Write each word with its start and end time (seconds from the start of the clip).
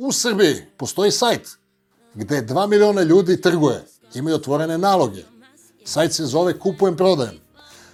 u 0.00 0.12
Srbiji 0.12 0.56
postoji 0.76 1.10
sajt 1.10 1.48
gde 2.14 2.42
2 2.42 2.66
miliona 2.66 3.02
ljudi 3.02 3.40
trguje, 3.40 3.84
imaju 4.14 4.36
otvorene 4.36 4.78
naloge. 4.78 5.24
Sajt 5.84 6.12
se 6.12 6.26
zove 6.26 6.58
Kupujem, 6.58 6.96
prodajem. 6.96 7.40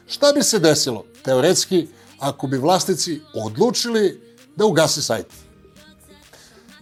Šta 0.06 0.32
bi 0.32 0.42
se 0.42 0.58
desilo, 0.58 1.04
teoretski, 1.22 1.88
ako 2.18 2.46
bi 2.46 2.58
vlasnici 2.58 3.20
odlučili 3.34 4.36
da 4.56 4.64
ugasi 4.64 5.02
sajt? 5.02 5.26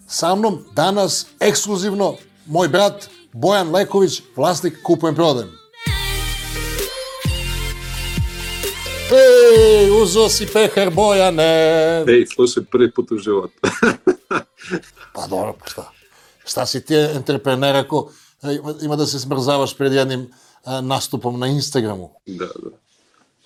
Sa 0.07 0.35
mnom 0.35 0.65
danas 0.73 1.27
ekskluzivno 1.41 2.17
moj 2.47 2.69
brat 2.69 3.09
Bojan 3.33 3.71
Leković, 3.71 4.23
vlasnik 4.37 4.83
Kupujem, 4.83 5.15
prodajem. 5.15 5.64
Ej, 9.15 9.91
uzo 10.03 10.29
si 10.29 10.47
pehar 10.47 10.91
Bojane. 10.91 12.05
Ej, 12.09 12.27
slušaj, 12.35 12.65
prvi 12.71 12.91
put 12.91 13.13
u 13.13 13.19
životu. 13.19 13.55
Pa 15.15 15.27
dobro, 15.27 15.55
pa 15.61 15.67
šta? 15.71 15.91
Šta 16.45 16.67
si 16.67 16.85
ti 16.85 16.95
entreprener 16.95 17.77
ako 17.77 18.11
e, 18.43 18.59
ima 18.83 18.97
da 18.97 19.07
se 19.07 19.21
smrzavaš 19.21 19.77
pred 19.77 19.93
jednim 19.93 20.31
a, 20.65 20.81
nastupom 20.81 21.41
na 21.41 21.47
Instagramu? 21.47 22.11
da, 22.27 22.47
da. 22.47 22.71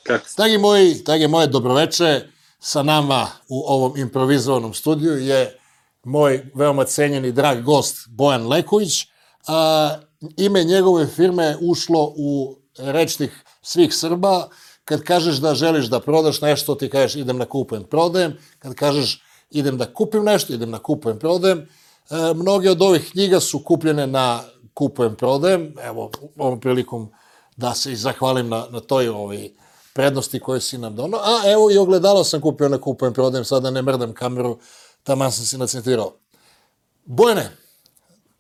Kako? 0.03 0.25
Dragi 0.37 0.59
moji, 0.59 0.95
dragi 0.95 1.29
moje, 1.29 1.47
dobroveče. 1.47 2.29
Sa 2.61 2.83
nama 2.83 3.27
u 3.49 3.63
ovom 3.67 3.99
improvizovanom 3.99 4.75
studiju 4.75 5.19
je 5.19 5.59
moj 6.05 6.51
veoma 6.55 6.85
cenjen 6.85 7.25
i 7.25 7.33
drag 7.33 7.63
gost 7.63 8.09
Bojan 8.09 8.49
Leković. 8.49 9.07
A, 9.47 9.99
ime 10.37 10.65
njegove 10.65 11.07
firme 11.07 11.45
je 11.45 11.59
ušlo 11.61 12.15
u 12.17 12.57
rečnih 12.79 13.45
svih 13.63 13.95
Srba. 13.95 14.49
Kad 14.89 15.03
kažeš 15.03 15.37
da 15.37 15.55
želiš 15.55 15.87
da 15.87 16.01
prodaš 16.01 16.41
nešto, 16.41 16.75
ti 16.75 16.89
kažeš 16.89 17.17
idem 17.17 17.39
na 17.39 17.45
kupujem, 17.45 17.85
prodajem. 17.85 18.39
Kad 18.59 18.75
kažeš 18.75 19.23
idem 19.51 19.79
da 19.79 19.93
kupim 19.93 20.25
nešto, 20.25 20.53
idem 20.53 20.71
na 20.71 20.79
kupujem, 20.79 21.19
prodajem. 21.19 21.59
E, 21.59 22.35
mnoge 22.35 22.71
od 22.71 22.83
ovih 22.83 23.11
knjiga 23.11 23.41
su 23.41 23.61
kupljene 23.65 24.07
na 24.07 24.41
kupujem, 24.75 25.17
prodajem. 25.17 25.75
Evo, 25.83 26.11
ovom 26.37 26.61
prilikom 26.61 27.11
da 27.57 27.75
se 27.75 27.93
i 27.93 27.97
zahvalim 27.97 28.49
na, 28.49 28.67
na 28.71 28.81
toj 28.81 29.09
ovaj, 29.09 29.51
prednosti 29.93 30.41
koje 30.41 30.61
si 30.61 30.79
nam 30.79 30.97
donao. 30.97 31.21
A 31.21 31.53
evo 31.53 31.71
i 31.71 31.79
ogledalo 31.79 32.25
sam 32.25 32.41
kupio 32.41 32.69
na 32.69 32.79
kupujem, 32.81 33.15
prodajem, 33.15 33.45
sada 33.45 33.71
ne 33.71 33.83
mrdam 33.83 34.15
kameru, 34.15 34.59
taman 35.03 35.33
sam 35.33 35.45
se 35.45 35.59
nacentirao. 35.59 36.15
Bojane, 37.05 37.51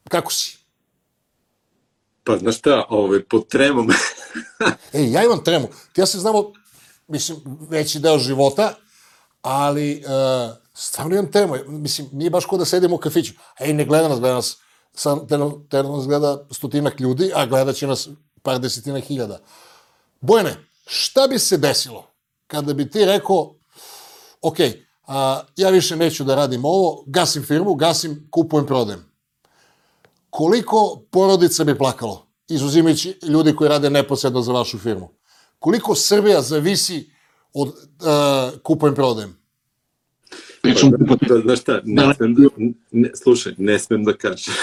kako 0.08 0.33
si? 0.33 0.58
Pa 2.25 2.39
znaš 2.39 2.58
šta, 2.58 2.84
ovaj, 2.89 3.25
pod 3.25 3.45
Ej, 4.93 5.12
ja 5.12 5.25
imam 5.25 5.45
tremu. 5.45 5.69
Ja 5.97 6.07
se 6.07 6.19
znamo, 6.19 6.53
mislim, 7.09 7.39
veći 7.71 7.98
deo 7.98 8.19
života, 8.19 8.75
ali 9.43 10.05
uh, 10.05 10.57
stvarno 10.75 11.15
imam 11.15 11.33
tremu. 11.33 11.55
Mislim, 11.67 12.09
nije 12.12 12.31
baš 12.31 12.45
ko 12.45 12.57
da 12.57 12.65
sedimo 12.65 12.95
u 12.95 12.98
kafiću. 12.98 13.33
Ej, 13.61 13.73
ne 13.73 13.85
gleda 13.85 14.09
nas, 14.09 14.20
gleda 14.20 14.35
nas, 14.35 14.57
sam, 14.95 15.29
te, 15.29 15.39
te 15.70 15.83
nas 15.83 16.07
gleda 16.07 16.47
stotinak 16.51 17.01
ljudi, 17.01 17.33
a 17.35 17.47
gledat 17.47 17.77
će 17.77 17.87
nas 17.87 18.09
par 18.43 18.59
desetina 18.59 19.01
hiljada. 19.01 19.39
Bojane, 20.20 20.57
šta 20.87 21.27
bi 21.27 21.39
se 21.39 21.57
desilo 21.57 22.07
kada 22.47 22.75
bi 22.75 22.91
ti 22.91 23.05
rekao, 23.05 23.55
ok, 24.42 24.57
a, 25.07 25.42
ja 25.57 25.70
više 25.70 25.97
neću 25.97 26.25
da 26.25 26.35
radim 26.35 26.65
ovo, 26.65 27.05
gasim 27.07 27.42
firmu, 27.42 27.75
gasim, 27.75 28.29
kupujem, 28.31 28.67
prodajem. 28.67 29.13
Koliko 30.31 31.03
porodica 31.11 31.65
bi 31.65 31.79
plakalo, 31.79 32.28
izuzimajući 32.49 33.19
ljudi 33.23 33.57
koji 33.57 33.69
rade 33.69 33.91
neposredno 33.91 34.41
za 34.43 34.53
vašu 34.53 34.79
firmu? 34.79 35.09
Koliko 35.59 35.95
Srbija 35.95 36.43
zavisi 36.43 37.11
od 37.55 37.69
uh, 37.69 37.75
kupujem, 38.63 38.95
prodajem? 38.95 39.37
Pričam 40.63 40.91
Pa, 41.09 41.35
da, 41.35 41.41
znaš 41.41 41.61
šta, 41.61 41.81
ne 41.85 42.15
smem 42.15 42.35
da, 42.35 42.43
ne, 42.91 43.11
slušaj, 43.23 43.53
ne 43.59 43.79
smem 43.79 44.05
da 44.05 44.13
kažem. 44.13 44.55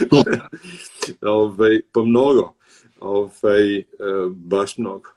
ovaj, 1.22 1.80
pa 1.92 2.02
mnogo. 2.02 2.54
Ovaj, 3.00 3.78
e, 3.78 3.84
baš 4.30 4.78
mnogo. 4.78 5.10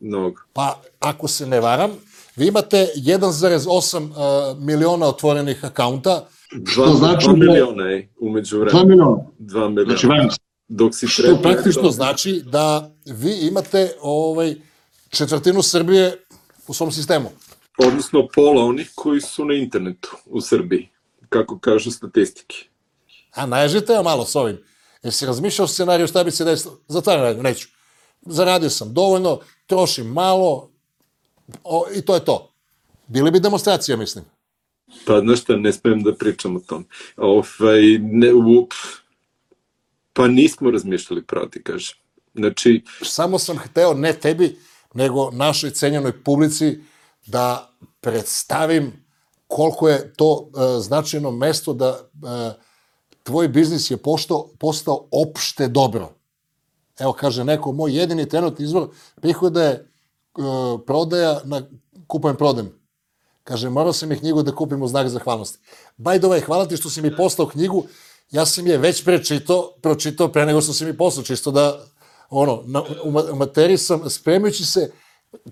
Mnogo. 0.00 0.40
Pa, 0.52 0.80
ako 1.00 1.28
se 1.28 1.46
ne 1.46 1.60
varam, 1.60 1.90
vi 2.36 2.46
imate 2.46 2.88
1,8 2.96 4.02
uh, 4.02 4.62
miliona 4.62 5.06
otvorenih 5.06 5.64
akaunta, 5.64 6.26
Dva, 6.52 6.94
znači 6.94 7.24
dva 7.24 7.32
da- 7.32 7.38
miliona 7.38 7.84
je 7.84 8.08
umeđu 8.20 8.56
2 8.56 8.60
vremena. 8.60 8.84
miliona. 8.84 9.22
Dva 9.38 9.68
miliona. 9.68 9.84
Znači, 9.90 10.06
vam 10.06 10.28
Dok 10.68 10.94
si 10.94 11.08
što 11.08 11.22
trebao... 11.22 11.42
praktično 11.42 11.90
znači 11.90 12.42
da 12.46 12.90
vi 13.04 13.38
imate 13.40 13.92
ovaj, 14.00 14.54
četvrtinu 15.10 15.62
Srbije 15.62 16.24
u 16.66 16.74
svom 16.74 16.92
sistemu. 16.92 17.30
Odnosno 17.78 18.28
pola 18.34 18.64
onih 18.64 18.92
koji 18.94 19.20
su 19.20 19.44
na 19.44 19.54
internetu 19.54 20.16
u 20.26 20.40
Srbiji, 20.40 20.88
kako 21.28 21.58
kažu 21.58 21.90
statistike. 21.90 22.56
A 23.34 23.46
naježite 23.46 23.92
ja 23.92 24.02
malo 24.02 24.24
s 24.24 24.36
ovim. 24.36 24.58
Jesi 25.02 25.26
razmišljao 25.26 25.68
scenariju 25.68 26.06
šta 26.06 26.24
bi 26.24 26.30
se 26.30 26.44
desilo? 26.44 26.78
Zatvaram 26.88 27.42
neću. 27.42 27.68
Zaradio 28.22 28.70
sam 28.70 28.94
dovoljno, 28.94 29.40
trošim 29.66 30.06
malo 30.06 30.70
o, 31.64 31.86
i 31.94 32.02
to 32.02 32.14
je 32.14 32.24
to. 32.24 32.52
Bili 33.06 33.30
bi 33.30 33.40
demonstracija, 33.40 33.96
mislim. 33.96 34.24
Pa, 35.04 35.20
znaš 35.20 35.40
šta, 35.40 35.56
ne 35.56 35.72
smem 35.72 36.02
da 36.02 36.14
pričam 36.14 36.56
o 36.56 36.60
tom. 36.60 36.84
Ovaj, 37.16 37.98
ne, 37.98 38.34
up, 38.34 38.72
pa 40.16 40.28
nismo 40.28 40.70
razmišljali 40.70 41.26
pravo 41.26 41.46
ti 41.46 41.62
kažem. 41.62 41.96
Znači, 42.34 42.84
Samo 43.02 43.38
sam 43.38 43.58
hteo, 43.58 43.94
ne 43.94 44.12
tebi, 44.12 44.58
nego 44.94 45.30
našoj 45.30 45.70
cenjenoj 45.70 46.22
publici, 46.22 46.78
da 47.26 47.70
predstavim 48.00 48.92
koliko 49.46 49.88
je 49.88 50.12
to 50.14 50.32
uh, 50.32 50.82
značajno 50.82 51.30
mesto 51.30 51.72
da 51.72 51.90
uh, 51.90 52.30
tvoj 53.22 53.48
biznis 53.48 53.90
je 53.90 53.96
pošto, 53.96 54.50
postao 54.58 55.08
opšte 55.10 55.68
dobro. 55.68 56.10
Evo, 56.98 57.12
kaže 57.12 57.44
neko, 57.44 57.72
moj 57.72 57.98
jedini 57.98 58.28
trenutni 58.28 58.64
izvor 58.64 58.88
prihoda 59.20 59.62
je 59.62 59.90
uh, 60.38 60.80
prodaja 60.86 61.40
na 61.44 61.62
kupujem 62.06 62.36
prodajem. 62.36 62.72
Kaže, 63.44 63.70
morao 63.70 63.92
sam 63.92 64.12
i 64.12 64.18
knjigu 64.18 64.42
da 64.42 64.54
kupim 64.54 64.82
u 64.82 64.88
znak 64.88 65.08
zahvalnosti. 65.08 65.58
By 65.98 66.18
the 66.18 66.26
way, 66.26 66.44
hvala 66.44 66.66
ti 66.66 66.76
što 66.76 66.90
si 66.90 67.02
mi 67.02 67.16
poslao 67.16 67.48
knjigu, 67.48 67.84
ja 68.30 68.46
sam 68.46 68.66
je 68.66 68.78
već 68.78 69.04
prečitao, 69.04 69.72
pročitao 69.82 70.28
pre 70.28 70.46
nego 70.46 70.60
što 70.60 70.72
si 70.72 70.84
mi 70.84 70.96
poslao, 70.96 71.24
čisto 71.24 71.50
da, 71.50 71.86
ono, 72.30 72.62
na, 72.66 72.82
u, 73.04 73.10
ma- 73.10 73.32
u 73.32 73.36
materiji 73.36 73.78
sam, 73.78 74.10
spremajući 74.10 74.64
se, 74.64 74.92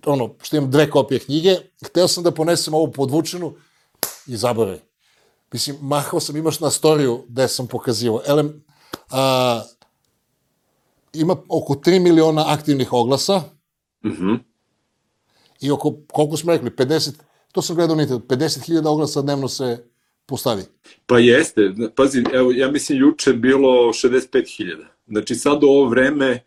ono, 0.07 0.35
što 0.43 0.57
imam 0.57 0.71
dve 0.71 0.91
kopije 0.91 1.21
knjige, 1.21 1.57
hteo 1.87 2.09
sam 2.09 2.25
da 2.25 2.31
ponesem 2.31 2.75
ovu 2.75 2.93
podvučenu 2.93 3.55
i 4.27 4.37
zaboravim. 4.37 4.81
Mislim, 5.53 5.77
mahao 5.81 6.21
sam, 6.21 6.37
imaš 6.37 6.61
na 6.61 6.71
storiju 6.71 7.25
gde 7.29 7.49
sam 7.49 7.67
pokazivao. 7.67 8.21
Elem, 8.27 8.65
a, 9.11 9.63
ima 11.13 11.37
oko 11.49 11.75
3 11.75 12.03
miliona 12.03 12.45
aktivnih 12.47 12.93
oglasa 12.93 13.43
mhm. 14.05 14.35
i 15.61 15.71
oko, 15.71 15.95
koliko 16.13 16.37
smo 16.37 16.53
rekli, 16.53 16.71
50, 16.71 17.13
to 17.53 17.63
sam 17.63 17.77
gledao 17.77 17.97
niti, 17.97 18.13
50.000 18.13 18.89
oglasa 18.89 19.23
dnevno 19.23 19.49
se 19.49 19.94
postavi. 20.27 20.63
Pa 21.07 21.19
jeste, 21.19 21.73
pazi, 21.97 22.25
evo, 22.33 22.53
ja 22.53 22.71
mislim 22.71 22.99
juče 22.99 23.33
bilo 23.33 23.69
65.000. 23.69 24.77
Znači 25.07 25.35
sad 25.35 25.65
u 25.65 25.67
ovo 25.67 25.89
vreme 25.89 26.27
e, 26.27 26.41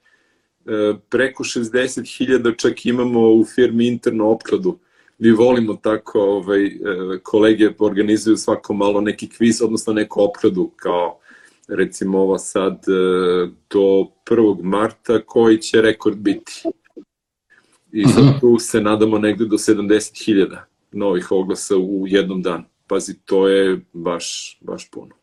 preko 1.09 1.43
60.000 1.43 2.57
čak 2.57 2.85
imamo 2.85 3.31
u 3.31 3.45
firmi 3.55 3.87
interno 3.87 4.29
opkladu. 4.29 4.79
Mi 5.17 5.31
volimo 5.31 5.73
tako, 5.73 6.19
ovaj, 6.19 6.65
e, 6.65 6.71
kolege 7.23 7.69
organizuju 7.79 8.37
svako 8.37 8.73
malo 8.73 9.01
neki 9.01 9.29
kviz, 9.29 9.61
odnosno 9.61 9.93
neku 9.93 10.21
opkladu, 10.23 10.71
kao 10.75 11.19
recimo 11.67 12.19
ova 12.19 12.39
sad 12.39 12.73
e, 12.73 12.91
do 13.69 14.07
1. 14.25 14.63
marta, 14.63 15.21
koji 15.25 15.57
će 15.57 15.81
rekord 15.81 16.17
biti. 16.17 16.61
I 17.91 18.05
sad 18.05 18.39
tu 18.39 18.59
se 18.59 18.81
nadamo 18.81 19.17
negde 19.17 19.45
do 19.45 19.57
70.000 19.57 20.57
novih 20.91 21.31
oglasa 21.31 21.77
u 21.77 22.03
jednom 22.07 22.41
danu. 22.41 22.63
Pazi, 22.87 23.19
to 23.25 23.47
je 23.47 23.85
baš, 23.93 24.57
baš 24.61 24.91
puno. 24.91 25.15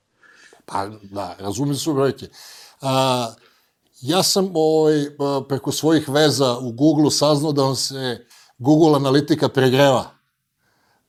Pa 0.67 0.89
da, 1.03 1.37
razumijem 1.39 1.77
su 1.77 1.95
brojke. 1.95 2.27
A, 2.81 3.35
ja 4.01 4.23
sam 4.23 4.51
ovaj, 4.55 5.07
preko 5.49 5.73
svojih 5.73 6.09
veza 6.09 6.59
u 6.59 6.73
Google 6.73 7.11
saznao 7.11 7.53
da 7.53 7.63
vam 7.63 7.77
se 7.77 8.27
Google 8.59 8.97
analitika 8.97 9.49
pregreva. 9.49 10.11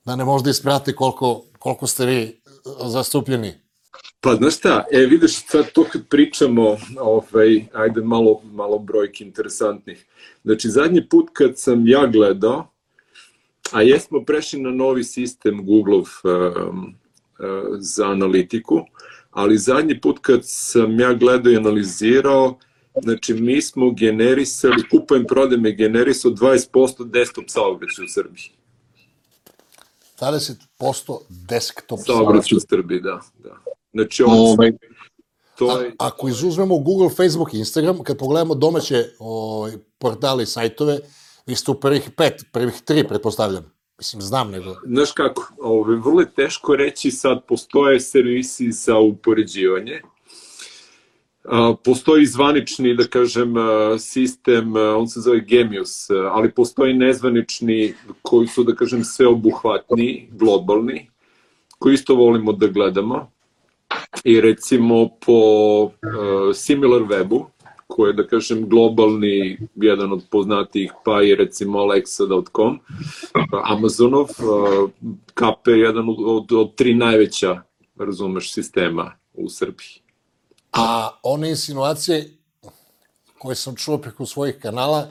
Da 0.06 0.16
ne 0.16 0.26
možda 0.26 0.50
isprati 0.50 0.96
koliko, 0.96 1.46
koliko 1.60 1.88
ste 1.88 2.06
vi 2.06 2.42
zastupljeni. 2.86 3.54
Pa 4.22 4.36
znaš 4.36 4.58
šta, 4.58 4.84
e 4.92 5.00
vidiš 5.00 5.46
sad 5.46 5.72
to 5.72 5.84
kad 5.92 6.08
pričamo, 6.10 6.78
ovaj, 7.00 7.66
ajde 7.74 8.02
malo, 8.02 8.42
malo 8.44 8.80
brojki 8.80 9.24
interesantnih. 9.24 10.06
Znači 10.44 10.70
zadnji 10.70 11.10
put 11.10 11.30
kad 11.34 11.60
sam 11.60 11.88
ja 11.88 12.08
gledao, 12.08 12.75
a 13.72 13.82
jesmo 13.82 14.24
prešli 14.26 14.62
na 14.62 14.72
novi 14.72 15.04
sistem 15.04 15.66
Google 15.66 15.98
um, 15.98 16.04
uh, 16.04 17.78
za 17.78 18.06
analitiku, 18.08 18.82
ali 19.32 19.58
zadnji 19.58 20.02
put 20.02 20.20
kad 20.22 20.40
sam 20.44 21.00
ja 21.00 21.14
gledao 21.14 21.54
i 21.54 21.58
analizirao, 21.58 22.60
znači 23.04 23.34
mi 23.34 23.62
smo 23.62 23.92
generisali, 23.92 24.90
kupujem 24.92 25.26
prodajem 25.26 25.66
je 25.66 25.72
generisao 25.72 26.32
20% 26.32 27.06
desktop 27.06 27.46
saobraćaja 27.48 28.06
u 28.06 28.10
Srbiji. 28.10 28.52
20% 30.20 31.20
desktop 31.30 32.00
Saobraćaj 32.06 32.58
u 32.58 32.60
Srbiji, 32.70 33.02
da. 33.02 33.20
da. 33.44 33.58
Znači, 33.94 34.24
on, 34.24 34.40
Ovaj, 34.40 34.72
to 35.58 35.82
je... 35.82 35.88
A, 35.88 36.08
ako 36.08 36.28
izuzmemo 36.28 36.78
Google, 36.78 37.10
Facebook 37.10 37.54
i 37.54 37.58
Instagram, 37.58 38.04
kad 38.04 38.18
pogledamo 38.18 38.56
domaće 38.56 39.06
ovaj, 39.20 39.72
portale 39.98 40.44
i 40.44 40.46
sajtove, 40.46 41.00
vi 41.46 41.56
ste 41.56 41.72
u 41.72 41.80
prvih 41.80 42.10
pet, 42.18 42.46
prvih 42.52 42.82
tri, 42.86 43.08
pretpostavljam. 43.08 43.76
Mislim, 43.98 44.22
znam 44.22 44.52
nego. 44.52 44.76
Znaš 44.86 45.12
kako, 45.12 45.54
ove, 45.62 45.96
vrlo 45.96 46.20
je 46.22 46.32
teško 46.32 46.76
reći 46.76 47.12
sad 47.12 47.46
postoje 47.48 48.00
servisi 48.00 48.72
za 48.72 48.98
upoređivanje. 48.98 50.02
Postoji 51.84 52.26
zvanični, 52.26 52.96
da 52.96 53.04
kažem, 53.04 53.54
sistem, 54.00 54.76
on 54.76 55.08
se 55.08 55.22
zove 55.22 55.40
Gemius, 55.40 56.10
ali 56.10 56.52
postoji 56.52 56.94
nezvanični 56.94 57.94
koji 58.22 58.48
su, 58.48 58.64
da 58.64 58.76
kažem, 58.76 59.04
sveobuhvatni, 59.04 60.30
globalni, 60.32 61.10
koji 61.80 61.94
isto 61.94 62.16
volimo 62.16 62.52
da 62.52 62.68
gledamo. 62.68 63.32
I 64.24 64.42
recimo 64.42 65.10
po 65.26 65.34
uh, 65.84 65.92
SimilarWebu, 66.54 67.46
koji 67.88 68.10
je, 68.10 68.14
da 68.14 68.28
kažem, 68.28 68.70
globalni, 68.70 69.58
jedan 69.76 70.12
od 70.14 70.24
poznatijih, 70.32 70.92
pa 71.06 71.22
i 71.24 71.36
recimo 71.36 71.80
Alexa.com, 71.80 72.80
Amazonov, 73.64 74.28
KP 75.34 75.68
je 75.68 75.80
jedan 75.80 76.10
od, 76.10 76.18
od, 76.20 76.52
od 76.52 76.76
tri 76.76 76.94
najveća, 76.94 77.62
razumeš, 77.96 78.54
sistema 78.54 79.12
u 79.34 79.50
Srbiji. 79.50 80.02
A 80.74 81.10
one 81.24 81.50
insinuacije 81.50 82.38
koje 83.38 83.56
sam 83.56 83.76
čuo 83.76 83.98
preko 83.98 84.26
svojih 84.26 84.56
kanala, 84.62 85.08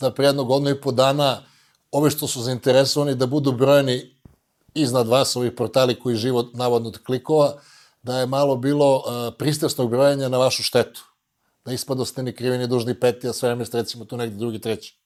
da 0.00 0.10
pre 0.10 0.26
jednog 0.26 0.46
godinu 0.46 0.70
i 0.70 0.80
po 0.80 0.92
dana 0.92 1.42
ove 1.90 2.10
što 2.10 2.26
su 2.26 2.40
zainteresovani 2.42 3.14
da 3.14 3.26
budu 3.26 3.52
brojeni 3.52 4.16
iznad 4.74 5.08
vas, 5.08 5.36
ovi 5.36 5.56
portali 5.56 5.94
koji 6.00 6.16
živo 6.16 6.48
navodno 6.52 6.88
od 6.88 6.98
klikova, 7.04 7.54
da 8.02 8.18
je 8.18 8.26
malo 8.26 8.56
bilo 8.56 8.96
uh, 8.96 9.34
pristrasnog 9.38 9.90
brojanja 9.90 10.28
na 10.28 10.38
vašu 10.38 10.62
štetu. 10.62 11.04
Da 11.66 11.72
ispado 11.72 12.04
ste 12.04 12.22
ni 12.22 12.32
krivi 12.32 12.58
ni 12.58 12.66
dužni 12.66 12.94
peti, 13.00 13.28
a 13.28 13.32
sve 13.32 13.48
vreme 13.48 13.64
ste 13.64 13.78
recimo 13.78 14.04
tu 14.04 14.16
negde 14.16 14.36
drugi, 14.36 14.58
treći. 14.58 14.96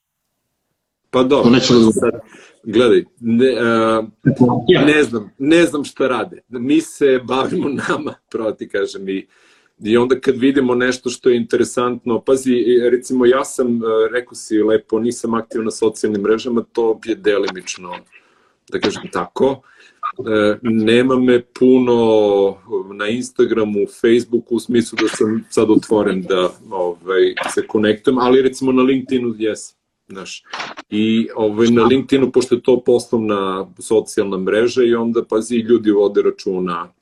Pa 1.09 1.23
dobro, 1.23 1.51
neću 1.51 1.73
da 1.73 1.91
sad, 1.91 2.19
gledaj, 2.63 3.03
ne, 3.19 3.51
uh, 3.51 4.05
ne 4.85 5.03
znam, 5.03 5.31
ne 5.37 5.65
znam 5.65 5.83
šta 5.83 6.07
rade. 6.07 6.41
Mi 6.49 6.81
se 6.81 7.19
bavimo 7.23 7.69
nama, 7.89 8.13
pravo 8.31 8.51
ti 8.51 8.69
kažem, 8.69 9.09
i, 9.09 9.27
i 9.79 9.97
onda 9.97 10.19
kad 10.19 10.35
vidimo 10.37 10.75
nešto 10.75 11.09
što 11.09 11.29
je 11.29 11.37
interesantno, 11.37 12.21
pazi, 12.21 12.55
recimo 12.91 13.25
ja 13.25 13.45
sam, 13.45 13.75
uh, 13.75 13.81
rekao 14.11 14.35
si 14.35 14.63
lepo, 14.63 14.99
nisam 14.99 15.33
aktivan 15.33 15.65
na 15.65 15.71
socijalnim 15.71 16.21
mrežama, 16.21 16.63
to 16.71 16.99
je 17.05 17.15
delimično, 17.15 17.95
da 18.71 18.79
kažem 18.79 19.03
tako. 19.11 19.61
E, 20.19 20.57
nema 20.61 21.15
me 21.15 21.41
puno 21.41 21.95
na 22.93 23.07
Instagramu, 23.07 23.79
Facebooku, 24.01 24.55
u 24.55 24.59
smislu 24.59 24.97
da 25.01 25.07
sam 25.07 25.45
sad 25.49 25.69
otvoren 25.69 26.21
da 26.21 26.49
ovaj, 26.69 27.33
se 27.53 27.67
konektujem, 27.67 28.17
ali 28.17 28.41
recimo 28.41 28.71
na 28.71 28.81
LinkedInu 28.81 29.35
jesam. 29.37 29.77
Znaš. 30.09 30.43
I 30.89 31.29
ovaj, 31.35 31.67
na 31.67 31.83
LinkedInu, 31.83 32.31
pošto 32.31 32.55
je 32.55 32.61
to 32.61 32.83
poslovna 32.83 33.67
socijalna 33.79 34.37
mreža 34.37 34.83
i 34.83 34.95
onda, 34.95 35.23
pazi, 35.25 35.55
ljudi 35.55 35.91
vode 35.91 36.21
računa 36.21 36.93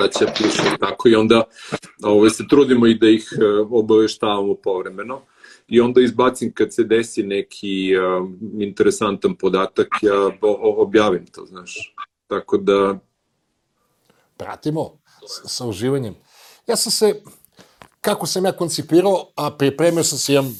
da 0.00 0.08
će 0.08 0.26
piše 0.36 0.76
tako 0.80 1.08
i 1.08 1.14
onda 1.14 1.44
ovaj, 2.02 2.30
se 2.30 2.48
trudimo 2.48 2.86
i 2.86 2.94
da 2.94 3.08
ih 3.08 3.28
eh, 3.32 3.44
obaveštavamo 3.70 4.54
povremeno 4.54 5.20
i 5.68 5.80
onda 5.80 6.00
izbacim 6.00 6.52
kad 6.54 6.74
se 6.74 6.84
desi 6.84 7.22
neki 7.22 7.92
uh, 7.96 8.28
interesantan 8.60 9.36
podatak, 9.36 9.88
ja 10.02 10.14
objavim 10.76 11.26
to, 11.26 11.46
znaš. 11.46 11.94
Tako 12.26 12.58
da... 12.58 12.98
Pratimo 14.36 14.98
sa 15.46 15.66
uživanjem. 15.66 16.14
Ja 16.66 16.76
sam 16.76 16.92
se, 16.92 17.22
kako 18.00 18.26
sam 18.26 18.44
ja 18.44 18.52
koncipirao, 18.52 19.32
a 19.36 19.50
pripremio 19.50 20.04
sam 20.04 20.18
se, 20.18 20.32
imam 20.32 20.56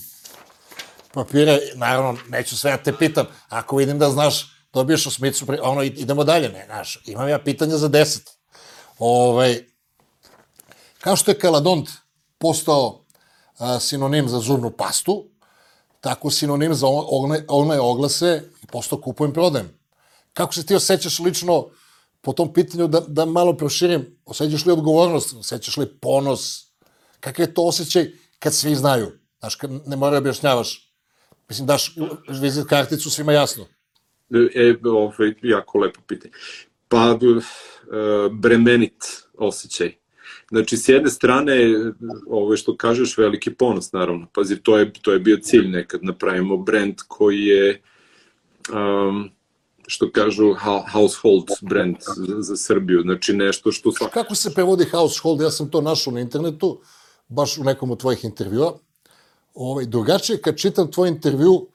papire, 1.13 1.59
naravno, 1.75 2.19
neću 2.29 2.59
sve 2.59 2.71
da 2.71 2.83
te 2.83 2.93
pitam, 2.99 3.27
ako 3.49 3.77
vidim 3.77 3.99
da 3.99 4.11
znaš, 4.11 4.53
dobiješ 4.73 5.07
osmicu, 5.07 5.47
ono, 5.63 5.83
idemo 5.83 6.25
dalje, 6.25 6.49
ne, 6.49 6.65
znaš, 6.67 7.03
imam 7.07 7.29
ja 7.29 7.39
pitanja 7.39 7.77
za 7.77 7.89
deset. 7.89 8.31
Ovaj, 8.99 9.65
kao 11.01 11.17
što 11.17 11.31
je 11.31 11.39
kaladont 11.39 11.89
postao 12.39 13.05
sinonim 13.81 14.29
za 14.29 14.39
zubnu 14.39 14.71
pastu, 14.71 15.25
tako 16.01 16.31
sinonim 16.31 16.75
za 16.75 16.87
on- 16.87 17.07
one, 17.09 17.45
one 17.49 17.81
oglase 17.81 18.43
i 18.63 18.67
postao 18.67 19.01
kupujem, 19.01 19.33
prodajem. 19.33 19.69
Kako 20.33 20.55
se 20.55 20.67
ti 20.67 20.75
osjećaš 20.75 21.19
lično 21.19 21.67
po 22.21 22.33
tom 22.33 22.53
pitanju 22.53 22.87
da, 22.89 23.01
da 23.01 23.25
malo 23.25 23.57
proširim? 23.57 24.19
Osjećaš 24.25 24.67
li 24.67 24.73
odgovornost? 24.73 25.35
Osjećaš 25.39 25.77
li 25.77 25.87
ponos? 26.01 26.67
Kakav 27.21 27.43
je 27.43 27.55
to 27.55 27.63
osjećaj 27.63 28.13
kad 28.39 28.55
svi 28.55 28.75
znaju? 28.75 29.19
Znaš, 29.41 29.55
kad 29.55 29.71
ne 29.87 29.97
mora 29.97 30.19
objašnjavaš. 30.19 30.93
Mislim, 31.49 31.67
daš 31.67 31.95
vizit 32.41 32.67
karticu, 32.69 33.11
svima 33.11 33.33
jasno. 33.33 33.65
E, 34.55 34.75
ovaj, 34.85 35.35
jako 35.43 35.79
lepo 35.79 36.01
pitanje. 36.07 36.33
Pa, 36.89 37.19
e, 37.19 37.19
bremenit 38.33 39.05
osjećaj. 39.39 39.95
Znači, 40.51 40.77
s 40.77 40.89
jedne 40.89 41.11
strane, 41.11 41.55
ovo 42.27 42.57
što 42.57 42.77
kažeš, 42.77 43.19
veliki 43.19 43.55
ponos, 43.55 43.93
naravno. 43.93 44.27
Pazi, 44.35 44.57
to 44.57 44.79
je, 44.79 44.93
to 44.93 45.13
je 45.13 45.19
bio 45.19 45.39
cilj 45.43 45.69
nekad, 45.69 46.05
napravimo 46.05 46.57
brand 46.57 46.95
koji 47.09 47.45
je, 47.45 47.83
um, 48.73 49.31
što 49.87 50.11
kažu, 50.13 50.55
household 50.93 51.45
brand 51.63 51.97
za, 52.39 52.57
Srbiju. 52.57 53.01
Znači, 53.03 53.33
nešto 53.33 53.73
što... 53.73 53.93
Svak... 53.93 54.13
Kako 54.13 54.35
se 54.35 54.55
prevodi 54.55 54.85
household? 54.85 55.41
Ja 55.41 55.51
sam 55.51 55.71
to 55.71 55.81
našao 55.81 56.13
na 56.13 56.21
internetu, 56.21 56.81
baš 57.29 57.59
u 57.59 57.65
nekom 57.65 57.91
od 57.91 58.01
tvojih 58.01 58.25
intervjua. 58.25 58.79
Ovaj, 59.55 59.85
drugačije 59.87 60.41
kad 60.43 60.57
čitam 60.57 60.91
tvoj 60.91 61.09
intervju, 61.09 61.67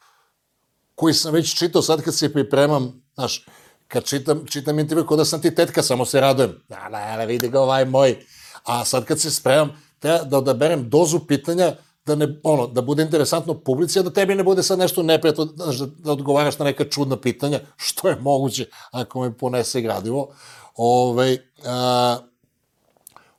koji 0.96 1.14
sam 1.14 1.34
već 1.34 1.58
čitao 1.58 1.82
sad 1.82 2.02
kad 2.02 2.16
se 2.16 2.34
pripremam, 2.34 3.02
znaš, 3.16 3.46
kad 3.88 4.04
čitam, 4.04 4.46
čitam 4.46 4.80
intervju 4.80 5.06
kao 5.06 5.18
da 5.18 5.26
sam 5.26 5.42
ti 5.42 5.56
tetka, 5.56 5.84
samo 5.84 6.06
se 6.06 6.22
radujem. 6.22 6.52
Da, 6.70 6.88
da, 6.92 7.26
vidi 7.26 7.50
ga 7.50 7.60
ovaj 7.60 7.86
moj. 7.86 8.18
A 8.64 8.86
sad 8.86 9.06
kad 9.06 9.20
se 9.20 9.32
spremam, 9.32 9.82
treba 10.00 10.24
da 10.24 10.38
odaberem 10.38 10.90
dozu 10.90 11.20
pitanja 11.20 11.76
da 12.06 12.16
ne, 12.16 12.40
ono, 12.44 12.68
da 12.68 12.82
bude 12.82 13.04
interesantno 13.04 13.54
publici, 13.54 14.00
a 14.00 14.04
da 14.04 14.14
tebi 14.14 14.36
ne 14.36 14.44
bude 14.44 14.64
sad 14.64 14.80
nešto 14.80 15.04
neprijatno, 15.04 15.46
da, 15.46 15.66
da 15.98 16.12
odgovaraš 16.12 16.60
na 16.60 16.66
neka 16.66 16.90
čudna 16.90 17.18
pitanja, 17.18 17.60
što 17.78 18.10
je 18.10 18.16
moguće 18.16 18.68
ako 18.92 19.22
me 19.22 19.38
ponese 19.38 19.82
gradivo. 19.82 20.34
Ove, 20.76 21.38
a, 21.66 22.18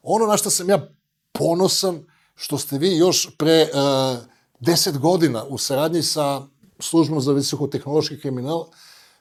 ono 0.03 0.27
na 0.27 0.37
što 0.37 0.51
sam 0.51 0.71
ja 0.71 0.89
ponosan, 1.33 2.05
što 2.35 2.59
ste 2.59 2.79
vi 2.79 2.97
još 2.97 3.37
pre 3.39 3.69
a, 3.75 4.17
deset 4.61 4.99
godina 4.99 5.45
u 5.45 5.59
saradnji 5.59 6.03
sa 6.03 6.43
službom 6.79 7.21
za 7.21 7.33
visokotehnološki 7.33 8.21
kriminal 8.21 8.67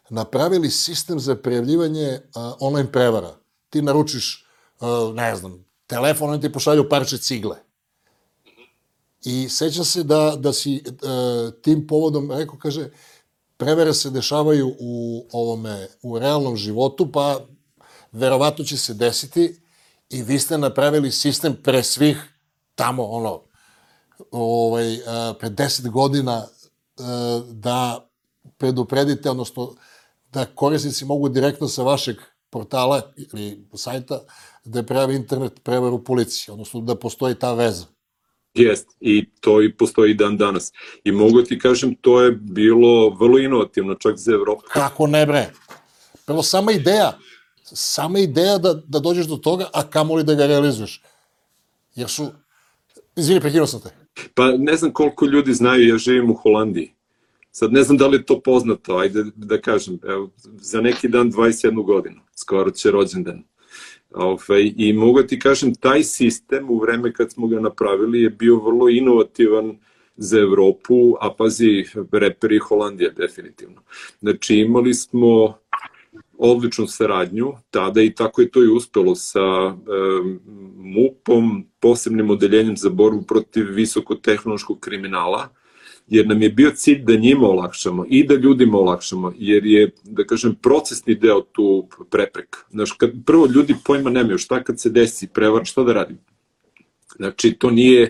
napravili 0.09 0.69
sistem 0.69 1.19
za 1.19 1.35
prijavljivanje 1.35 2.19
a, 2.35 2.53
online 2.59 2.91
prevara. 2.91 3.35
Ti 3.69 3.81
naručiš, 3.81 4.45
a, 4.79 5.11
ne 5.15 5.35
znam, 5.35 5.65
telefon, 5.93 6.29
oni 6.29 6.41
ti 6.41 6.51
pošalju 6.51 6.89
parče 6.89 7.17
cigle. 7.17 7.57
I 9.25 9.49
sećam 9.49 9.85
se 9.85 10.03
da, 10.03 10.35
da 10.37 10.53
si 10.53 10.75
e, 10.75 10.81
tim 11.61 11.87
povodom 11.87 12.31
rekao, 12.31 12.57
kaže, 12.57 12.89
prevere 13.57 13.93
se 13.93 14.09
dešavaju 14.09 14.75
u 14.79 15.25
ovome, 15.31 15.87
u 16.01 16.19
realnom 16.19 16.55
životu, 16.57 17.11
pa 17.11 17.39
verovatno 18.11 18.65
će 18.65 18.77
se 18.77 18.93
desiti 18.93 19.59
i 20.09 20.23
vi 20.23 20.39
ste 20.39 20.57
napravili 20.57 21.11
sistem 21.11 21.55
pre 21.63 21.83
svih 21.83 22.17
tamo, 22.75 23.03
ono, 23.03 23.41
ovaj, 24.31 24.97
a, 25.07 25.33
pre 25.39 25.49
deset 25.49 25.89
godina 25.89 26.47
a, 26.99 27.41
da 27.51 28.09
predupredite, 28.57 29.29
odnosno 29.29 29.75
da 30.31 30.45
korisnici 30.45 31.05
mogu 31.05 31.29
direktno 31.29 31.67
sa 31.67 31.83
vašeg 31.83 32.17
portala 32.49 33.01
ili 33.15 33.67
sajta 33.75 34.19
da 34.65 34.83
prave 34.83 35.15
internet 35.15 35.63
prevaru 35.63 36.03
policiji, 36.03 36.53
odnosno 36.53 36.81
da 36.81 36.95
postoji 36.95 37.35
ta 37.35 37.53
veza. 37.53 37.85
Jest, 38.53 38.87
i 38.99 39.29
to 39.39 39.61
i 39.61 39.73
postoji 39.73 40.13
dan 40.13 40.37
danas. 40.37 40.71
I 41.03 41.11
mogu 41.11 41.41
ti 41.43 41.59
kažem, 41.59 41.95
to 41.95 42.21
je 42.21 42.31
bilo 42.31 43.09
vrlo 43.09 43.39
inovativno, 43.39 43.95
čak 43.95 44.17
za 44.17 44.31
Evropu. 44.31 44.61
Kako 44.73 45.07
ne 45.07 45.25
bre? 45.25 45.49
Prvo, 46.25 46.43
sama 46.43 46.71
ideja, 46.71 47.17
sama 47.63 48.19
ideja 48.19 48.57
da, 48.57 48.73
da 48.73 48.99
dođeš 48.99 49.25
do 49.25 49.35
toga, 49.35 49.69
a 49.73 49.89
kamoli 49.89 50.23
da 50.23 50.35
ga 50.35 50.45
realizuješ. 50.45 51.01
Jer 51.95 52.09
su, 52.09 52.27
izvini, 53.15 53.41
prekinuo 53.41 53.67
sam 53.67 53.81
te. 53.81 53.89
Pa 54.33 54.51
ne 54.57 54.75
znam 54.75 54.93
koliko 54.93 55.25
ljudi 55.25 55.53
znaju, 55.53 55.87
ja 55.87 55.97
živim 55.97 56.31
u 56.31 56.33
Holandiji. 56.33 56.93
Sad 57.51 57.73
ne 57.73 57.83
znam 57.83 57.97
da 57.97 58.07
li 58.07 58.17
je 58.17 58.25
to 58.25 58.39
poznato, 58.39 58.97
ajde 58.97 59.23
da 59.35 59.61
kažem, 59.61 59.99
evo, 60.03 60.29
za 60.43 60.81
neki 60.81 61.07
dan 61.07 61.31
21 61.31 61.85
godinu, 61.85 62.21
skoro 62.35 62.71
će 62.71 62.91
rođendan. 62.91 63.43
Ove, 64.13 64.71
I 64.75 64.93
mogu 64.93 65.23
ti 65.23 65.39
kažem, 65.39 65.75
taj 65.75 66.03
sistem 66.03 66.69
u 66.69 66.79
vreme 66.79 67.13
kad 67.13 67.31
smo 67.31 67.47
ga 67.47 67.59
napravili 67.59 68.21
je 68.21 68.29
bio 68.29 68.59
vrlo 68.59 68.89
inovativan 68.89 69.77
za 70.15 70.39
Evropu, 70.39 71.15
a 71.21 71.33
pazi, 71.37 71.85
reperi 72.11 72.57
Holandija 72.57 73.09
definitivno. 73.09 73.81
Znači 74.19 74.55
imali 74.55 74.93
smo 74.93 75.57
odličnu 76.37 76.87
saradnju 76.87 77.53
tada 77.71 78.01
i 78.01 78.15
tako 78.15 78.41
je 78.41 78.51
to 78.51 78.63
i 78.63 78.67
uspelo 78.67 79.15
sa 79.15 79.39
e, 79.39 79.73
MUP-om, 80.75 81.65
posebnim 81.79 82.29
odeljenjem 82.29 82.77
za 82.77 82.89
borbu 82.89 83.21
protiv 83.21 83.65
visokotehnološkog 83.69 84.79
kriminala, 84.79 85.49
jer 86.07 86.27
nam 86.27 86.41
je 86.41 86.49
bio 86.49 86.71
cilj 86.71 87.03
da 87.03 87.15
njima 87.15 87.47
olakšamo 87.47 88.05
i 88.09 88.23
da 88.27 88.35
ljudima 88.35 88.77
olakšamo, 88.77 89.33
jer 89.37 89.65
je, 89.65 89.91
da 90.03 90.23
kažem, 90.23 90.55
procesni 90.55 91.15
deo 91.15 91.41
tu 91.41 91.87
prepreka. 92.09 92.59
Znaš, 92.71 92.91
kad 92.91 93.11
prvo 93.25 93.45
ljudi 93.45 93.75
pojma 93.85 94.09
nemaju 94.09 94.37
šta 94.37 94.63
kad 94.63 94.79
se 94.79 94.89
desi 94.89 95.27
prevar, 95.27 95.65
šta 95.65 95.83
da 95.83 95.93
radim? 95.93 96.17
Znači, 97.15 97.53
to 97.53 97.69
nije, 97.69 98.09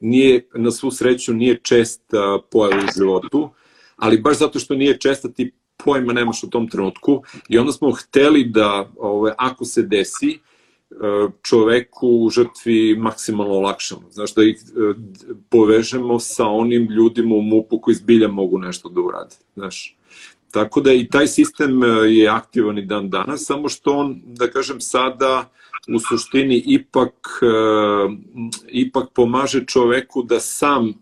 nije 0.00 0.48
na 0.54 0.70
svu 0.70 0.90
sreću, 0.90 1.34
nije 1.34 1.60
česta 1.62 2.38
pojava 2.50 2.82
u 2.84 2.92
životu, 2.98 3.50
ali 3.96 4.20
baš 4.20 4.38
zato 4.38 4.58
što 4.58 4.74
nije 4.74 4.98
česta 4.98 5.28
ti 5.28 5.52
pojma 5.84 6.12
nemaš 6.12 6.42
u 6.42 6.50
tom 6.50 6.68
trenutku 6.68 7.22
i 7.48 7.58
onda 7.58 7.72
smo 7.72 7.90
hteli 7.90 8.44
da, 8.44 8.90
ove, 8.96 9.34
ako 9.38 9.64
se 9.64 9.82
desi, 9.82 10.38
čoveku, 11.42 12.30
žrtvi 12.30 12.96
maksimalno 12.98 13.54
olakšamo. 13.54 14.10
Znaš, 14.10 14.34
da 14.34 14.44
ih 14.44 14.56
e, 14.56 14.94
povežemo 15.50 16.20
sa 16.20 16.46
onim 16.46 16.88
ljudima 16.90 17.34
u 17.34 17.42
MUP-u 17.42 17.80
koji 17.80 17.94
zbilja 17.94 18.28
mogu 18.28 18.58
nešto 18.58 18.88
da 18.88 19.00
urade. 19.00 19.36
Znaš, 19.54 19.96
Tako 20.52 20.80
da 20.80 20.92
i 20.92 21.08
taj 21.08 21.26
sistem 21.26 21.82
e, 21.82 21.86
je 22.12 22.28
aktivan 22.28 22.78
i 22.78 22.86
dan 22.86 23.10
danas, 23.10 23.44
samo 23.44 23.68
što 23.68 23.92
on, 23.92 24.20
da 24.24 24.50
kažem, 24.50 24.80
sada 24.80 25.50
u 25.88 25.98
suštini 25.98 26.62
ipak, 26.66 27.40
ipak 28.68 29.08
pomaže 29.14 29.64
čoveku 29.66 30.22
da 30.22 30.40
sam 30.40 30.92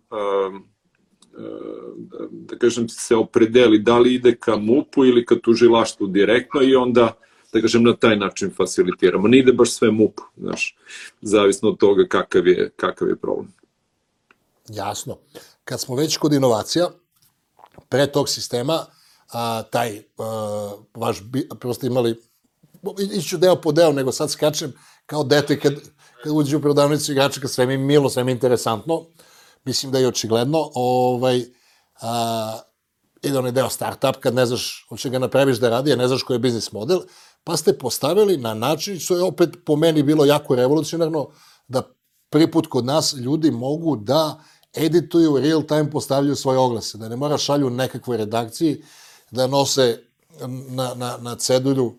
da 2.30 2.56
kažem, 2.58 2.88
se 2.88 3.16
opredeli 3.16 3.78
da 3.78 3.98
li 3.98 4.14
ide 4.14 4.34
ka 4.36 4.56
MUP-u 4.56 5.04
ili 5.04 5.24
ka 5.24 5.36
tužilaštvu 5.36 6.06
direktno 6.06 6.62
i 6.62 6.74
onda 6.74 7.12
da 7.52 7.60
kažem, 7.60 7.82
na 7.82 7.96
taj 7.96 8.16
način 8.16 8.50
facilitiramo. 8.56 9.28
Ne 9.28 9.38
ide 9.38 9.52
baš 9.52 9.70
sve 9.70 9.90
MUP, 9.90 10.20
znaš, 10.36 10.76
zavisno 11.22 11.68
od 11.68 11.78
toga 11.78 12.06
kakav 12.08 12.46
je, 12.46 12.70
kakav 12.76 13.08
je 13.08 13.16
problem. 13.16 13.52
Jasno. 14.68 15.18
Kad 15.64 15.80
smo 15.80 15.96
već 15.96 16.16
kod 16.16 16.32
inovacija, 16.32 16.90
pre 17.88 18.06
tog 18.06 18.28
sistema, 18.28 18.86
a, 19.32 19.62
taj 19.62 20.02
a, 20.18 20.72
vaš, 20.94 21.22
prvo 21.60 21.74
ste 21.74 21.86
imali, 21.86 22.20
iću 23.12 23.38
deo 23.38 23.56
po 23.56 23.72
deo, 23.72 23.92
nego 23.92 24.12
sad 24.12 24.30
skačem 24.30 24.72
kao 25.06 25.24
dete 25.24 25.60
kad, 25.60 25.74
kad 26.22 26.32
uđe 26.32 26.56
u 26.56 26.60
prodavnicu 26.60 27.12
igračaka, 27.12 27.48
sve 27.48 27.66
mi 27.66 27.78
milo, 27.78 28.10
sve 28.10 28.24
mi 28.24 28.32
interesantno, 28.32 29.06
mislim 29.64 29.92
da 29.92 29.98
je 29.98 30.08
očigledno, 30.08 30.70
ovaj, 30.74 31.44
a, 32.00 32.60
ide 33.22 33.38
onaj 33.38 33.52
deo 33.52 33.68
startup, 33.68 34.16
kad 34.20 34.34
ne 34.34 34.46
znaš, 34.46 34.86
hoće 34.88 35.10
ga 35.10 35.18
napraviš 35.18 35.58
da 35.58 35.68
radi, 35.68 35.92
a 35.92 35.96
ne 35.96 36.08
znaš 36.08 36.22
koji 36.22 36.34
je 36.34 36.38
biznis 36.38 36.72
model, 36.72 37.00
pa 37.44 37.56
ste 37.56 37.78
postavili 37.78 38.36
na 38.36 38.54
način, 38.54 38.98
što 38.98 39.16
je 39.16 39.22
opet 39.22 39.50
po 39.66 39.76
meni 39.76 40.02
bilo 40.02 40.24
jako 40.24 40.54
revolucionarno, 40.54 41.28
da 41.68 41.82
prvi 42.30 42.50
put 42.50 42.66
kod 42.66 42.84
nas 42.84 43.12
ljudi 43.12 43.50
mogu 43.50 43.96
da 43.96 44.40
edituju, 44.74 45.38
real 45.38 45.62
time 45.62 45.90
postavljaju 45.90 46.36
svoje 46.36 46.58
oglase, 46.58 46.98
da 46.98 47.08
ne 47.08 47.16
mora 47.16 47.38
šalju 47.38 47.70
nekakvoj 47.70 48.16
redakciji, 48.16 48.82
da 49.30 49.46
nose 49.46 49.98
na, 50.68 50.94
na, 50.94 51.16
na 51.20 51.36
cedulju 51.36 51.94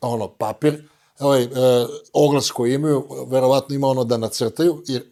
ono, 0.00 0.28
papir, 0.28 0.88
ovaj, 1.18 1.42
e, 1.42 1.48
oglas 2.12 2.50
koji 2.50 2.74
imaju, 2.74 3.06
verovatno 3.26 3.74
ima 3.74 3.86
ono 3.88 4.04
da 4.04 4.16
nacrtaju, 4.16 4.82
jer 4.86 5.02
e, 5.02 5.06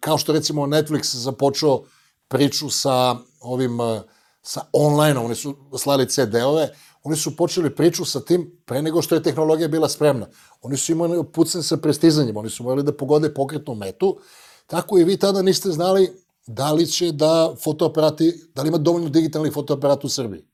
kao 0.00 0.18
što 0.18 0.32
recimo 0.32 0.66
Netflix 0.66 1.16
započeo 1.16 1.82
priču 2.28 2.70
sa 2.70 3.16
ovim, 3.40 3.80
e, 3.80 4.02
sa 4.42 4.60
online 4.72 5.20
oni 5.20 5.34
su 5.34 5.56
slali 5.78 6.08
CD-ove, 6.08 6.68
oni 7.02 7.16
su 7.16 7.36
počeli 7.36 7.74
priču 7.74 8.04
sa 8.04 8.20
tim 8.20 8.60
pre 8.64 8.82
nego 8.82 9.02
što 9.02 9.14
je 9.14 9.22
tehnologija 9.22 9.68
bila 9.68 9.88
spremna. 9.88 10.26
Oni 10.62 10.76
su 10.76 10.92
imali 10.92 11.24
pucen 11.32 11.62
sa 11.62 11.76
prestizanjem, 11.76 12.36
oni 12.36 12.50
su 12.50 12.62
morali 12.62 12.82
da 12.82 12.96
pogode 12.96 13.34
pokretnu 13.34 13.74
metu, 13.74 14.18
tako 14.66 14.98
i 14.98 15.04
vi 15.04 15.16
tada 15.16 15.42
niste 15.42 15.70
znali 15.70 16.10
da 16.46 16.72
li 16.72 16.86
će 16.86 17.12
da 17.12 17.54
fotoaparati, 17.64 18.48
da 18.54 18.62
li 18.62 18.68
ima 18.68 18.78
dovoljno 18.78 19.08
digitalnih 19.08 19.52
fotoaparata 19.52 20.06
u 20.06 20.10
Srbiji. 20.10 20.44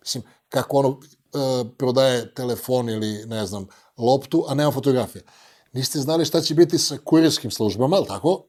Mislim, 0.00 0.24
kako 0.48 0.76
ono 0.76 0.88
e, 0.88 1.64
prodaje 1.78 2.34
telefon 2.34 2.88
ili, 2.88 3.26
ne 3.26 3.46
znam, 3.46 3.66
loptu, 3.98 4.44
a 4.48 4.54
nema 4.54 4.70
fotografije. 4.70 5.24
Niste 5.72 5.98
znali 5.98 6.24
šta 6.24 6.40
će 6.40 6.54
biti 6.54 6.78
sa 6.78 6.98
kurirskim 7.04 7.50
službama, 7.50 7.96
ali 7.96 8.06
tako? 8.06 8.44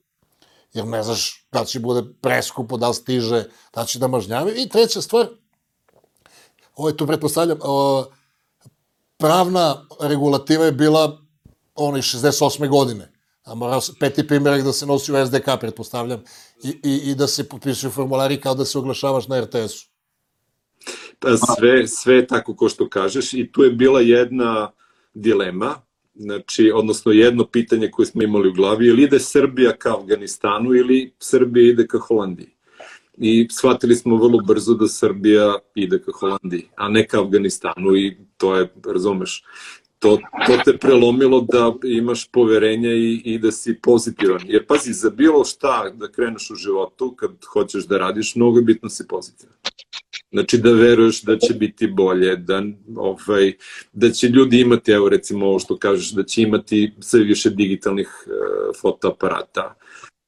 Jer 0.73 0.87
ne 0.87 1.03
znaš 1.03 1.47
da 1.51 1.65
će 1.65 1.79
bude 1.79 2.03
preskupo, 2.21 2.77
da 2.77 2.87
li 2.87 2.95
stiže, 2.95 3.43
da 3.73 3.85
će 3.85 3.99
da 3.99 4.07
mažnjavi. 4.07 4.61
I 4.61 4.69
treća 4.69 5.01
stvar, 5.01 5.27
ovo 6.77 6.89
je 6.89 6.97
tu 6.97 7.07
pretpostavljam, 7.07 7.57
o, 7.61 8.05
pravna 9.17 9.85
regulativa 10.01 10.65
je 10.65 10.71
bila 10.71 11.21
onaj 11.75 12.01
68. 12.01 12.69
godine. 12.69 13.11
A 13.43 13.55
mora 13.55 13.79
peti 13.99 14.27
primjerak 14.27 14.63
da 14.63 14.73
se 14.73 14.85
nosi 14.85 15.11
u 15.11 15.25
SDK, 15.25 15.59
pretpostavljam, 15.59 16.23
i, 16.63 16.69
i, 16.83 17.11
i 17.11 17.15
da 17.15 17.27
se 17.27 17.49
potpisuju 17.49 17.91
formulari 17.91 18.41
kao 18.41 18.55
da 18.55 18.65
se 18.65 18.77
oglašavaš 18.77 19.27
na 19.27 19.41
RTS-u. 19.41 19.87
Pa 21.19 21.37
sve, 21.37 21.87
sve 21.87 22.27
tako 22.27 22.55
ko 22.55 22.69
što 22.69 22.89
kažeš 22.89 23.33
i 23.33 23.51
tu 23.51 23.63
je 23.63 23.71
bila 23.71 24.01
jedna 24.01 24.71
dilema, 25.13 25.75
znači, 26.15 26.71
odnosno 26.75 27.11
jedno 27.11 27.45
pitanje 27.45 27.91
koje 27.91 28.05
smo 28.05 28.23
imali 28.23 28.49
u 28.49 28.53
glavi, 28.53 28.87
ili 28.87 29.03
ide 29.03 29.19
Srbija 29.19 29.77
ka 29.77 29.97
Afganistanu 29.97 30.73
ili 30.73 31.13
Srbija 31.19 31.71
ide 31.71 31.87
ka 31.87 31.99
Holandiji. 31.99 32.56
I 33.17 33.47
shvatili 33.51 33.95
smo 33.95 34.15
vrlo 34.15 34.39
brzo 34.47 34.73
da 34.73 34.87
Srbija 34.87 35.55
ide 35.75 35.99
ka 35.99 36.11
Holandiji, 36.19 36.67
a 36.75 36.89
ne 36.89 37.07
ka 37.07 37.21
Afganistanu 37.21 37.95
i 37.95 38.17
to 38.37 38.55
je, 38.55 38.67
razumeš, 38.85 39.43
to, 39.99 40.17
to 40.47 40.57
te 40.65 40.77
prelomilo 40.77 41.41
da 41.41 41.73
imaš 41.83 42.27
poverenja 42.31 42.91
i, 42.91 43.21
i 43.25 43.39
da 43.39 43.51
si 43.51 43.79
pozitivan. 43.81 44.41
Jer 44.45 44.65
pazi, 44.65 44.93
za 44.93 45.09
bilo 45.09 45.45
šta 45.45 45.89
da 45.93 46.11
kreneš 46.11 46.51
u 46.51 46.55
životu, 46.55 47.13
kad 47.15 47.31
hoćeš 47.53 47.87
da 47.87 47.97
radiš, 47.97 48.35
mnogo 48.35 48.57
je 48.57 48.63
bitno 48.63 48.87
da 48.87 48.89
si 48.89 49.07
pozitivan. 49.07 49.53
Znači 50.31 50.57
da 50.57 50.71
veruješ 50.71 51.21
da 51.21 51.37
će 51.37 51.53
biti 51.53 51.87
bolje, 51.87 52.35
da, 52.35 52.63
ovaj, 52.95 53.53
da 53.93 54.11
će 54.11 54.27
ljudi 54.27 54.59
imati, 54.59 54.91
evo 54.91 55.09
recimo 55.09 55.45
ovo 55.45 55.59
što 55.59 55.77
kažeš, 55.77 56.11
da 56.11 56.23
će 56.23 56.41
imati 56.41 56.93
sve 56.99 57.19
više 57.19 57.49
digitalnih 57.49 58.09
e, 58.27 58.29
fotoaparata. 58.81 59.75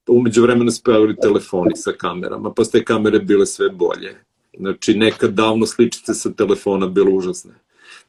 Umeđu 0.10 0.42
vremena 0.42 0.72
se 0.72 0.82
pojavili 0.86 1.16
telefoni 1.22 1.76
sa 1.76 1.92
kamerama, 1.92 2.54
pa 2.54 2.66
ste 2.66 2.84
kamere 2.84 3.20
bile 3.20 3.46
sve 3.46 3.70
bolje. 3.70 4.16
Znači 4.58 4.94
nekad 4.94 5.32
davno 5.34 5.66
sličice 5.66 6.14
sa 6.14 6.34
telefona 6.34 6.88
bile 6.88 7.12
užasne. 7.12 7.54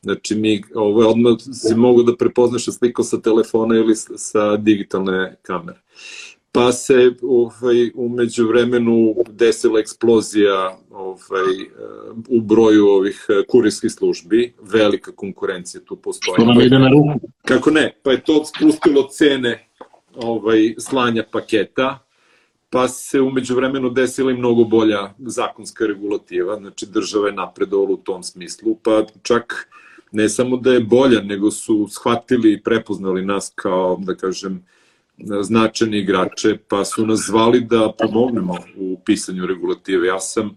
Znači 0.02 0.34
mi 0.34 0.62
ovo 0.74 1.08
odmah 1.08 1.36
si 1.52 1.74
mogu 1.74 2.02
da 2.02 2.16
prepoznaš 2.16 2.64
sliku 2.64 3.02
sa 3.02 3.20
telefona 3.20 3.76
ili 3.76 3.94
sa 4.16 4.56
digitalne 4.56 5.36
kamere 5.42 5.80
pa 6.52 6.72
se 6.72 7.12
ovaj, 7.22 7.90
umeđu 7.94 8.48
vremenu 8.48 9.14
desila 9.28 9.80
eksplozija 9.80 10.78
ovaj, 10.90 11.54
u 12.28 12.40
broju 12.40 12.86
ovih 12.86 13.26
eh, 13.28 13.42
kurijskih 13.48 13.92
službi, 13.92 14.54
velika 14.62 15.12
konkurencija 15.12 15.80
tu 15.84 15.96
postoji. 15.96 16.34
Što 16.34 16.44
nam 16.44 16.60
ide 16.60 16.78
na 16.78 16.88
ruku. 16.88 17.26
Kako 17.42 17.70
ne, 17.70 17.94
pa 18.02 18.10
je 18.10 18.20
to 18.20 18.44
spustilo 18.44 19.08
cene 19.10 19.69
ovaj, 20.16 20.74
slanja 20.78 21.24
paketa, 21.32 21.98
pa 22.70 22.88
se 22.88 23.20
umeđu 23.20 23.54
vremenu 23.54 23.90
desila 23.90 24.30
i 24.30 24.36
mnogo 24.36 24.64
bolja 24.64 25.14
zakonska 25.18 25.86
regulativa, 25.86 26.56
znači 26.56 26.86
država 26.86 27.26
je 27.26 27.32
napredovala 27.32 27.90
u 27.90 27.96
tom 27.96 28.22
smislu, 28.22 28.76
pa 28.82 29.04
čak 29.22 29.68
ne 30.12 30.28
samo 30.28 30.56
da 30.56 30.72
je 30.72 30.80
bolja, 30.80 31.20
nego 31.20 31.50
su 31.50 31.86
shvatili 31.90 32.52
i 32.52 32.62
prepoznali 32.62 33.24
nas 33.24 33.52
kao, 33.54 33.98
da 34.02 34.14
kažem, 34.14 34.64
značajni 35.42 35.98
igrače, 35.98 36.58
pa 36.68 36.84
su 36.84 37.06
nas 37.06 37.20
zvali 37.26 37.60
da 37.60 37.92
pomognemo 37.98 38.56
u 38.76 39.00
pisanju 39.04 39.46
regulative. 39.46 40.06
Ja 40.06 40.20
sam, 40.20 40.56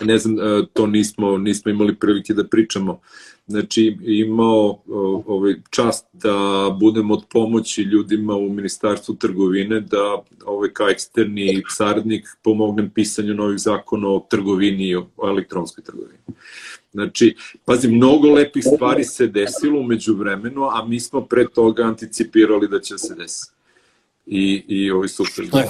ne 0.00 0.18
znam, 0.18 0.38
e, 0.38 0.66
to 0.72 0.86
nismo, 0.86 1.38
nismo 1.38 1.70
imali 1.70 1.94
prilike 1.94 2.34
da 2.34 2.44
pričamo, 2.44 3.00
znači 3.46 3.98
imao 4.02 4.82
ovaj, 5.26 5.54
čast 5.70 6.06
da 6.12 6.36
budem 6.80 7.10
od 7.10 7.24
pomoći 7.30 7.82
ljudima 7.82 8.34
u 8.34 8.48
Ministarstvu 8.48 9.14
trgovine, 9.14 9.80
da 9.80 10.22
ovaj, 10.44 10.70
kao 10.72 10.88
eksterni 10.88 11.62
saradnik 11.68 12.28
pomognem 12.42 12.90
pisanju 12.90 13.34
novih 13.34 13.58
zakona 13.58 14.08
o 14.08 14.26
trgovini 14.30 14.88
i 14.88 14.96
o 14.96 15.06
elektronskoj 15.28 15.84
trgovini. 15.84 16.18
Znači, 16.92 17.36
pazi, 17.64 17.88
mnogo 17.88 18.32
lepih 18.32 18.64
stvari 18.74 19.04
se 19.04 19.26
desilo 19.26 19.80
umeđu 19.80 20.14
vremenu, 20.14 20.64
a 20.64 20.84
mi 20.88 21.00
smo 21.00 21.20
pre 21.20 21.48
toga 21.48 21.82
anticipirali 21.82 22.68
da 22.68 22.80
će 22.80 22.98
se 22.98 23.14
desiti 23.14 23.52
i, 24.26 24.64
i 24.68 24.90
ovi 24.90 25.08
super. 25.08 25.46
Što 25.46 25.58
je, 25.58 25.68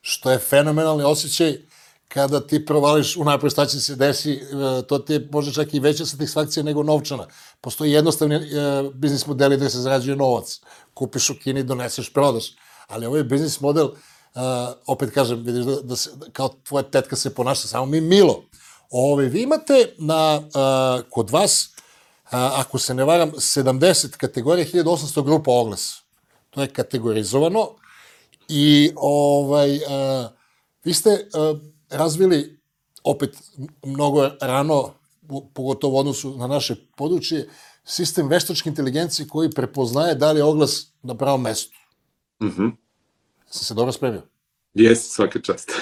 što 0.00 0.30
je 0.30 0.38
fenomenalni 0.38 1.04
osjećaj 1.04 1.56
kada 2.08 2.40
ti 2.46 2.64
provališ 2.64 3.16
unapred 3.16 3.52
šta 3.52 3.66
će 3.66 3.80
se 3.80 3.96
desi, 3.96 4.32
e, 4.32 4.40
to 4.86 4.98
ti 4.98 5.12
je 5.12 5.28
možda 5.32 5.52
čak 5.52 5.74
i 5.74 5.80
veća 5.80 6.06
satisfakcija 6.06 6.62
nego 6.62 6.82
novčana. 6.82 7.26
Postoji 7.60 7.92
jednostavni 7.92 8.34
e, 8.34 8.40
biznis 8.94 9.26
modeli 9.26 9.56
gde 9.56 9.70
se 9.70 9.78
zarađuje 9.78 10.16
novac. 10.16 10.60
Kupiš 10.94 11.30
u 11.30 11.34
Kini, 11.42 11.62
doneseš, 11.62 12.12
prodaš. 12.12 12.52
Ali 12.86 13.06
ovaj 13.06 13.22
biznis 13.22 13.60
model, 13.60 13.86
uh, 13.86 14.42
opet 14.86 15.10
kažem, 15.10 15.42
vidiš 15.42 15.64
da, 15.64 15.80
da 15.80 15.96
se, 15.96 16.10
kao 16.32 16.48
tvoja 16.48 16.82
tetka 16.82 17.16
se 17.16 17.34
ponaša, 17.34 17.68
samo 17.68 17.86
mi 17.86 18.00
milo. 18.00 18.44
Ove, 18.90 19.26
vi 19.26 19.42
imate 19.42 19.94
na, 19.98 20.42
kod 21.10 21.30
vas 21.30 21.70
a, 22.30 22.50
ako 22.54 22.78
se 22.78 22.94
ne 22.94 23.04
varam, 23.04 23.32
70 23.32 24.16
kategorija, 24.16 24.66
1800 24.66 25.24
grupa 25.24 25.50
oglas. 25.50 26.02
To 26.50 26.62
je 26.62 26.68
kategorizovano 26.68 27.68
i 28.48 28.92
ovaj, 28.96 29.80
a, 29.88 30.28
vi 30.84 30.94
ste 30.94 31.28
a, 31.34 31.54
razvili 31.90 32.60
opet 33.04 33.36
mnogo 33.86 34.30
rano, 34.40 34.94
pogotovo 35.54 35.96
u 35.96 35.98
odnosu 35.98 36.36
na 36.36 36.46
naše 36.46 36.74
područje, 36.96 37.48
sistem 37.84 38.28
veštačke 38.28 38.68
inteligencije 38.68 39.28
koji 39.28 39.50
prepoznaje 39.50 40.14
da 40.14 40.32
li 40.32 40.40
je 40.40 40.44
oglas 40.44 40.92
na 41.02 41.14
pravom 41.14 41.42
mestu. 41.42 41.76
Mhm. 42.42 42.64
Mm 42.64 42.76
Sam 43.50 43.64
se 43.64 43.74
dobro 43.74 43.92
spremio? 43.92 44.22
Jesi, 44.74 45.10
svaka 45.10 45.40
čast. 45.40 45.72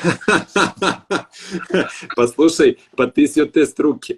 pa 2.17 2.27
slušaj, 2.27 2.75
pa 2.97 3.07
ti 3.11 3.29
si 3.29 3.41
od 3.43 3.53
te 3.53 3.67
struke. 3.67 4.17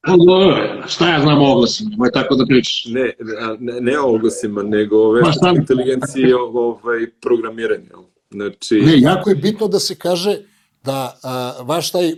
Pa 0.00 0.16
dobro, 0.26 0.82
šta 0.88 1.08
ja 1.08 1.20
znam 1.20 1.42
o 1.42 1.52
oglasima, 1.52 1.90
nemoj 1.90 2.12
tako 2.12 2.34
da 2.34 2.46
pričaš. 2.46 2.84
ne, 2.86 3.12
ne, 3.58 3.80
ne 3.80 4.00
o 4.00 4.14
oglasima, 4.14 4.62
nego 4.62 4.96
ove 4.98 5.20
Ma 5.20 5.32
šta? 5.32 5.54
inteligencije 5.56 6.36
ovaj, 6.36 7.10
programiranja. 7.20 7.90
Znači, 8.30 8.80
Ne, 8.80 9.00
jako 9.00 9.30
je 9.30 9.36
bitno 9.36 9.68
da 9.68 9.80
se 9.80 9.94
kaže 9.94 10.38
da 10.84 11.18
a, 11.22 11.62
vaš 11.62 11.90
taj 11.90 12.12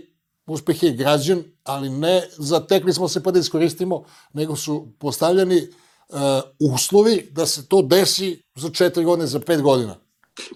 uspeh 0.45 0.83
je 0.83 0.91
građen, 0.91 1.43
ali 1.63 1.89
ne 1.89 2.21
zatekli 2.37 2.93
smo 2.93 3.07
se 3.07 3.23
pa 3.23 3.31
da 3.31 3.39
iskoristimo, 3.39 4.03
nego 4.33 4.55
su 4.55 4.87
postavljeni 4.99 5.67
a, 6.09 6.41
uslovi 6.59 7.27
da 7.31 7.45
se 7.45 7.67
to 7.67 7.81
desi 7.81 8.43
za 8.55 8.69
četiri 8.69 9.03
godine, 9.03 9.27
za 9.27 9.39
pet 9.39 9.61
godina. 9.61 9.95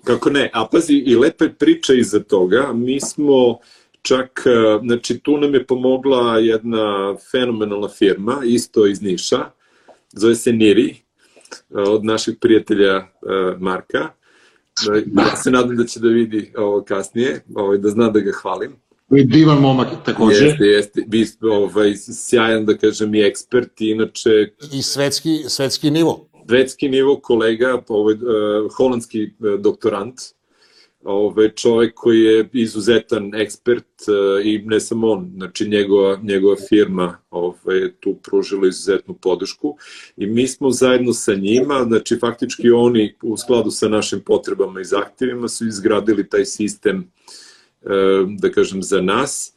Kako 0.04 0.30
ne, 0.30 0.50
a 0.54 0.68
pazi, 0.72 0.94
i 0.94 1.16
lepa 1.16 1.46
je 1.46 1.54
priča 1.54 1.94
iza 1.94 2.20
toga. 2.20 2.72
Mi 2.74 3.00
smo 3.02 3.58
čak, 4.02 4.44
znači 4.84 5.20
tu 5.20 5.38
nam 5.38 5.54
je 5.54 5.68
pomogla 5.68 6.38
jedna 6.38 7.16
fenomenalna 7.32 7.88
firma, 7.88 8.42
isto 8.46 8.88
iz 8.88 9.02
Niša, 9.02 9.46
zove 10.12 10.36
se 10.36 10.52
Niri, 10.52 10.96
od 11.70 12.06
naših 12.06 12.36
prijatelja 12.42 13.08
Marka. 13.60 14.10
E, 14.96 15.04
Ja 15.16 15.36
se 15.36 15.52
nadam 15.52 15.76
da 15.78 15.86
će 15.86 16.00
da 16.00 16.08
vidi 16.08 16.54
ovo 16.58 16.84
kasnije, 16.84 17.44
ovaj, 17.56 17.78
da 17.78 17.90
zna 17.90 18.10
da 18.10 18.20
ga 18.20 18.32
hvalim. 18.42 18.76
Je 19.12 19.24
divan 19.24 19.58
momak 19.62 19.88
takođe. 20.06 20.46
Jeste, 20.46 20.64
jeste. 20.66 21.04
Vi 21.08 21.26
ste 21.26 21.46
ovaj, 21.48 21.94
sjajan, 21.96 22.66
da 22.66 22.78
kažem, 22.78 23.16
i 23.16 23.22
ekspert, 23.22 23.82
i 23.82 23.90
inače 23.90 24.30
I 24.72 24.82
svetski, 24.82 25.44
svetski 25.48 25.92
nivo. 25.92 26.30
svetski 26.50 26.90
nivo 26.90 27.20
kolega, 27.20 27.82
ovaj, 27.88 28.14
uh, 28.14 28.22
holandski 28.78 29.24
uh, 29.40 29.60
doktorant, 29.60 30.16
ovaj, 31.04 31.50
čovek 31.50 31.94
koji 31.96 32.20
je 32.20 32.50
izuzetan 32.54 33.36
ekspert 33.36 33.86
uh, 34.08 34.46
i 34.46 34.62
ne 34.66 34.80
samo 34.80 35.12
on, 35.12 35.32
znači 35.36 35.70
njegova, 35.70 36.20
njegova 36.24 36.56
firma 36.70 37.18
ovaj, 37.30 37.92
tu 38.00 38.16
pružila 38.24 38.68
izuzetnu 38.68 39.14
podršku. 39.14 39.78
I 40.18 40.26
mi 40.26 40.48
smo 40.48 40.72
zajedno 40.72 41.14
sa 41.14 41.34
njima, 41.34 41.84
znači 41.88 42.18
faktički 42.20 42.72
oni 42.72 43.16
u 43.24 43.38
skladu 43.38 43.72
sa 43.72 43.90
našim 43.90 44.22
potrebama 44.22 44.82
i 44.82 44.86
zahtjevima 44.86 45.48
su 45.48 45.68
izgradili 45.68 46.30
taj 46.30 46.46
sistem 46.46 47.12
uh, 47.82 47.92
da 48.40 48.52
kažem 48.52 48.84
za 48.84 49.02
nas 49.02 49.54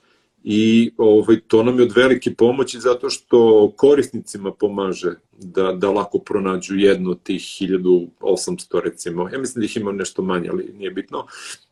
i 0.49 0.91
ovaj, 0.97 1.41
to 1.47 1.63
nam 1.63 1.79
je 1.79 1.83
od 1.83 1.93
velike 1.97 2.35
pomoći 2.35 2.81
zato 2.81 3.11
što 3.11 3.71
korisnicima 3.77 4.53
pomaže 4.53 5.15
da, 5.39 5.73
da 5.73 5.91
lako 5.91 6.19
pronađu 6.19 6.77
jednu 6.77 7.11
od 7.11 7.23
tih 7.23 7.41
1800 7.41 8.81
recimo, 8.81 9.29
ja 9.29 9.39
mislim 9.39 9.61
da 9.61 9.65
ih 9.65 9.77
ima 9.77 9.93
nešto 9.93 10.23
manje, 10.23 10.49
ali 10.53 10.73
nije 10.79 10.91
bitno, 10.91 11.27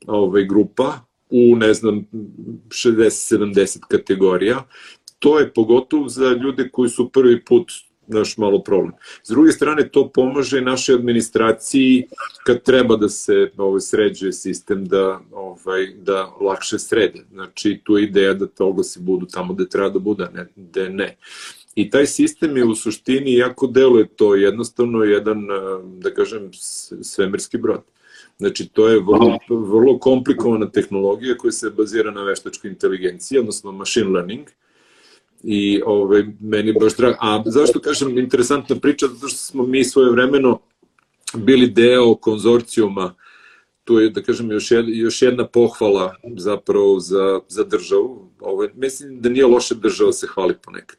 ovaj, 0.06 0.44
grupa 0.44 1.00
u 1.30 1.56
ne 1.56 1.74
znam 1.74 2.06
60-70 2.68 3.78
kategorija. 3.88 4.64
To 5.18 5.38
je 5.38 5.52
pogotovo 5.52 6.08
za 6.08 6.32
ljude 6.42 6.68
koji 6.68 6.90
su 6.90 7.08
prvi 7.08 7.44
put 7.44 7.72
naš 8.06 8.36
malo 8.38 8.62
problem. 8.62 8.92
S 9.22 9.28
druge 9.28 9.52
strane, 9.52 9.88
to 9.88 10.08
pomaže 10.08 10.60
našoj 10.60 10.94
administraciji 10.94 12.04
kad 12.46 12.62
treba 12.62 12.96
da 12.96 13.08
se 13.08 13.50
ovaj, 13.56 13.80
sređuje 13.80 14.32
sistem 14.32 14.84
da, 14.84 15.20
ovaj, 15.32 15.86
da 15.96 16.30
lakše 16.40 16.78
srede. 16.78 17.24
Znači, 17.32 17.80
tu 17.84 17.98
je 17.98 18.04
ideja 18.04 18.34
da 18.34 18.46
te 18.46 18.62
oglasi 18.62 19.00
budu 19.00 19.26
tamo 19.26 19.54
gde 19.54 19.68
treba 19.68 19.88
da 19.88 19.98
bude, 19.98 20.28
ne, 20.34 20.48
gde 20.56 20.90
ne. 20.90 21.16
I 21.74 21.90
taj 21.90 22.06
sistem 22.06 22.56
je 22.56 22.64
u 22.64 22.74
suštini, 22.74 23.34
jako 23.34 23.66
deluje 23.66 24.08
to 24.08 24.34
jednostavno 24.34 25.04
jedan, 25.04 25.38
eh, 25.38 25.54
da 25.98 26.14
kažem, 26.14 26.50
svemirski 27.02 27.58
brod. 27.58 27.82
Znači, 28.38 28.68
to 28.68 28.88
je 28.88 29.00
vrlo, 29.00 29.38
vrlo 29.48 29.98
komplikovana 29.98 30.70
tehnologija 30.70 31.36
koja 31.36 31.52
se 31.52 31.70
bazira 31.70 32.10
na 32.10 32.22
veštačkoj 32.22 32.70
inteligenciji, 32.70 33.38
odnosno 33.38 33.72
machine 33.72 34.10
learning, 34.10 34.48
i 35.46 35.82
ovaj, 35.86 36.24
meni 36.40 36.72
baš 36.72 36.96
drago. 36.96 37.16
A 37.20 37.42
zašto 37.46 37.80
kažem 37.80 38.18
interesantna 38.18 38.76
priča? 38.76 39.06
Zato 39.06 39.28
što 39.28 39.38
smo 39.38 39.66
mi 39.66 39.84
svoje 39.84 40.10
vremeno 40.10 40.60
bili 41.34 41.66
deo 41.66 42.14
konzorcijuma, 42.14 43.14
tu 43.84 43.98
je, 43.98 44.10
da 44.10 44.22
kažem, 44.22 44.50
još, 44.50 44.70
jed, 44.70 44.88
još 44.88 45.22
jedna 45.22 45.46
pohvala 45.46 46.14
zapravo 46.36 47.00
za, 47.00 47.40
za 47.48 47.64
državu. 47.64 48.30
Ovaj, 48.40 48.68
mislim 48.74 49.20
da 49.20 49.28
nije 49.28 49.46
loše 49.46 49.74
država 49.74 50.12
se 50.12 50.26
hvali 50.26 50.54
ponekad. 50.62 50.98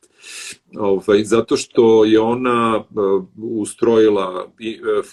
Ovaj, 0.77 1.23
zato 1.23 1.57
što 1.57 2.05
je 2.05 2.19
ona 2.19 2.77
uh, 2.77 3.25
ustrojila 3.35 4.51
i, 4.59 4.79
uh, 4.81 5.05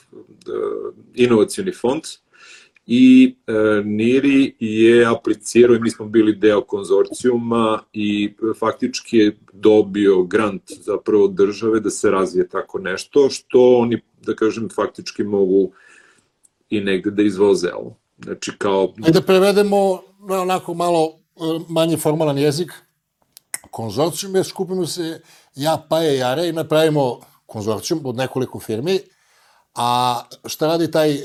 inovacioni 1.14 1.73
fond, 1.73 2.03
i 2.87 3.37
e, 3.47 3.53
Niri 3.85 4.57
je 4.61 5.07
aplicirao 5.07 5.77
i 5.77 5.81
mi 5.81 5.90
smo 5.90 6.07
bili 6.07 6.37
deo 6.37 6.61
konzorcijuma 6.61 7.83
i 7.92 8.35
e, 8.42 8.59
faktički 8.59 9.16
je 9.16 9.38
dobio 9.53 10.23
grant 10.23 10.62
zapravo 10.81 11.29
države 11.29 11.81
da 11.81 11.90
se 11.90 12.11
razvije 12.11 12.49
tako 12.49 12.79
nešto 12.79 13.31
što 13.31 13.77
oni, 13.77 14.01
da 14.23 14.35
kažem, 14.35 14.68
faktički 14.75 15.23
mogu 15.23 15.71
i 16.71 16.81
negde 16.81 17.11
da 17.11 17.23
izvoze 17.23 17.73
ovo. 17.75 17.97
Znači 18.25 18.53
kao... 18.59 18.92
Ajde 18.97 19.21
da 19.21 19.27
prevedemo 19.27 20.03
na 20.29 20.40
onako 20.40 20.75
malo 20.75 21.18
e, 21.37 21.40
manje 21.68 21.97
formalan 21.97 22.38
jezik. 22.38 22.73
Konzorcijum 23.71 24.37
je, 24.37 24.45
skupimo 24.45 24.87
se 24.87 25.21
ja, 25.55 25.87
Paje 25.88 26.18
i 26.18 26.23
Are 26.23 26.49
i 26.49 26.53
napravimo 26.53 27.21
konzorcijum 27.47 28.01
od 28.05 28.16
nekoliko 28.16 28.61
firmi, 28.61 28.99
a 29.75 30.23
šta 30.47 30.67
radi 30.67 30.91
taj 30.91 31.15
uh, 31.15 31.23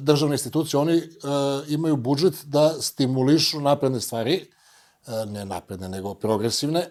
državna 0.00 0.34
institucija? 0.34 0.80
Oni 0.80 0.96
uh, 0.96 1.02
imaju 1.68 1.96
budžet 1.96 2.34
da 2.44 2.68
stimulišu 2.80 3.60
napredne 3.60 4.00
stvari, 4.00 4.40
uh, 5.06 5.30
ne 5.32 5.44
napredne, 5.44 5.88
nego 5.88 6.14
progresivne, 6.14 6.88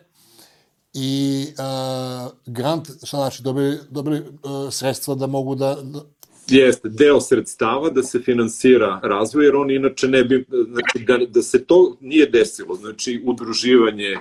i 0.93 1.45
uh, 1.49 2.31
grant, 2.45 2.87
šta 3.03 3.17
znači, 3.17 3.43
dobili, 3.43 3.79
dobili 3.89 4.19
uh, 4.19 4.73
sredstva 4.73 5.15
da 5.15 5.27
mogu 5.27 5.55
da, 5.55 5.77
da 5.81 5.99
Jeste, 6.47 6.89
deo 6.89 7.21
sredstava 7.21 7.89
da 7.89 8.03
se 8.03 8.19
finansira 8.19 8.99
razvoj, 9.03 9.45
jer 9.45 9.55
oni 9.55 9.75
inače 9.75 10.07
ne 10.07 10.23
bi, 10.23 10.45
znači 10.49 11.05
da, 11.05 11.17
da 11.17 11.41
se 11.41 11.65
to 11.65 11.97
nije 11.99 12.25
desilo, 12.25 12.75
znači 12.75 13.21
udruživanje, 13.25 14.17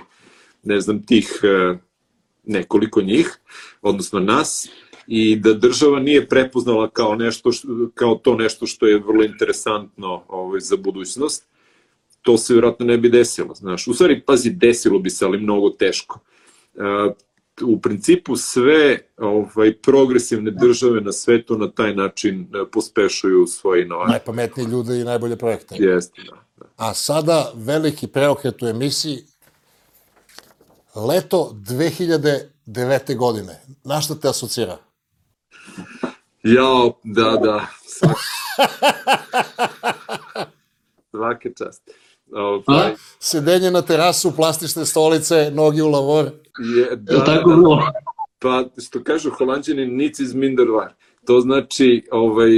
ne 0.63 0.81
znam, 0.81 1.03
tih 1.05 1.41
nekoliko 2.43 3.01
njih, 3.01 3.37
odnosno 3.81 4.19
nas, 4.19 4.69
i 5.13 5.35
da 5.35 5.53
država 5.53 5.99
nije 5.99 6.27
prepoznala 6.27 6.89
kao 6.89 7.15
nešto 7.15 7.51
što, 7.51 7.67
kao 7.93 8.15
to 8.15 8.35
nešto 8.35 8.67
što 8.67 8.87
je 8.87 8.99
vrlo 8.99 9.23
interesantno 9.23 10.23
ovaj, 10.27 10.59
za 10.59 10.77
budućnost, 10.77 11.45
to 12.21 12.37
se 12.37 12.53
vjerojatno 12.53 12.85
ne 12.85 12.97
bi 12.97 13.09
desilo, 13.09 13.55
znaš. 13.55 13.87
U 13.87 13.93
stvari, 13.93 14.21
pazi, 14.21 14.49
desilo 14.49 14.99
bi 14.99 15.09
se, 15.09 15.25
ali 15.25 15.37
mnogo 15.37 15.69
teško. 15.69 16.19
E, 16.75 16.79
u 17.61 17.81
principu 17.81 18.35
sve 18.35 18.99
ovaj 19.17 19.73
progresivne 19.73 20.51
države 20.51 21.01
na 21.01 21.11
svetu 21.11 21.57
na 21.57 21.71
taj 21.71 21.95
način 21.95 22.41
e, 22.41 22.65
pospešuju 22.71 23.47
svoje 23.47 23.83
inovacije. 23.83 24.11
najpametniji 24.11 24.65
ljudi 24.65 24.99
i 24.99 25.03
najbolje 25.03 25.35
projekte. 25.35 25.75
Jeste, 25.79 26.21
da. 26.29 26.37
da. 26.57 26.65
A 26.77 26.93
sada 26.93 27.51
veliki 27.55 28.07
preokret 28.07 28.61
u 28.61 28.67
emisiji 28.67 29.23
leto 30.95 31.51
2009. 31.53 33.17
godine. 33.17 33.61
Na 33.83 34.01
šta 34.01 34.15
te 34.15 34.29
asocira? 34.29 34.77
Jao, 36.43 36.99
da, 37.03 37.37
da. 37.43 37.67
Svaka 41.11 41.49
čast. 41.57 41.89
Ovaj, 42.31 42.93
Sedenje 43.19 43.71
na 43.71 43.81
terasu, 43.81 44.35
plastične 44.35 44.85
stolice, 44.85 45.51
nogi 45.53 45.81
u 45.81 45.87
lavor. 45.87 46.25
je, 46.75 46.95
da, 46.95 47.13
Je 47.13 47.19
tako 47.25 47.49
da, 47.49 47.55
bilo? 47.55 47.79
Pa, 48.39 48.65
što 48.87 49.03
kažu 49.03 49.29
holandjani, 49.29 49.85
nic 49.87 50.19
iz 50.19 50.33
mindervar. 50.33 50.93
To 51.25 51.41
znači, 51.41 52.07
ovaj, 52.11 52.49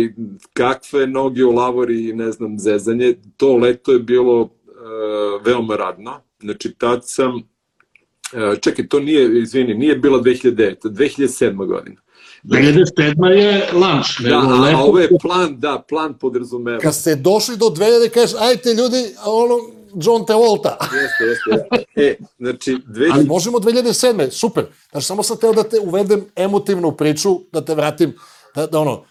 kakve 0.53 1.07
noge 1.07 1.45
u 1.45 1.51
lavori 1.51 2.09
i 2.09 2.13
ne 2.13 2.31
znam, 2.31 2.59
zezanje. 2.59 3.15
To 3.37 3.57
leto 3.57 3.91
je 3.91 3.99
bilo 3.99 4.41
uh, 4.41 5.45
veoma 5.45 5.75
radno. 5.75 6.21
Znači, 6.39 6.73
tad 6.77 7.01
sam, 7.03 7.35
uh, 7.35 8.59
čekaj, 8.61 8.87
to 8.87 8.99
nije, 8.99 9.41
izvini, 9.41 9.73
nije 9.73 9.95
bila 9.95 10.21
2009, 10.21 10.75
2007. 10.83 11.65
godina. 11.67 12.02
2007 12.43 12.97
je 13.27 13.69
lunch. 13.73 14.21
Da, 14.21 14.37
a, 14.37 14.41
lepo- 14.41 14.75
a 14.75 14.79
ovo 14.79 14.99
je 14.99 15.09
plan, 15.21 15.59
da, 15.59 15.83
plan 15.89 16.13
podrazumeva. 16.13 16.79
Kad 16.79 16.95
ste 16.95 17.15
došli 17.15 17.57
do 17.57 17.65
2000, 17.67 18.09
kažeš, 18.09 18.35
ajte 18.39 18.69
ljudi, 18.71 18.97
ono, 19.25 19.55
John 19.95 20.25
Travolta. 20.25 20.77
Jeste, 20.93 21.23
jeste. 21.23 21.85
E, 21.97 22.15
znači, 22.39 22.77
dve, 22.85 23.09
Ali 23.11 23.25
možemo 23.25 23.57
2007. 23.57 24.29
Super. 24.31 24.65
Znači, 24.91 25.05
samo 25.07 25.23
sam 25.23 25.37
teo 25.37 25.53
da 25.53 25.63
te 25.63 25.79
uvedem 25.79 26.25
emotivnu 26.35 26.91
priču, 26.91 27.39
da 27.51 27.61
te 27.61 27.75
vratim, 27.75 28.13
da, 28.55 28.67
da 28.67 28.79
ono, 28.79 29.03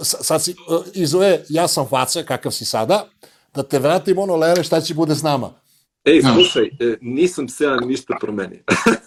s- 0.00 0.16
sad 0.20 0.42
si 0.42 0.54
uh, 0.68 0.82
izove, 0.94 1.44
ja 1.48 1.68
sam 1.68 1.88
faca, 1.88 2.22
kakav 2.22 2.52
si 2.52 2.64
sada, 2.64 3.08
da 3.54 3.62
te 3.62 3.78
vratim 3.78 4.18
ono, 4.18 4.36
Lele, 4.36 4.64
šta 4.64 4.80
će 4.80 4.94
bude 4.94 5.14
s 5.14 5.22
nama. 5.22 5.50
Ej, 6.04 6.22
Da. 6.22 6.34
slušaj, 6.34 6.64
e, 6.64 6.96
nisam 7.00 7.48
se 7.48 7.64
ja 7.64 7.76
ništa 7.76 8.16
promenio. 8.20 8.58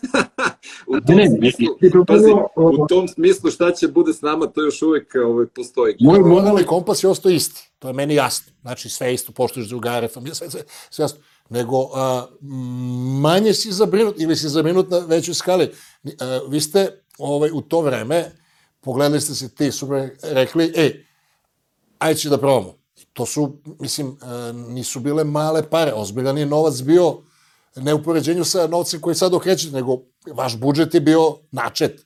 u 0.87 0.95
Ne, 0.95 1.01
tom 1.01 1.15
ne, 1.15 1.29
smislu, 1.29 1.65
to 1.91 2.05
pazi, 2.05 2.31
u 2.55 2.87
tom 2.87 3.07
smislu 3.07 3.51
šta 3.51 3.71
će 3.71 3.87
bude 3.87 4.13
s 4.13 4.21
nama, 4.21 4.47
to 4.47 4.61
još 4.61 4.81
uvek 4.81 5.15
ovaj, 5.25 5.45
postoji. 5.55 5.95
Moj 5.99 6.19
Model 6.19 6.59
i 6.59 6.65
kompas 6.65 7.03
je 7.03 7.09
ostao 7.09 7.29
isti. 7.29 7.71
To 7.79 7.87
je 7.87 7.93
meni 7.93 8.15
jasno. 8.15 8.53
Znači, 8.61 8.89
sve 8.89 9.13
isto, 9.13 9.31
poštuješ 9.31 9.67
drugare, 9.67 10.07
familije, 10.07 10.35
sve, 10.35 10.49
sve, 10.49 10.61
sve 10.89 11.03
jasno. 11.03 11.19
Nego, 11.49 11.89
a, 11.93 12.25
manje 13.21 13.53
si 13.53 13.71
zabrinut, 13.71 14.15
ili 14.17 14.35
si 14.35 14.49
zabrinut 14.49 14.89
na 14.89 14.99
većoj 14.99 15.33
skali. 15.33 15.71
A, 16.19 16.39
vi 16.49 16.61
ste 16.61 17.03
ovaj, 17.17 17.49
u 17.53 17.61
to 17.61 17.81
vreme, 17.81 18.31
pogledali 18.81 19.21
ste 19.21 19.35
se 19.35 19.55
ti, 19.55 19.71
su 19.71 19.87
rekli, 20.23 20.73
ej, 20.75 21.05
ajde 21.99 22.19
će 22.19 22.29
da 22.29 22.37
probamo. 22.37 22.73
To 23.13 23.25
su, 23.25 23.57
mislim, 23.79 24.17
a, 24.21 24.51
nisu 24.51 24.99
bile 24.99 25.23
male 25.23 25.69
pare, 25.69 25.93
ozbiljan 25.93 26.37
je 26.37 26.45
novac 26.45 26.81
bio, 26.81 27.21
ne 27.75 27.93
u 27.93 28.03
poređenju 28.03 28.45
sa 28.45 28.67
novcem 28.67 29.01
koji 29.01 29.15
sad 29.15 29.33
okrećete, 29.33 29.75
nego 29.75 30.01
vaš 30.33 30.59
budžet 30.59 30.93
je 30.93 31.01
bio 31.01 31.37
načet. 31.51 32.05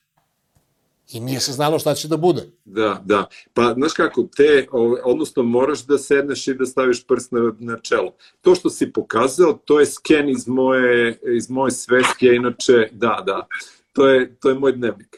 I 1.12 1.20
nije 1.20 1.40
se 1.40 1.52
znalo 1.52 1.80
šta 1.80 1.94
će 1.94 2.08
da 2.08 2.18
bude. 2.18 2.42
Da, 2.66 3.02
da. 3.06 3.26
Pa, 3.54 3.74
znaš 3.74 3.94
kako, 3.94 4.28
te, 4.38 4.68
odnosno 5.04 5.44
moraš 5.44 5.86
da 5.86 5.98
sedneš 5.98 6.48
i 6.48 6.54
da 6.54 6.66
staviš 6.66 7.08
prst 7.08 7.32
na, 7.32 7.54
na 7.60 7.80
čelo. 7.80 8.14
To 8.42 8.56
što 8.56 8.70
si 8.70 8.94
pokazao, 8.94 9.54
to 9.66 9.80
je 9.80 9.86
sken 9.86 10.30
iz 10.30 10.48
moje, 10.48 11.20
iz 11.38 11.50
moje 11.50 11.72
sveske, 11.72 12.28
inače, 12.28 12.90
da, 12.92 13.24
da, 13.26 13.48
to 13.94 14.08
je, 14.08 14.36
to 14.36 14.50
je 14.50 14.56
moj 14.56 14.72
dnevnik. 14.72 15.18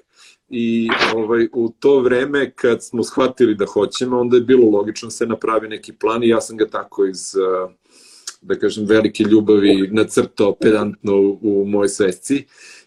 I 0.50 0.90
ovaj, 1.16 1.48
u 1.54 1.74
to 1.80 2.00
vreme 2.00 2.52
kad 2.52 2.84
smo 2.84 3.04
shvatili 3.04 3.56
da 3.56 3.66
hoćemo, 3.66 4.20
onda 4.20 4.38
je 4.38 4.42
bilo 4.42 4.70
logično 4.70 5.08
da 5.08 5.12
se 5.12 5.26
napravi 5.26 5.68
neki 5.68 5.94
plan 5.94 6.24
i 6.24 6.30
ja 6.30 6.42
sam 6.42 6.58
ga 6.58 6.68
tako 6.68 7.06
iz, 7.06 7.34
da 8.42 8.60
kažem, 8.60 8.86
velike 8.86 9.24
ljubavi 9.24 9.90
nacrtao 9.92 10.56
pedantno 10.56 11.16
u, 11.16 11.40
u 11.42 11.66
mojoj 11.66 11.90
svesci. 11.90 12.46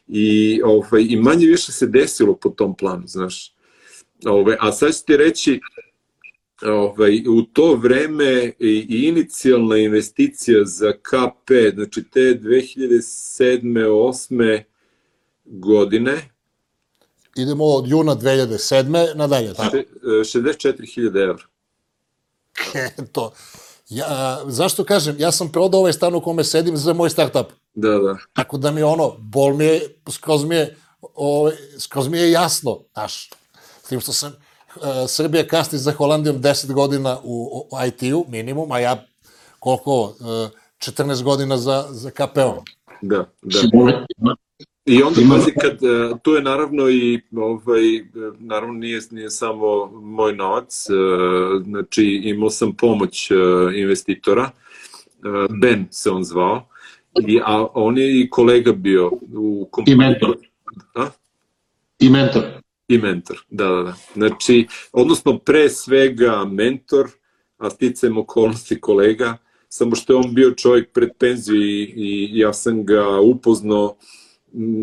I, 0.09 0.61
ovaj, 0.65 1.07
I 1.09 1.17
manje 1.17 1.47
više 1.47 1.73
se 1.73 1.87
desilo 1.87 2.37
po 2.37 2.49
tom 2.49 2.77
planu, 2.77 3.03
znaš. 3.07 3.55
Ove, 4.27 4.57
a 4.61 4.73
sad 4.73 4.97
ću 4.97 5.05
ti 5.05 5.17
reći, 5.17 5.61
ovaj, 6.63 7.29
u 7.29 7.43
to 7.43 7.75
vreme 7.75 8.53
i, 8.59 8.87
i 8.89 9.09
inicijalna 9.09 9.77
investicija 9.77 10.65
za 10.65 10.93
KP, 10.93 11.51
znači 11.75 12.05
te 12.05 12.21
2007. 12.21 13.63
8. 13.89 14.63
godine, 15.45 16.31
Idemo 17.37 17.65
od 17.65 17.89
juna 17.89 18.17
2007. 18.17 19.17
nadalje, 19.17 19.55
tako? 19.55 19.77
še- 19.77 19.85
64.000 20.03 21.23
evra. 21.23 21.45
to. 23.13 23.33
Ja, 23.89 24.41
zašto 24.47 24.85
kažem, 24.85 25.17
ja 25.19 25.33
sam 25.33 25.53
prodao 25.53 25.81
ovaj 25.81 25.93
stan 25.93 26.15
u 26.15 26.21
kome 26.21 26.45
sedim 26.45 26.77
za 26.77 26.93
moj 26.93 27.11
startup. 27.11 27.47
Da, 27.75 27.99
da. 27.99 28.17
Tako 28.33 28.59
da 28.59 28.71
mi 28.71 28.81
je 28.81 28.85
ono, 28.85 29.15
bol 29.19 29.55
mi 29.55 29.65
je, 29.65 29.81
skroz 30.11 30.45
mi 30.45 30.55
je, 30.55 30.77
ovaj, 31.15 31.53
skroz 31.79 32.09
mi 32.09 32.19
je 32.19 32.31
jasno, 32.31 32.81
znaš, 32.93 33.31
s 33.83 33.89
tim 33.89 34.01
što 34.01 34.13
sam, 34.13 34.33
uh, 34.77 34.83
Srbija 35.09 35.47
kasni 35.47 35.79
za 35.79 35.93
Holandijom 35.93 36.43
10 36.43 36.73
godina 36.73 37.19
u, 37.25 37.67
u 37.73 37.87
IT-u, 37.87 38.25
minimum, 38.29 38.73
a 38.73 38.79
ja 38.79 39.07
koliko, 39.59 40.03
uh, 40.03 40.15
14 40.79 41.23
godina 41.23 41.57
za, 41.57 41.87
za 41.91 42.11
KPO. 42.11 42.65
Da, 43.03 43.25
da. 43.43 44.35
I 44.87 45.03
onda, 45.03 45.21
Ima- 45.21 45.35
pazi, 45.35 45.53
kad, 45.61 45.73
e, 45.73 46.19
tu 46.23 46.33
je 46.33 46.43
naravno 46.43 46.91
i, 46.91 47.21
ovaj, 47.37 47.83
naravno 48.39 48.75
nije, 48.75 49.01
nije 49.11 49.31
samo 49.31 49.87
moj 49.87 50.35
novac, 50.37 50.87
e, 50.91 50.95
znači 51.65 52.21
imao 52.25 52.51
sam 52.51 52.75
pomoć 52.77 53.31
e, 53.31 53.35
investitora, 53.75 54.51
Ben 55.51 55.87
se 55.91 56.11
on 56.11 56.25
zvao, 56.25 56.69
i, 57.27 57.41
a 57.45 57.67
on 57.75 57.99
je 57.99 58.21
i 58.21 58.31
kolega 58.31 58.73
bio 58.73 59.11
u 59.35 59.71
i 59.87 59.95
mentor. 59.97 60.37
A? 60.95 61.11
I 61.99 62.11
mentor. 62.11 62.43
I 62.89 62.99
mentor, 62.99 63.45
da, 63.51 63.69
da, 63.69 63.83
da. 63.83 63.95
Znači, 64.15 64.67
odnosno 64.93 65.39
pre 65.39 65.69
svega 65.69 66.45
mentor, 66.45 67.07
a 67.59 67.71
sticajem 67.71 68.19
okolnosti 68.19 68.81
kolega, 68.81 69.37
samo 69.69 69.95
što 69.95 70.13
je 70.13 70.17
on 70.17 70.35
bio 70.35 70.51
čovjek 70.51 70.93
pred 70.93 71.11
penziju 71.19 71.63
i, 71.63 71.95
i 71.97 72.39
ja 72.39 72.53
sam 72.53 72.85
ga 72.85 73.21
upoznao 73.21 73.97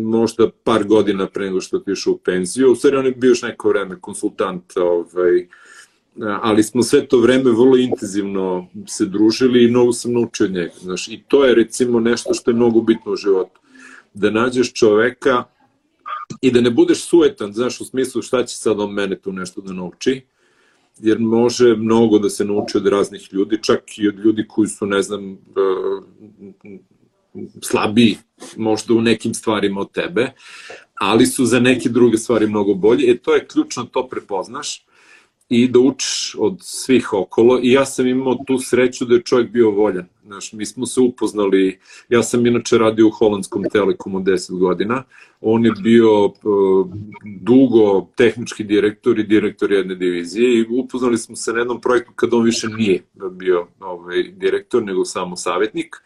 možda 0.04 0.50
par 0.64 0.84
godina 0.84 1.26
pre 1.26 1.46
nego 1.46 1.60
što 1.60 1.76
otišao 1.76 2.12
u 2.12 2.18
penziju. 2.18 2.72
U 2.72 2.74
stvari 2.74 2.96
on 2.96 3.06
je 3.06 3.12
bio 3.12 3.28
još 3.28 3.42
neko 3.42 3.68
vreme 3.68 4.00
konsultant, 4.00 4.76
ovaj, 4.76 5.46
ali 6.42 6.62
smo 6.62 6.82
sve 6.82 7.06
to 7.06 7.20
vreme 7.20 7.50
vrlo 7.50 7.76
intenzivno 7.76 8.66
se 8.88 9.06
družili 9.06 9.64
i 9.64 9.68
mnogo 9.68 9.92
sam 9.92 10.12
naučio 10.12 10.46
od 10.46 10.52
njega. 10.52 10.72
Znaš, 10.80 11.08
I 11.08 11.22
to 11.28 11.44
je 11.44 11.54
recimo 11.54 12.00
nešto 12.00 12.34
što 12.34 12.50
je 12.50 12.54
mnogo 12.54 12.80
bitno 12.80 13.12
u 13.12 13.16
životu. 13.16 13.60
Da 14.14 14.30
nađeš 14.30 14.72
čoveka 14.72 15.44
i 16.40 16.50
da 16.50 16.60
ne 16.60 16.70
budeš 16.70 17.04
suetan, 17.04 17.52
znaš, 17.52 17.80
u 17.80 17.84
smislu 17.84 18.22
šta 18.22 18.44
će 18.44 18.58
sad 18.58 18.80
on 18.80 18.92
mene 18.92 19.18
tu 19.18 19.32
nešto 19.32 19.60
da 19.60 19.72
nauči, 19.72 20.20
jer 20.98 21.18
može 21.18 21.76
mnogo 21.76 22.18
da 22.18 22.30
se 22.30 22.44
nauči 22.44 22.76
od 22.76 22.86
raznih 22.86 23.28
ljudi, 23.32 23.58
čak 23.62 23.98
i 23.98 24.08
od 24.08 24.18
ljudi 24.18 24.44
koji 24.48 24.68
su, 24.68 24.86
ne 24.86 25.02
znam, 25.02 25.38
slabiji 27.62 28.16
možda 28.56 28.94
u 28.94 29.00
nekim 29.00 29.34
stvarima 29.34 29.80
od 29.80 29.92
tebe, 29.92 30.32
ali 30.94 31.26
su 31.26 31.46
za 31.46 31.60
neke 31.60 31.88
druge 31.88 32.18
stvari 32.18 32.46
mnogo 32.46 32.74
bolji. 32.74 33.10
E, 33.10 33.18
to 33.18 33.34
je 33.34 33.46
ključno, 33.46 33.84
to 33.84 34.08
prepoznaš 34.08 34.86
i 35.48 35.68
da 35.68 35.78
učiš 35.78 36.36
od 36.38 36.56
svih 36.60 37.12
okolo 37.12 37.60
i 37.62 37.72
ja 37.72 37.84
sam 37.86 38.06
imao 38.06 38.36
tu 38.46 38.58
sreću 38.58 39.04
da 39.04 39.14
je 39.14 39.22
čovjek 39.22 39.50
bio 39.50 39.70
voljan. 39.70 40.06
Znaš, 40.26 40.52
mi 40.52 40.66
smo 40.66 40.86
se 40.86 41.00
upoznali, 41.00 41.78
ja 42.08 42.22
sam 42.22 42.46
inače 42.46 42.78
radio 42.78 43.06
u 43.06 43.10
Holandskom 43.10 43.64
telekomu 43.72 44.20
10 44.20 44.58
godina, 44.58 45.02
on 45.40 45.64
je 45.64 45.72
bio 45.82 46.24
uh, 46.24 46.32
dugo 47.40 48.08
tehnički 48.16 48.64
direktor 48.64 49.18
i 49.18 49.22
direktor 49.22 49.72
jedne 49.72 49.94
divizije 49.94 50.58
i 50.58 50.66
upoznali 50.70 51.18
smo 51.18 51.36
se 51.36 51.52
na 51.52 51.58
jednom 51.58 51.80
projektu 51.80 52.12
kad 52.16 52.34
on 52.34 52.44
više 52.44 52.68
nije 52.68 53.02
bio 53.30 53.66
ovaj, 53.80 54.22
direktor, 54.22 54.82
nego 54.82 55.04
samo 55.04 55.36
savjetnik 55.36 55.96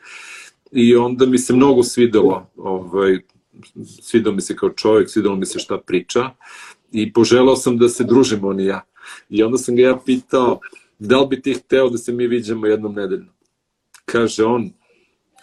i 0.73 0.97
onda 0.97 1.27
mi 1.27 1.39
se 1.39 1.53
mnogo 1.53 1.83
svidelo, 1.83 2.47
ovaj, 2.57 3.19
svidao 4.03 4.33
mi 4.33 4.41
se 4.41 4.57
kao 4.57 4.71
čovjek, 4.71 5.11
svidelo 5.11 5.37
mi 5.37 5.47
se 5.47 5.59
šta 5.59 5.79
priča 5.79 6.31
i 6.93 7.13
poželao 7.13 7.57
sam 7.57 7.79
da 7.79 7.89
se 7.89 8.05
družimo 8.05 8.49
on 8.49 8.61
i 8.61 8.67
ja. 8.67 8.81
I 9.29 9.43
onda 9.43 9.59
sam 9.59 9.77
ga 9.77 9.83
ja 9.83 9.99
pitao, 10.07 10.61
da 10.99 11.21
li 11.21 11.27
bi 11.27 11.43
ti 11.43 11.55
hteo 11.55 11.89
da 11.89 11.99
se 11.99 12.13
mi 12.13 12.27
viđamo 12.27 12.67
jednom 12.67 12.95
nedeljno? 12.95 13.33
Kaže 14.05 14.45
on, 14.45 14.71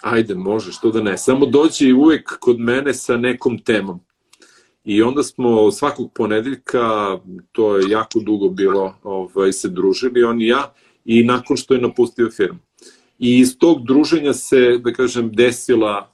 ajde, 0.01 0.35
može, 0.35 0.71
što 0.71 0.91
da 0.91 1.01
ne. 1.01 1.17
Samo 1.17 1.45
dođi 1.45 1.93
uvek 1.93 2.37
kod 2.39 2.59
mene 2.59 2.93
sa 2.93 3.17
nekom 3.17 3.59
temom. 3.59 3.99
I 4.83 5.01
onda 5.01 5.23
smo 5.23 5.71
svakog 5.71 6.11
ponedeljka, 6.13 7.17
to 7.51 7.77
je 7.77 7.89
jako 7.89 8.19
dugo 8.19 8.49
bilo, 8.49 8.95
ovaj, 9.03 9.53
se 9.53 9.69
družili, 9.69 10.23
on 10.23 10.41
i 10.41 10.47
ja, 10.47 10.73
i 11.05 11.23
nakon 11.23 11.57
što 11.57 11.73
je 11.73 11.81
napustio 11.81 12.31
firmu. 12.31 12.59
I 13.23 13.39
iz 13.39 13.57
tog 13.57 13.85
druženja 13.85 14.33
se, 14.33 14.77
da 14.83 14.93
kažem, 14.93 15.31
desila 15.33 16.11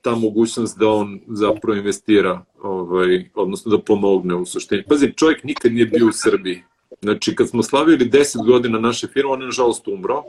ta 0.00 0.14
mogućnost 0.14 0.78
da 0.78 0.88
on 0.88 1.20
zapravo 1.28 1.76
investira, 1.78 2.44
ovaj, 2.62 3.30
odnosno 3.34 3.70
da 3.70 3.82
pomogne 3.82 4.34
u 4.34 4.46
suštini. 4.46 4.84
Pazi, 4.88 5.12
čovjek 5.16 5.44
nikad 5.44 5.72
nije 5.72 5.86
bio 5.86 6.08
u 6.08 6.12
Srbiji. 6.12 6.62
Znači, 7.02 7.34
kad 7.34 7.48
smo 7.48 7.62
slavili 7.62 8.10
10 8.10 8.46
godina 8.46 8.78
naše 8.78 9.06
firme, 9.06 9.30
on 9.30 9.40
je 9.40 9.46
nažalost 9.46 9.88
umro 9.88 10.22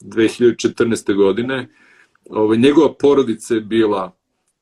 2014. 0.00 1.14
godine. 1.14 1.68
Ovaj, 2.30 2.58
njegova 2.58 2.94
porodica 2.94 3.54
je 3.54 3.60
bila 3.60 4.12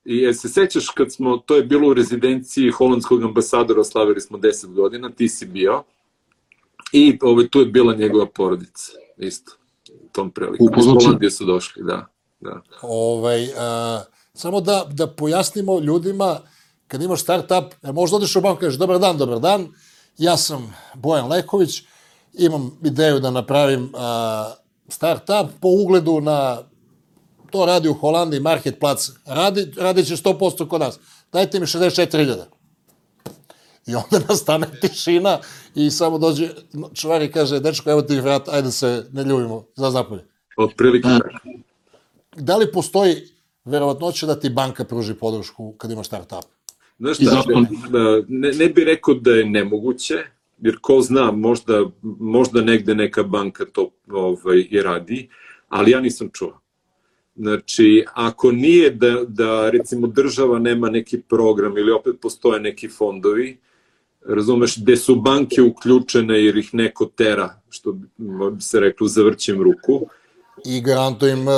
I 0.05 0.17
jel 0.17 0.33
se 0.33 0.49
sećaš 0.49 0.89
kad 0.89 1.13
smo, 1.13 1.37
to 1.37 1.57
je 1.57 1.63
bilo 1.63 1.89
u 1.89 1.95
rezidenciji 1.95 2.71
holandskog 2.71 3.23
ambasadora, 3.23 3.85
slavili 3.85 4.21
smo 4.21 4.39
10 4.39 4.73
godina, 4.75 5.11
ti 5.11 5.29
si 5.29 5.47
bio, 5.47 5.83
i 6.93 7.19
ovaj, 7.23 7.49
tu 7.49 7.61
je 7.61 7.67
bila 7.67 7.95
njegova 7.95 8.27
porodica, 8.27 8.93
isto, 9.19 9.58
tom 10.19 10.31
priliku. 10.31 10.71
Iz. 10.79 10.87
Holandije 10.87 11.31
su 11.31 11.45
došli, 11.45 11.85
da. 11.85 12.07
da. 12.41 12.61
Ovaj, 12.83 13.49
a, 13.59 14.03
samo 14.35 14.61
da, 14.61 14.85
da 14.91 15.07
pojasnimo 15.07 15.81
ljudima, 15.81 16.41
kad 16.89 17.03
imaš 17.03 17.23
startup, 17.23 17.75
jer 17.83 17.93
možda 17.93 18.17
odeš 18.17 18.37
u 18.37 18.41
banku 18.41 18.59
i 18.59 18.67
kažeš, 18.67 18.79
dobar 18.79 18.99
dan, 18.99 19.19
dobar 19.19 19.39
dan, 19.41 19.69
ja 20.19 20.37
sam 20.37 20.75
Bojan 20.95 21.29
Leković, 21.29 21.83
imam 22.33 22.71
ideju 22.85 23.21
da 23.21 23.31
napravim 23.31 23.93
a, 23.95 24.55
startup 24.89 25.51
po 25.61 25.69
ugledu 25.69 26.21
na 26.21 26.63
to 27.51 27.67
radi 27.67 27.89
u 27.89 27.95
Holandiji, 27.95 28.41
Marketplace, 28.41 29.13
radi, 29.27 29.73
radit 29.77 30.07
će 30.07 30.17
100% 30.17 30.69
kod 30.69 30.81
nas. 30.81 30.99
Dajte 31.33 31.61
mi 31.61 31.67
64.000. 31.67 32.45
I 33.87 33.95
onda 33.95 34.27
nastane 34.29 34.67
tišina 34.81 35.39
i 35.79 35.91
samo 35.91 36.19
dođe 36.19 36.49
čuvar 36.95 37.23
i 37.23 37.33
kaže, 37.33 37.61
dečko, 37.61 37.91
evo 37.91 38.03
ti 38.03 38.21
vrat, 38.21 38.49
ajde 38.49 38.71
se 38.71 39.05
ne 39.13 39.25
ljubimo, 39.25 39.65
za 39.77 39.91
zapolje. 39.91 40.25
Otprilike 40.57 41.09
Da. 41.09 41.19
tako. 41.19 41.49
da 42.37 42.57
li 42.57 42.73
postoji 42.73 43.15
verovatnoća 43.65 44.27
da 44.27 44.41
ti 44.41 44.51
banka 44.51 44.85
pruži 44.85 45.15
podršku 45.15 45.73
kad 45.73 45.91
imaš 45.91 46.07
startup? 46.07 46.45
Znaš 46.99 47.17
šta, 47.17 47.43
da, 47.91 48.23
ne, 48.29 48.53
ne 48.53 48.69
bi 48.69 48.85
rekao 48.85 49.15
da 49.15 49.31
je 49.31 49.45
nemoguće, 49.45 50.15
jer 50.59 50.79
ko 50.81 51.01
zna, 51.01 51.31
možda, 51.31 51.85
možda 52.03 52.61
negde 52.61 52.95
neka 52.95 53.23
banka 53.23 53.65
to 53.73 53.91
ovaj, 54.11 54.67
i 54.71 54.83
radi, 54.83 55.29
ali 55.69 55.91
ja 55.91 56.01
nisam 56.01 56.31
čuo. 56.33 56.61
Znači, 57.37 58.05
ako 58.15 58.53
nije 58.53 58.91
da, 58.91 59.25
da 59.29 59.71
recimo 59.71 60.07
država 60.07 60.59
nema 60.59 60.91
neki 60.91 61.21
program 61.21 61.79
ili 61.79 61.93
opet 61.93 62.15
postoje 62.21 62.61
neki 62.61 62.89
fondovi, 62.89 63.59
razumeš, 64.27 64.79
gde 64.79 64.97
su 64.97 65.17
banke 65.17 65.63
uključene 65.63 66.45
jer 66.45 66.57
ih 66.57 66.75
neko 66.75 67.07
tera, 67.07 67.61
što 67.71 67.93
bi 67.93 68.07
se 68.61 68.81
reklo, 68.81 69.09
zavrćem 69.09 69.63
ruku. 69.63 70.07
I 70.65 70.81
garantujem 70.81 71.49
uh, 71.49 71.55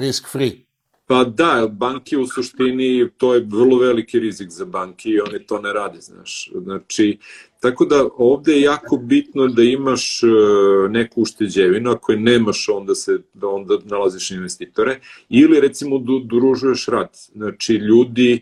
risk 0.00 0.28
free. 0.28 0.64
Pa 1.06 1.24
da, 1.24 1.68
banke 1.72 2.18
u 2.18 2.26
suštini, 2.26 3.10
to 3.18 3.34
je 3.34 3.46
vrlo 3.48 3.78
veliki 3.78 4.18
rizik 4.18 4.50
za 4.50 4.64
banke 4.64 5.08
i 5.08 5.20
oni 5.20 5.46
to 5.46 5.60
ne 5.60 5.72
rade, 5.72 6.00
znaš. 6.00 6.50
Znači, 6.62 7.18
tako 7.60 7.84
da 7.84 8.08
ovde 8.16 8.52
je 8.52 8.60
jako 8.60 8.96
bitno 8.96 9.46
da 9.46 9.62
imaš 9.62 10.22
e, 10.22 10.26
neku 10.88 11.22
ušteđevinu, 11.22 11.90
ako 11.90 12.12
je 12.12 12.18
nemaš, 12.18 12.68
onda 12.68 12.94
se 12.94 13.18
da 13.34 13.48
onda 13.48 13.78
nalaziš 13.84 14.30
investitore, 14.30 15.00
ili 15.28 15.60
recimo 15.60 15.98
družuješ 16.24 16.86
rad. 16.86 17.10
Znači, 17.34 17.74
ljudi 17.74 18.32
e, 18.32 18.40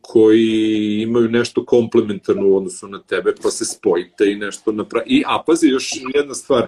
koji 0.00 1.00
imaju 1.02 1.28
nešto 1.28 1.64
komplementarno 1.64 2.48
u 2.48 2.56
odnosu 2.56 2.88
na 2.88 3.02
tebe, 3.02 3.34
pa 3.42 3.50
se 3.50 3.64
spojite 3.64 4.32
i 4.32 4.36
nešto 4.36 4.72
napravi. 4.72 5.06
I, 5.08 5.24
a 5.26 5.42
pazi, 5.46 5.68
još 5.68 5.90
jedna 6.14 6.34
stvar, 6.34 6.66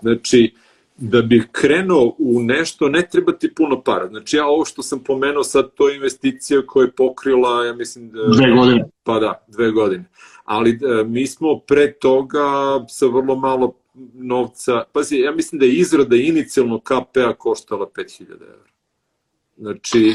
znači, 0.00 0.54
da 0.96 1.22
bih 1.22 1.48
krenuo 1.52 2.16
u 2.18 2.42
nešto, 2.42 2.88
ne 2.88 3.08
treba 3.12 3.32
ti 3.32 3.54
puno 3.54 3.82
para. 3.82 4.08
Znači 4.08 4.36
ja 4.36 4.46
ovo 4.46 4.64
što 4.64 4.82
sam 4.82 5.04
pomenuo 5.04 5.44
sad, 5.44 5.70
to 5.74 5.88
je 5.88 5.96
investicija 5.96 6.66
koja 6.66 6.84
je 6.84 6.92
pokrila, 6.92 7.64
ja 7.66 7.74
mislim... 7.74 8.10
Da, 8.10 8.20
dve 8.36 8.50
godine. 8.56 8.84
Pa 9.02 9.18
da, 9.18 9.44
dve 9.48 9.70
godine. 9.70 10.04
Ali 10.44 10.76
da, 10.76 11.04
mi 11.04 11.26
smo 11.26 11.58
pre 11.58 11.92
toga 11.92 12.44
sa 12.88 13.06
vrlo 13.06 13.36
malo 13.36 13.74
novca, 14.14 14.82
pazi, 14.92 15.16
ja 15.16 15.32
mislim 15.32 15.58
da 15.58 15.66
je 15.66 15.72
izrada 15.72 16.16
inicijalno 16.16 16.80
KP-a 16.80 17.34
koštala 17.34 17.86
5000 17.96 18.32
evra. 18.32 18.70
Znači, 19.56 20.12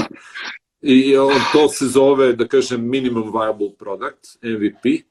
i 0.84 1.18
on, 1.18 1.34
to 1.54 1.68
se 1.70 1.88
zove, 1.88 2.34
da 2.34 2.48
kažem, 2.48 2.90
minimum 2.90 3.32
viable 3.32 3.72
product, 3.80 4.38
MVP, 4.44 5.04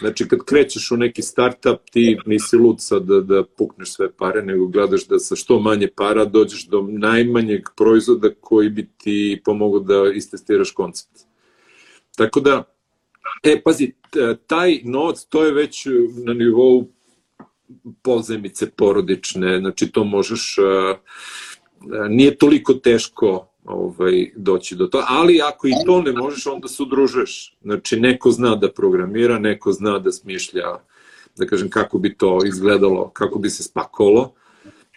Znači, 0.00 0.28
kad 0.28 0.44
krećeš 0.44 0.90
u 0.90 0.96
neki 0.96 1.22
startup, 1.22 1.80
ti 1.90 2.18
nisi 2.26 2.56
lud 2.56 2.76
sad 2.78 3.02
da, 3.02 3.20
da 3.20 3.44
pukneš 3.44 3.92
sve 3.92 4.12
pare, 4.12 4.42
nego 4.42 4.66
gledaš 4.66 5.06
da 5.06 5.18
sa 5.18 5.36
što 5.36 5.60
manje 5.60 5.88
para 5.96 6.24
dođeš 6.24 6.66
do 6.66 6.86
najmanjeg 6.90 7.62
proizvoda 7.76 8.28
koji 8.40 8.68
bi 8.68 8.88
ti 8.98 9.40
pomogao 9.44 9.80
da 9.80 10.12
istestiraš 10.14 10.70
koncept. 10.70 11.12
Tako 12.16 12.40
da, 12.40 12.64
e, 13.42 13.62
pazi, 13.64 13.92
taj 14.46 14.80
novac, 14.84 15.24
to 15.24 15.44
je 15.44 15.52
već 15.52 15.86
na 16.24 16.34
nivou 16.34 16.88
pozemice 18.02 18.70
porodične, 18.70 19.58
znači 19.58 19.92
to 19.92 20.04
možeš, 20.04 20.56
nije 22.08 22.36
toliko 22.36 22.74
teško 22.74 23.47
ovaj, 23.68 24.30
doći 24.36 24.76
do 24.76 24.86
to, 24.86 25.04
ali 25.08 25.40
ako 25.42 25.68
i 25.68 25.72
to 25.86 26.02
ne 26.02 26.12
možeš, 26.12 26.46
onda 26.46 26.68
se 26.68 26.82
udružuješ. 26.82 27.56
Znači, 27.62 28.00
neko 28.00 28.30
zna 28.30 28.56
da 28.56 28.72
programira, 28.72 29.38
neko 29.38 29.72
zna 29.72 29.98
da 29.98 30.12
smišlja, 30.12 30.64
da 31.36 31.46
kažem, 31.46 31.70
kako 31.70 31.98
bi 31.98 32.16
to 32.16 32.38
izgledalo, 32.46 33.10
kako 33.10 33.38
bi 33.38 33.50
se 33.50 33.62
spakovalo, 33.62 34.32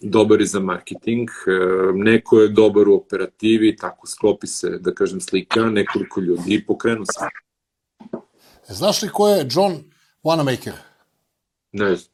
dobar 0.01 0.39
je 0.41 0.47
za 0.47 0.59
marketing, 0.59 1.29
e, 1.29 1.51
neko 1.93 2.39
je 2.39 2.47
dobar 2.47 2.89
u 2.89 2.95
operativi, 2.95 3.75
tako 3.75 4.07
sklopi 4.07 4.47
se, 4.47 4.69
da 4.79 4.93
kažem, 4.93 5.21
slika, 5.21 5.65
nekoliko 5.65 6.21
ljudi 6.21 6.53
i 6.53 6.65
pokrenu 6.65 7.05
se. 7.05 7.25
E, 8.69 8.73
znaš 8.73 9.01
li 9.01 9.09
ko 9.09 9.29
je 9.29 9.47
John 9.51 9.77
Wanamaker? 10.23 10.73
Ne 11.71 11.95
znam. 11.95 12.11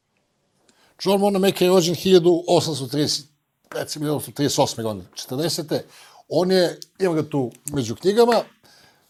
John 1.04 1.22
Wanamaker 1.22 1.62
je 1.62 1.68
rođen 1.68 1.94
1830, 1.94 3.22
recimo 3.70 4.06
1838. 4.06 4.82
godine, 4.82 5.04
40 5.14 5.80
on 6.28 6.50
je, 6.50 6.80
imam 6.98 7.14
ga 7.14 7.28
tu 7.28 7.50
među 7.72 7.94
knjigama, 7.94 8.42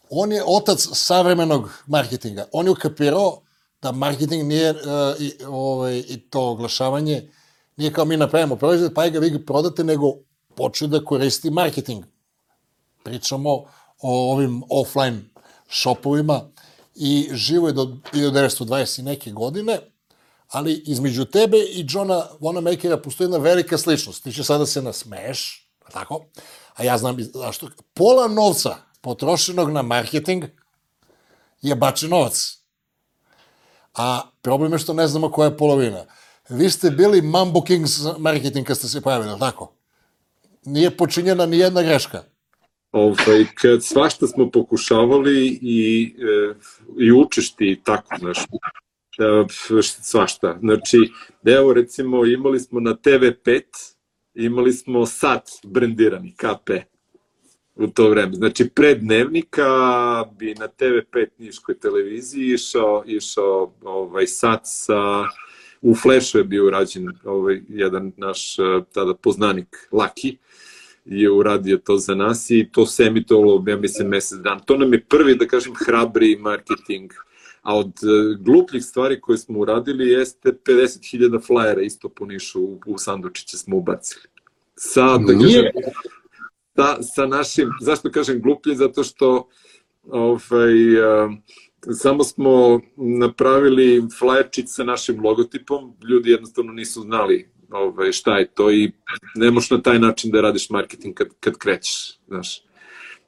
on 0.09 0.31
je 0.31 0.43
otac 0.45 0.87
savremenog 0.93 1.69
marketinga. 1.87 2.45
On 2.51 2.65
je 2.65 2.71
ukapirao 2.71 3.41
da 3.81 3.91
marketing 3.91 4.47
nije, 4.47 4.71
uh, 4.71 4.77
i, 5.19 5.33
ovaj, 5.47 5.97
i 5.97 6.19
to 6.29 6.49
oglašavanje, 6.49 7.29
nije 7.77 7.93
kao 7.93 8.05
mi 8.05 8.17
napravimo 8.17 8.55
proizvod, 8.55 8.93
pa 8.93 9.09
ga 9.09 9.19
vi 9.19 9.29
ga 9.29 9.39
prodate, 9.45 9.83
nego 9.83 10.13
počeo 10.55 10.87
da 10.87 11.05
koristi 11.05 11.49
marketing. 11.49 12.05
Pričamo 13.03 13.49
o 14.01 14.31
ovim 14.33 14.63
offline 14.69 15.21
shopovima 15.69 16.41
i 16.95 17.29
živo 17.33 17.67
je 17.67 17.73
do 17.73 17.97
1920 18.13 18.99
i 18.99 19.03
neke 19.03 19.31
godine, 19.31 19.79
ali 20.47 20.83
između 20.85 21.25
tebe 21.25 21.57
i 21.57 21.85
Johna 21.89 22.27
Wanamakera 22.39 23.01
postoji 23.03 23.25
jedna 23.25 23.37
velika 23.37 23.77
sličnost. 23.77 24.23
Ti 24.23 24.33
će 24.33 24.43
sada 24.43 24.65
se 24.65 24.81
nasmeješ, 24.81 25.69
tako? 25.91 26.25
A 26.79 26.83
ja 26.83 26.97
znam 26.97 27.17
zašto, 27.33 27.69
pola 27.93 28.27
novca 28.27 28.75
potrošenog 29.01 29.71
na 29.71 29.81
marketing 29.81 30.43
je 31.61 31.75
bačen 31.75 32.09
novac. 32.09 32.57
A 33.95 34.21
problem 34.41 34.73
je 34.73 34.79
što 34.79 34.93
ne 34.93 35.07
znamo 35.07 35.31
koja 35.31 35.45
je 35.45 35.57
polovina. 35.57 36.05
Vi 36.49 36.69
ste 36.69 36.89
bili 36.89 37.21
Mambo 37.21 37.61
Kings 37.61 37.91
marketing 38.17 38.67
kad 38.67 38.77
ste 38.77 38.87
se 38.87 39.01
pojavili, 39.01 39.39
tako? 39.39 39.73
Nije 40.65 40.97
počinjena 40.97 41.45
ni 41.45 41.57
jedna 41.57 41.81
greška. 41.81 42.23
Ovaj, 42.91 43.45
kad 43.55 43.83
svašta 43.83 44.27
smo 44.27 44.49
pokušavali 44.51 45.59
i, 45.61 46.15
e, 46.19 46.53
i 46.99 47.11
učeš 47.11 47.55
ti 47.55 47.81
tako, 47.85 48.15
znaš, 48.19 48.37
e, 48.39 49.83
svašta. 50.01 50.57
Znači, 50.59 50.97
evo 51.45 51.73
recimo 51.73 52.25
imali 52.25 52.59
smo 52.59 52.79
na 52.79 52.95
TV5 52.95 53.61
imali 54.45 54.73
smo 54.73 55.05
sat 55.05 55.49
brendirani, 55.63 56.35
KP, 56.35 56.71
u 57.75 57.87
to 57.87 58.09
vreme. 58.09 58.33
Znači, 58.33 58.69
pre 58.69 58.95
dnevnika 58.95 59.65
bi 60.39 60.55
na 60.59 60.67
TV5 60.67 61.27
Niškoj 61.37 61.79
televiziji 61.79 62.53
išao, 62.53 63.03
išao 63.05 63.73
ovaj, 63.81 64.27
sat 64.27 64.61
sa... 64.63 65.25
U 65.81 65.95
Flashu 65.95 66.37
je 66.37 66.43
bio 66.43 66.65
urađen 66.65 67.07
ovaj, 67.23 67.61
jedan 67.69 68.11
naš 68.17 68.59
eh, 68.59 68.63
tada 68.93 69.13
poznanik, 69.13 69.87
Laki, 69.91 70.37
je 71.05 71.31
uradio 71.31 71.77
to 71.77 71.97
za 71.97 72.15
nas 72.15 72.49
i 72.49 72.69
to 72.71 72.85
se 72.85 73.03
emitovalo, 73.03 73.63
ja 73.67 73.77
mislim, 73.77 74.07
mesec 74.07 74.39
dan. 74.39 74.59
To 74.65 74.77
nam 74.77 74.93
je 74.93 75.03
prvi, 75.03 75.35
da 75.35 75.47
kažem, 75.47 75.73
hrabri 75.85 76.35
marketing 76.35 77.11
a 77.61 77.77
od 77.77 77.87
uh, 77.87 78.39
glupljih 78.45 78.83
stvari 78.85 79.21
koje 79.21 79.37
smo 79.37 79.59
uradili 79.59 80.09
jeste 80.09 80.49
50.000 80.49 81.47
flajera 81.47 81.81
isto 81.81 82.09
po 82.09 82.25
Nišu 82.25 82.61
u, 82.61 82.79
u 82.85 82.97
sandučiće 82.97 83.57
smo 83.57 83.77
ubacili. 83.77 84.23
Sa, 84.75 85.17
da 85.17 85.33
kažem, 85.33 85.65
sa, 86.75 87.03
sa 87.03 87.25
našim, 87.25 87.69
zašto 87.81 88.11
kažem 88.11 88.41
gluplji, 88.41 88.75
zato 88.75 89.03
što 89.03 89.49
ovaj, 90.07 90.99
uh, 90.99 91.31
samo 91.93 92.23
smo 92.23 92.81
napravili 92.97 94.07
flajerčić 94.19 94.65
sa 94.69 94.83
našim 94.83 95.23
logotipom, 95.23 95.93
ljudi 96.09 96.31
jednostavno 96.31 96.73
nisu 96.73 97.01
znali 97.01 97.49
ovaj, 97.71 98.11
šta 98.11 98.37
je 98.37 98.47
to 98.47 98.71
i 98.71 98.91
ne 99.35 99.51
možeš 99.51 99.69
na 99.69 99.81
taj 99.81 99.99
način 99.99 100.31
da 100.31 100.41
radiš 100.41 100.69
marketing 100.69 101.15
kad, 101.15 101.27
kad 101.39 101.57
krećeš, 101.57 102.19
znaš. 102.27 102.61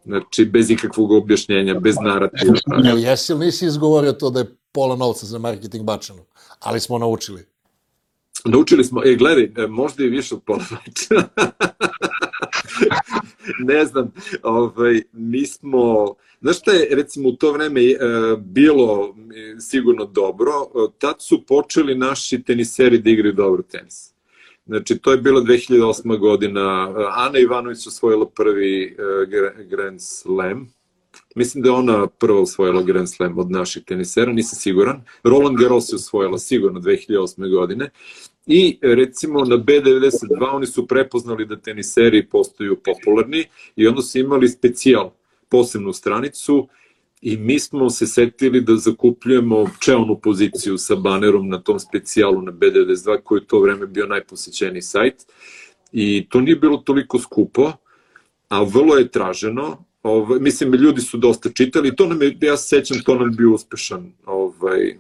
Znači, 0.06 0.46
bez 0.46 0.70
ikakvog 0.70 1.12
objašnjenja, 1.12 1.80
bez 1.80 1.96
narativa. 2.02 2.54
Ne, 2.84 3.02
jesi 3.02 3.34
li 3.34 3.46
nisi 3.46 3.66
izgovorio 3.66 4.12
to 4.12 4.30
da 4.30 4.40
je 4.40 4.56
pola 4.72 4.96
novca 4.96 5.26
za 5.26 5.40
marketing 5.40 5.86
bačeno? 5.86 6.26
Ali 6.60 6.80
smo 6.80 6.98
naučili. 6.98 7.46
Naučili 8.46 8.84
smo, 8.84 9.02
e, 9.06 9.16
gledaj, 9.16 9.44
e, 9.44 9.68
možda 9.68 10.04
i 10.04 10.10
više 10.10 10.36
od 10.36 10.42
pola 10.46 10.64
novca. 10.72 11.16
ne 13.74 13.86
znam, 13.86 14.12
ovaj, 14.44 15.02
mi 15.12 15.46
smo, 15.46 16.16
znaš 16.42 16.58
šta 16.58 16.72
je 16.72 16.88
recimo 16.96 17.30
u 17.30 17.32
to 17.32 17.52
vreme 17.52 17.82
e, 17.82 17.98
bilo 18.38 19.16
sigurno 19.60 20.06
dobro, 20.06 20.52
tad 21.00 21.16
su 21.20 21.46
počeli 21.46 21.96
naši 21.96 22.44
teniseri 22.44 22.98
da 22.98 23.10
igraju 23.10 23.34
dobro 23.34 23.62
tenis. 23.62 24.11
Znači, 24.72 24.98
to 24.98 25.12
je 25.12 25.18
bila 25.18 25.42
2008. 25.42 26.20
godina. 26.20 26.94
Ana 27.16 27.40
Ivanović 27.40 27.88
osvojila 27.88 28.26
prvi 28.26 28.96
uh, 28.98 29.66
Grand 29.70 30.02
Slam. 30.02 30.74
Mislim 31.36 31.64
da 31.64 31.70
je 31.70 31.74
ona 31.74 32.08
prva 32.08 32.42
osvojila 32.42 32.82
Grand 32.82 33.10
Slam 33.10 33.40
od 33.40 33.52
naših 33.52 33.84
tenisera, 33.84 34.32
nisam 34.32 34.60
siguran. 34.60 35.02
Roland 35.24 35.58
Garros 35.58 35.92
je 35.92 35.96
osvojila 35.96 36.38
sigurno 36.38 36.80
2008. 36.80 37.52
godine. 37.52 37.90
I 38.48 38.78
recimo 38.82 39.46
na 39.46 39.58
B92 39.58 40.50
oni 40.52 40.68
su 40.68 40.88
prepoznali 40.88 41.46
da 41.46 41.60
teniseri 41.60 42.26
postaju 42.26 42.76
popularni 42.76 43.46
i 43.76 43.88
onda 43.88 44.02
su 44.02 44.20
imali 44.20 44.50
specijal, 44.50 45.12
posebnu 45.50 45.94
stranicu 45.94 46.68
i 47.22 47.38
mi 47.38 47.60
smo 47.60 47.90
se 47.90 48.08
setili 48.08 48.62
da 48.62 48.76
zakupljujemo 48.76 49.70
čelnu 49.80 50.20
poziciju 50.20 50.78
sa 50.78 50.96
banerom 50.96 51.50
na 51.50 51.62
tom 51.62 51.80
specijalu 51.80 52.42
na 52.42 52.52
B92 52.52 53.22
koji 53.24 53.40
je 53.40 53.48
to 53.48 53.60
vreme 53.60 53.88
bio 53.88 54.06
najposećeniji 54.06 54.82
sajt 54.82 55.26
I 55.92 56.28
to 56.30 56.42
nije 56.42 56.56
bilo 56.56 56.78
toliko 56.78 57.20
skupo, 57.20 57.72
a 58.50 58.64
vrlo 58.64 58.96
je 58.96 59.12
traženo. 59.12 59.86
Ovaj, 60.04 60.40
mislim, 60.40 60.74
ljudi 60.74 61.02
su 61.02 61.18
dosta 61.18 61.50
čitali, 61.50 61.96
to 61.96 62.08
nam 62.08 62.22
je, 62.22 62.38
ja 62.42 62.58
se 62.58 62.68
sećam, 62.68 62.98
to 63.06 63.16
nam 63.16 63.30
je 63.30 63.36
bio 63.36 63.54
uspešan, 63.54 64.12
ovaj, 64.26 64.98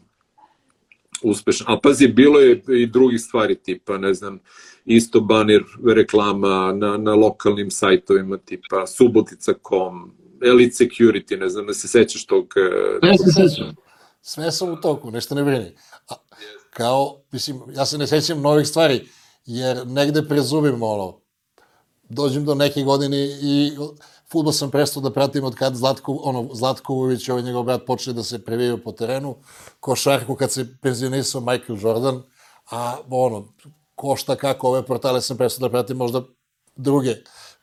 uspešan. 1.23 1.67
A 1.69 1.79
pazi, 1.83 2.07
bilo 2.07 2.39
je 2.39 2.61
i 2.67 2.85
drugih 2.85 3.21
stvari, 3.21 3.55
tipa, 3.55 3.97
ne 3.97 4.13
znam, 4.13 4.39
isto 4.85 5.21
banir 5.21 5.63
reklama 5.85 6.73
na, 6.77 6.97
na 6.97 7.15
lokalnim 7.15 7.71
sajtovima, 7.71 8.37
tipa 8.37 8.87
subotica.com, 8.87 10.11
Elite 10.41 10.83
Security, 10.83 11.39
ne 11.39 11.49
znam 11.49 11.67
da 11.67 11.73
se 11.73 11.87
sećaš 11.87 12.25
tog... 12.25 12.53
Ne 13.01 13.09
ja 13.09 13.17
se 13.17 13.31
sećam. 13.31 13.75
Sve 14.21 14.51
sam 14.51 14.69
u 14.69 14.75
toku, 14.75 15.11
nešto 15.11 15.35
ne 15.35 15.43
brini. 15.43 15.75
A, 16.09 16.13
kao, 16.69 17.21
mislim, 17.31 17.61
ja 17.75 17.85
se 17.85 17.97
ne 17.97 18.07
sećam 18.07 18.41
novih 18.41 18.67
stvari, 18.67 19.07
jer 19.45 19.87
negde 19.87 20.27
prezubim, 20.27 20.83
ono, 20.83 21.19
dođem 22.09 22.45
do 22.45 22.55
neke 22.55 22.83
godine 22.83 23.17
i 23.41 23.71
futbol 24.31 24.53
sam 24.53 24.71
prestao 24.71 25.01
da 25.01 25.11
pratim 25.13 25.43
od 25.43 25.55
kad 25.55 25.75
Zlatko, 25.75 26.13
ono, 26.23 26.49
Zlatko 26.53 26.93
Uvić, 26.93 27.29
ovaj 27.29 27.43
njegov 27.43 27.63
brat, 27.63 27.85
počne 27.85 28.13
da 28.13 28.23
se 28.23 28.43
previjaju 28.45 28.83
po 28.83 28.91
terenu, 28.91 29.35
košarku 29.79 30.35
kad 30.35 30.51
se 30.51 30.67
penzionisao 30.81 31.41
Michael 31.41 31.79
Jordan, 31.81 32.21
a 32.71 32.97
ono, 33.09 33.53
ko 33.95 34.15
šta 34.15 34.35
kako, 34.35 34.67
ove 34.67 34.85
portale 34.85 35.21
sam 35.21 35.37
prestao 35.37 35.67
da 35.67 35.71
pratim 35.71 35.97
možda 35.97 36.23
druge, 36.75 37.15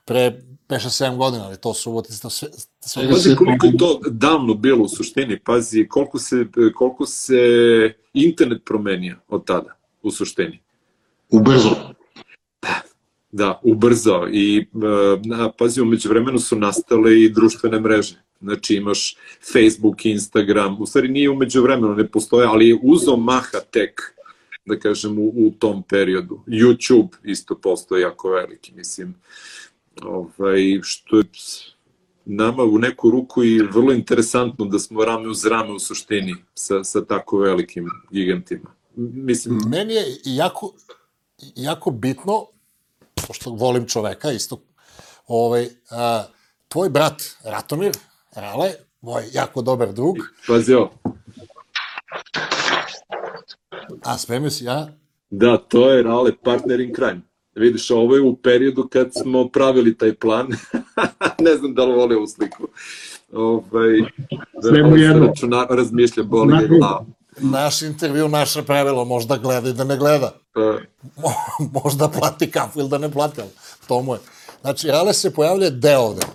pre 0.08 0.32
5-7 0.68 1.16
godina, 1.16 1.44
ali 1.44 1.56
to 1.56 1.74
su 1.74 1.90
uvotica 1.90 2.30
sve, 2.30 2.48
sve... 2.80 3.08
Pazi 3.10 3.36
koliko 3.36 3.66
je 3.66 3.76
to 3.76 4.00
davno 4.10 4.54
bilo 4.54 4.84
u 4.84 4.88
suštini, 4.88 5.38
pazi 5.38 5.86
koliko 5.88 6.18
se, 6.18 6.46
koliko 6.74 7.06
se 7.06 7.42
internet 8.12 8.62
promenio 8.64 9.16
od 9.28 9.44
tada 9.44 9.76
u 10.02 10.10
suštini. 10.10 10.58
Ubrzo. 11.30 11.70
Da, 13.32 13.60
ubrzao 13.62 14.28
i 14.32 14.66
na, 15.24 15.52
pazi, 15.52 15.80
umeđu 15.80 16.08
vremenu 16.08 16.38
su 16.38 16.56
nastale 16.56 17.20
i 17.20 17.28
društvene 17.28 17.80
mreže. 17.80 18.22
Znači 18.40 18.74
imaš 18.74 19.16
Facebook, 19.52 20.06
Instagram, 20.06 20.76
u 20.80 20.86
stvari 20.86 21.08
nije 21.08 21.30
umeđu 21.30 21.62
vremenu, 21.62 21.94
ne 21.94 22.08
postoje, 22.08 22.46
ali 22.46 22.68
je 22.68 22.78
uzo 22.82 23.16
maha 23.16 23.60
tek, 23.70 24.00
da 24.66 24.78
kažem, 24.78 25.18
u, 25.18 25.32
u 25.36 25.50
tom 25.58 25.82
periodu. 25.82 26.40
YouTube 26.46 27.08
isto 27.24 27.54
postoje 27.54 28.02
jako 28.02 28.30
veliki, 28.30 28.72
mislim. 28.74 29.14
Ovaj, 30.02 30.80
što 30.82 31.16
je 31.16 31.24
nama 32.24 32.62
u 32.62 32.78
neku 32.78 33.10
ruku 33.10 33.44
i 33.44 33.62
vrlo 33.62 33.92
interesantno 33.92 34.64
da 34.64 34.78
smo 34.78 35.04
rame 35.04 35.28
uz 35.28 35.46
rame 35.46 35.72
u 35.72 35.78
suštini 35.78 36.34
sa, 36.54 36.84
sa 36.84 37.04
tako 37.04 37.38
velikim 37.38 37.86
gigantima. 38.10 38.70
Mislim... 38.96 39.60
Meni 39.66 39.94
je 39.94 40.04
jako, 40.24 40.72
jako 41.56 41.90
bitno 41.90 42.46
pošto 43.26 43.50
volim 43.50 43.86
čoveka, 43.86 44.30
isto, 44.32 44.60
ovaj, 45.26 45.68
a, 45.90 46.24
tvoj 46.68 46.88
brat 46.88 47.22
Ratomir, 47.44 47.92
Rale, 48.34 48.72
moj 49.00 49.22
jako 49.32 49.62
dobar 49.62 49.92
drug. 49.92 50.16
Pazi 50.46 50.74
ovo. 50.74 50.92
A, 54.04 54.18
spremio 54.18 54.50
si, 54.50 54.64
ja? 54.64 54.88
Da, 55.30 55.58
to 55.58 55.90
je 55.90 56.02
Rale 56.02 56.32
Partner 56.44 56.80
in 56.80 56.94
Crime. 56.94 57.20
Vidiš, 57.58 57.90
ovo 57.90 58.14
je 58.14 58.20
u 58.22 58.36
periodu 58.36 58.88
kad 58.92 59.10
smo 59.22 59.48
pravili 59.48 59.96
taj 59.96 60.14
plan. 60.14 60.46
ne 61.46 61.54
znam 61.56 61.74
da 61.74 61.84
li 61.84 61.94
vole 61.94 62.16
ovu 62.16 62.26
sliku. 62.26 62.68
Ovaj, 63.32 64.00
da 64.62 64.68
Sve 64.68 64.82
mu 64.82 64.96
jedno. 64.96 65.26
Računa, 65.26 65.66
razmišlja, 65.70 66.22
boli 66.22 66.62
je 66.62 66.68
glava. 66.68 67.04
Naš 67.40 67.82
intervju, 67.82 68.28
naše 68.28 68.62
pravilo, 68.62 69.04
možda 69.04 69.36
gleda 69.36 69.68
i 69.68 69.72
da 69.72 69.84
ne 69.84 69.96
gleda. 69.96 70.32
Pa, 70.52 70.78
možda 71.84 72.08
plati 72.08 72.50
kafu 72.50 72.80
ili 72.80 72.88
da 72.88 72.98
ne 72.98 73.10
plati, 73.10 73.40
ali 73.40 73.50
to 73.88 74.02
mu 74.02 74.14
je. 74.14 74.18
Znači, 74.60 74.88
Rale 74.88 75.14
se 75.14 75.34
pojavlja 75.34 75.70
deo 75.70 76.00
ovde. 76.00 76.26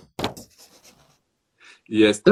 jeste. 1.88 2.30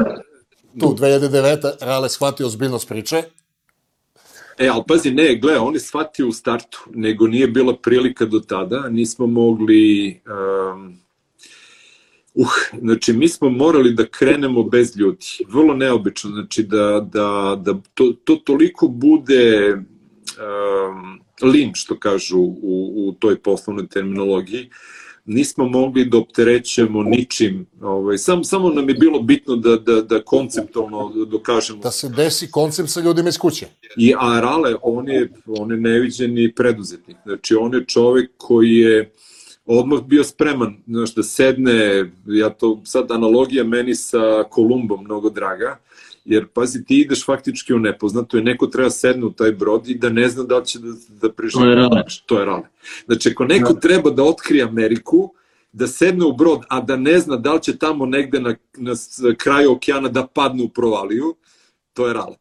Tu, 0.80 0.96
2009. 0.98 1.72
Rale 1.80 2.08
shvatio 2.08 2.46
ozbiljnost 2.46 2.88
priče. 2.88 3.22
E, 4.58 4.68
ali 4.68 4.82
pazi, 4.88 5.10
ne, 5.10 5.36
gle, 5.36 5.58
on 5.58 5.74
je 5.74 5.80
shvatio 5.80 6.28
u 6.28 6.32
startu, 6.32 6.78
nego 6.94 7.26
nije 7.26 7.48
bila 7.48 7.76
prilika 7.76 8.24
do 8.24 8.40
tada, 8.40 8.88
nismo 8.88 9.26
mogli... 9.26 10.20
Um, 10.26 10.98
uh, 12.34 12.48
znači, 12.78 13.12
mi 13.12 13.28
smo 13.28 13.50
morali 13.50 13.92
da 13.92 14.06
krenemo 14.06 14.62
bez 14.62 14.96
ljudi. 14.96 15.26
Vrlo 15.48 15.74
neobično, 15.74 16.30
znači 16.30 16.62
da, 16.62 17.08
da, 17.12 17.58
da 17.62 17.74
to, 17.94 18.12
to 18.24 18.36
toliko 18.36 18.88
bude 18.88 19.74
um, 19.74 21.20
lin, 21.50 21.70
što 21.74 21.98
kažu 21.98 22.38
u, 22.38 22.92
u 22.96 23.12
toj 23.18 23.38
poslovnoj 23.38 23.86
terminologiji, 23.86 24.70
nismo 25.24 25.68
mogli 25.68 26.04
da 26.04 26.18
opterećemo 26.18 27.02
ničim. 27.02 27.66
Ovaj, 27.80 28.18
sam, 28.18 28.44
samo 28.44 28.68
nam 28.68 28.88
je 28.88 28.94
bilo 28.94 29.22
bitno 29.22 29.56
da, 29.56 29.76
da, 29.76 30.02
da 30.02 30.22
konceptualno 30.24 31.12
dokažemo. 31.26 31.82
Da 31.82 31.90
se 31.90 32.08
desi 32.08 32.50
koncept 32.50 32.90
sa 32.90 33.00
ljudima 33.00 33.28
iz 33.28 33.38
kuće. 33.38 33.66
I 33.96 34.14
Arale, 34.18 34.74
on 34.82 35.08
je, 35.08 35.32
on 35.46 35.70
je 35.70 35.76
neviđeni 35.76 36.54
preduzetnik. 36.54 37.16
Znači, 37.24 37.54
on 37.54 37.74
je 37.74 37.84
čovek 37.84 38.30
koji 38.36 38.76
je 38.76 39.12
odmah 39.66 40.00
bio 40.02 40.24
spreman, 40.24 40.76
znaš, 40.86 41.14
da 41.14 41.22
sedne, 41.22 42.10
ja 42.26 42.50
to, 42.50 42.80
sad 42.84 43.10
analogija 43.10 43.64
meni 43.64 43.94
sa 43.94 44.44
Kolumbom 44.50 45.04
mnogo 45.04 45.30
draga, 45.30 45.78
jer 46.24 46.46
pazi, 46.48 46.84
ti 46.84 47.00
ideš 47.00 47.26
faktički 47.26 47.74
u 47.74 47.78
nepoznato 47.78 48.38
i 48.38 48.42
neko 48.42 48.66
treba 48.66 48.90
sedne 48.90 49.24
u 49.26 49.32
taj 49.32 49.52
brod 49.52 49.88
i 49.88 49.94
da 49.94 50.08
ne 50.08 50.28
zna 50.28 50.42
da 50.42 50.58
li 50.58 50.66
će 50.66 50.78
da, 50.78 50.92
da 51.08 51.32
preživi. 51.32 51.64
To 51.64 51.70
je 51.70 51.76
rale. 51.76 52.02
To 52.26 52.38
je 52.38 52.44
rale. 52.44 52.68
Znači, 53.06 53.28
ako 53.28 53.44
neko 53.44 53.72
treba 53.72 54.10
da 54.10 54.22
otkrije 54.22 54.64
Ameriku, 54.64 55.34
da 55.72 55.86
sedne 55.86 56.24
u 56.26 56.32
brod, 56.32 56.60
a 56.68 56.80
da 56.80 56.96
ne 56.96 57.18
zna 57.18 57.36
da 57.36 57.52
li 57.52 57.62
će 57.62 57.78
tamo 57.78 58.06
negde 58.06 58.40
na, 58.40 58.54
na 58.76 58.94
kraju 59.36 59.72
okeana 59.72 60.08
da 60.08 60.26
padne 60.26 60.64
u 60.64 60.68
provaliju, 60.68 61.34
to 61.92 62.06
je 62.06 62.14
rale. 62.14 62.36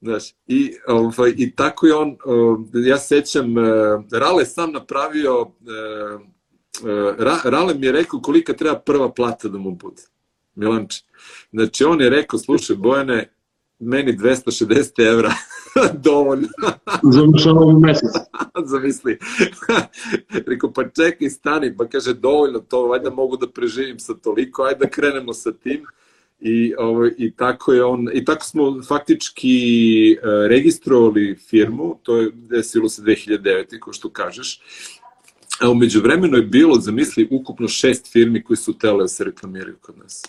Znaš, 0.00 0.34
i, 0.46 0.74
ovaj, 0.86 1.34
i 1.36 1.54
tako 1.54 1.86
je 1.86 1.94
on, 1.94 2.16
um, 2.26 2.70
ja 2.74 2.98
se 2.98 3.06
sećam, 3.06 3.56
uh, 3.56 3.64
Rale 4.12 4.46
sam 4.46 4.72
napravio, 4.72 5.40
uh, 5.40 6.20
Ra, 7.18 7.38
Rale 7.44 7.74
mi 7.74 7.86
je 7.86 7.92
rekao 7.92 8.20
kolika 8.20 8.52
treba 8.52 8.78
prva 8.78 9.12
plata 9.12 9.48
da 9.48 9.58
mu 9.58 9.70
bude. 9.70 10.02
Milanče. 10.56 11.02
Znači, 11.52 11.84
on 11.84 12.00
je 12.00 12.10
rekao, 12.10 12.38
slušaj, 12.38 12.76
Bojane, 12.76 13.30
meni 13.78 14.12
260 14.12 15.08
evra 15.12 15.32
dovoljno. 16.08 16.48
Završava 17.14 17.60
ovog 17.60 17.80
meseca. 17.80 18.20
Zamisli. 18.70 19.18
Rekao, 20.46 20.72
pa 20.72 20.88
čekaj, 20.88 21.30
stani, 21.30 21.76
pa 21.76 21.88
kaže, 21.88 22.14
dovoljno 22.14 22.58
to, 22.58 22.86
valjda 22.86 23.10
mogu 23.10 23.36
da 23.36 23.50
preživim 23.50 23.98
sa 23.98 24.14
toliko, 24.14 24.62
ajde 24.62 24.78
da 24.78 24.90
krenemo 24.90 25.32
sa 25.32 25.52
tim. 25.52 25.84
I, 26.40 26.74
ovaj, 26.78 27.10
i 27.18 27.30
tako 27.36 27.72
je 27.72 27.84
on, 27.84 28.08
i 28.12 28.24
tako 28.24 28.44
smo 28.44 28.82
faktički 28.88 30.16
uh, 30.18 30.28
registrovali 30.48 31.36
firmu, 31.36 31.98
to 32.02 32.16
je 32.16 32.30
desilo 32.34 32.88
se 32.88 33.02
2009. 33.02 33.78
kao 33.80 33.92
što 33.92 34.10
kažeš, 34.10 34.60
a 35.60 35.70
umeđu 35.70 36.00
vremenu 36.00 36.36
je 36.36 36.42
bilo, 36.42 36.80
zamisli, 36.80 37.28
ukupno 37.30 37.68
šest 37.68 38.12
firmi 38.12 38.44
koji 38.44 38.56
su 38.56 38.78
tele 38.78 39.04
da 39.04 39.08
se 39.08 39.24
reklamiraju 39.24 39.76
kod 39.80 39.98
nas. 39.98 40.22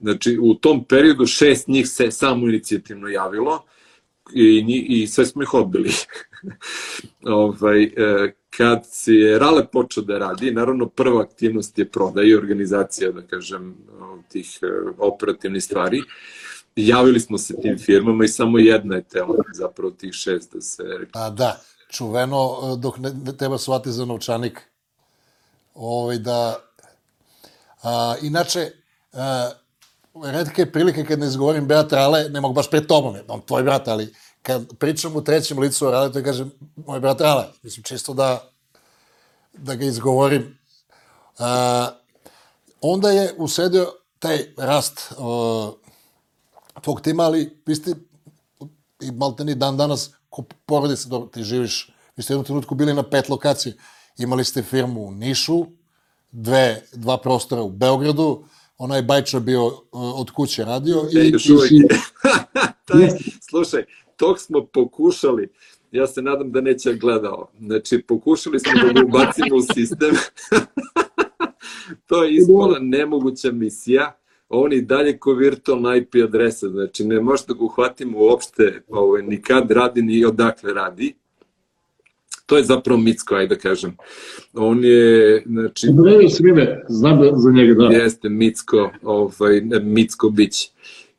Znači, 0.00 0.38
u 0.42 0.54
tom 0.54 0.84
periodu 0.84 1.26
šest 1.26 1.68
njih 1.68 1.88
se 1.88 2.10
samo 2.10 2.48
inicijativno 2.48 3.08
javilo 3.08 3.64
i, 4.34 4.84
i 4.88 5.06
sve 5.06 5.26
smo 5.26 5.42
ih 5.42 5.54
odbili. 5.54 5.92
ovaj, 7.26 7.82
e, 7.82 8.32
kad 8.56 8.84
je 9.06 9.38
Rale 9.38 9.66
počeo 9.66 10.02
da 10.02 10.18
radi, 10.18 10.50
naravno 10.50 10.88
prva 10.88 11.22
aktivnost 11.22 11.78
je 11.78 11.88
prodaja 11.88 12.28
i 12.28 12.34
organizacija, 12.34 13.12
da 13.12 13.22
kažem, 13.22 13.76
tih 14.28 14.58
e, 14.62 14.66
operativnih 14.98 15.64
stvari. 15.64 16.02
Javili 16.76 17.20
smo 17.20 17.38
se 17.38 17.54
tim 17.62 17.78
firmama 17.78 18.24
i 18.24 18.28
samo 18.28 18.58
jedna 18.58 18.96
je 18.96 19.02
tela, 19.02 19.36
zapravo 19.54 19.90
tih 19.90 20.12
šest 20.12 20.54
da 20.54 20.60
se 20.60 20.82
A 21.12 21.30
da, 21.30 21.60
čuveno, 21.90 22.58
e, 22.62 22.80
dok 22.80 22.98
ne, 22.98 23.12
ne 23.24 23.36
treba 23.36 23.58
shvati 23.58 23.92
za 23.92 24.04
novčanik, 24.04 24.60
ovaj, 25.74 26.18
da, 26.18 26.64
a, 27.82 28.14
inače, 28.22 28.70
a, 29.12 29.50
redke 30.24 30.72
prilike 30.72 31.04
kad 31.04 31.18
ne 31.18 31.26
izgovorim 31.26 31.66
brat 31.66 31.92
Rale, 31.92 32.28
ne 32.28 32.40
mogu 32.40 32.54
baš 32.54 32.70
pred 32.70 32.86
tobom, 32.86 33.16
on 33.28 33.40
tvoj 33.40 33.62
brat, 33.62 33.88
ali 33.88 34.14
kad 34.42 34.78
pričam 34.78 35.16
u 35.16 35.24
trećem 35.24 35.58
licu 35.58 35.86
o 35.86 35.90
Rale, 35.90 36.12
to 36.12 36.22
kažem 36.22 36.50
moj 36.86 37.00
brat 37.00 37.20
Rale, 37.20 37.44
mislim, 37.62 37.82
čisto 37.82 38.14
da, 38.14 38.50
da 39.52 39.74
ga 39.74 39.84
izgovorim. 39.84 40.58
A, 41.38 41.88
onda 42.80 43.10
je 43.10 43.34
usledio 43.38 43.92
taj 44.18 44.38
rast 44.56 45.12
uh, 45.18 45.74
tvog 46.82 47.00
tima, 47.00 47.22
ali 47.22 47.62
vi 47.66 47.74
ste 47.74 47.94
i 49.00 49.10
malteni 49.10 49.54
dan 49.54 49.76
danas 49.76 50.10
ko 50.30 50.44
porodica, 50.66 51.08
dobro, 51.08 51.28
ti 51.28 51.42
živiš, 51.42 51.92
vi 52.16 52.22
ste 52.22 52.32
u 52.32 52.34
jednom 52.34 52.44
trenutku 52.44 52.74
bili 52.74 52.94
na 52.94 53.02
pet 53.02 53.28
lokacije, 53.28 53.76
imali 54.18 54.44
ste 54.44 54.62
firmu 54.62 55.06
u 55.06 55.10
Nišu, 55.10 55.66
dve, 56.30 56.82
dva 56.92 57.18
prostora 57.18 57.62
u 57.62 57.70
Beogradu, 57.70 58.44
onaj 58.78 59.02
Bajča 59.02 59.40
bio 59.40 59.66
uh, 59.66 59.72
od 59.92 60.30
kuće 60.30 60.64
radio 60.64 60.96
E, 61.16 61.24
i 61.24 61.30
još 61.30 61.50
uvijek. 61.50 61.92
Taj, 62.88 63.08
slušaj, 63.50 63.84
tog 64.16 64.38
smo 64.38 64.66
pokušali, 64.66 65.48
ja 65.92 66.06
se 66.06 66.22
nadam 66.22 66.52
da 66.52 66.60
neće 66.60 66.94
gledao. 66.94 67.50
Znači, 67.60 68.02
pokušali 68.02 68.60
smo 68.60 68.72
da 68.82 68.92
ga 68.92 69.06
ubacimo 69.06 69.56
u 69.56 69.62
sistem. 69.74 70.14
to 72.08 72.24
je 72.24 72.34
ispala 72.34 72.78
nemoguća 72.80 73.52
misija. 73.52 74.14
On 74.48 74.72
i 74.72 74.82
dalje 74.82 75.18
ko 75.18 75.32
virtualna 75.32 75.96
IP 75.96 76.14
adresa, 76.24 76.68
znači 76.68 77.04
ne 77.04 77.20
možete 77.20 77.52
da 77.52 77.58
ga 77.58 77.64
uhvatimo 77.64 78.18
uopšte 78.18 78.82
ovaj, 78.88 79.22
ni 79.22 79.42
kad 79.42 79.70
radi, 79.70 80.02
ni 80.02 80.24
odakle 80.24 80.72
radi. 80.72 81.14
To 82.48 82.56
je 82.56 82.64
zapravo 82.64 83.00
Micko, 83.00 83.34
ajde 83.34 83.54
da 83.54 83.60
kažem. 83.60 83.96
On 84.54 84.84
je, 84.84 85.42
znači... 85.46 85.86
Dobro 85.92 86.28
svime, 86.28 86.84
znam 86.88 87.20
da 87.20 87.32
za 87.36 87.50
njega 87.50 87.74
da. 87.74 87.96
Jeste, 87.96 88.28
Micko, 88.28 88.90
ovaj, 89.02 89.60
Micko 89.82 90.30
Bić. 90.30 90.70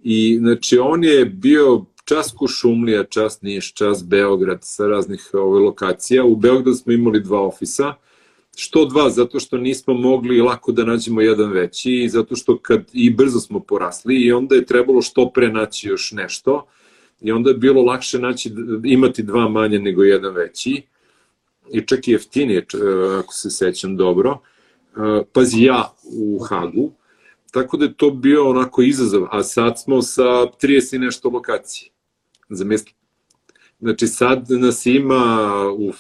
I, 0.03 0.37
znači, 0.39 0.77
on 0.77 1.03
je 1.03 1.25
bio 1.25 1.85
čas 2.05 2.33
Kušumlija, 2.37 3.03
čas 3.03 3.41
Niš, 3.41 3.73
čas 3.73 4.03
Beograd, 4.05 4.59
sa 4.61 4.87
raznih 4.87 5.29
ovaj, 5.33 5.61
lokacija. 5.61 6.23
U 6.23 6.35
Beogradu 6.35 6.73
smo 6.73 6.93
imali 6.93 7.23
dva 7.23 7.41
ofisa, 7.41 7.93
Što 8.61 8.85
dva? 8.85 9.09
Zato 9.09 9.39
što 9.39 9.57
nismo 9.57 9.93
mogli 9.93 10.41
lako 10.41 10.71
da 10.71 10.83
nađemo 10.85 11.21
jedan 11.21 11.51
veći 11.51 11.91
i 11.91 12.09
zato 12.09 12.35
što 12.35 12.57
kad 12.57 12.89
i 12.93 13.09
brzo 13.09 13.39
smo 13.39 13.59
porasli 13.59 14.15
i 14.15 14.31
onda 14.31 14.55
je 14.55 14.65
trebalo 14.65 15.01
što 15.01 15.29
pre 15.29 15.47
naći 15.49 15.87
još 15.87 16.11
nešto 16.11 16.65
i 17.21 17.31
onda 17.31 17.49
je 17.49 17.57
bilo 17.57 17.81
lakše 17.81 18.19
naći, 18.19 18.51
imati 18.83 19.23
dva 19.23 19.49
manje 19.49 19.79
nego 19.79 20.03
jedan 20.03 20.33
veći 20.33 20.81
i 21.73 21.81
čak 21.81 22.07
i 22.07 22.11
jeftinije, 22.11 22.65
ako 23.19 23.33
se 23.33 23.49
sećam 23.49 23.97
dobro. 23.97 24.37
Pazi, 25.33 25.63
ja 25.63 25.93
u 26.03 26.39
Hagu, 26.39 26.91
tako 27.51 27.77
da 27.77 27.85
je 27.85 27.93
to 27.93 28.11
bio 28.11 28.49
onako 28.49 28.81
izazov, 28.81 29.27
a 29.31 29.43
sad 29.43 29.81
smo 29.81 30.01
sa 30.01 30.23
30 30.23 30.95
i 30.95 30.99
nešto 30.99 31.29
lokacije. 31.29 31.89
Zamisli, 32.49 32.93
Znači 33.79 34.07
sad 34.07 34.45
nas 34.49 34.85
ima 34.85 35.49
u, 35.77 35.91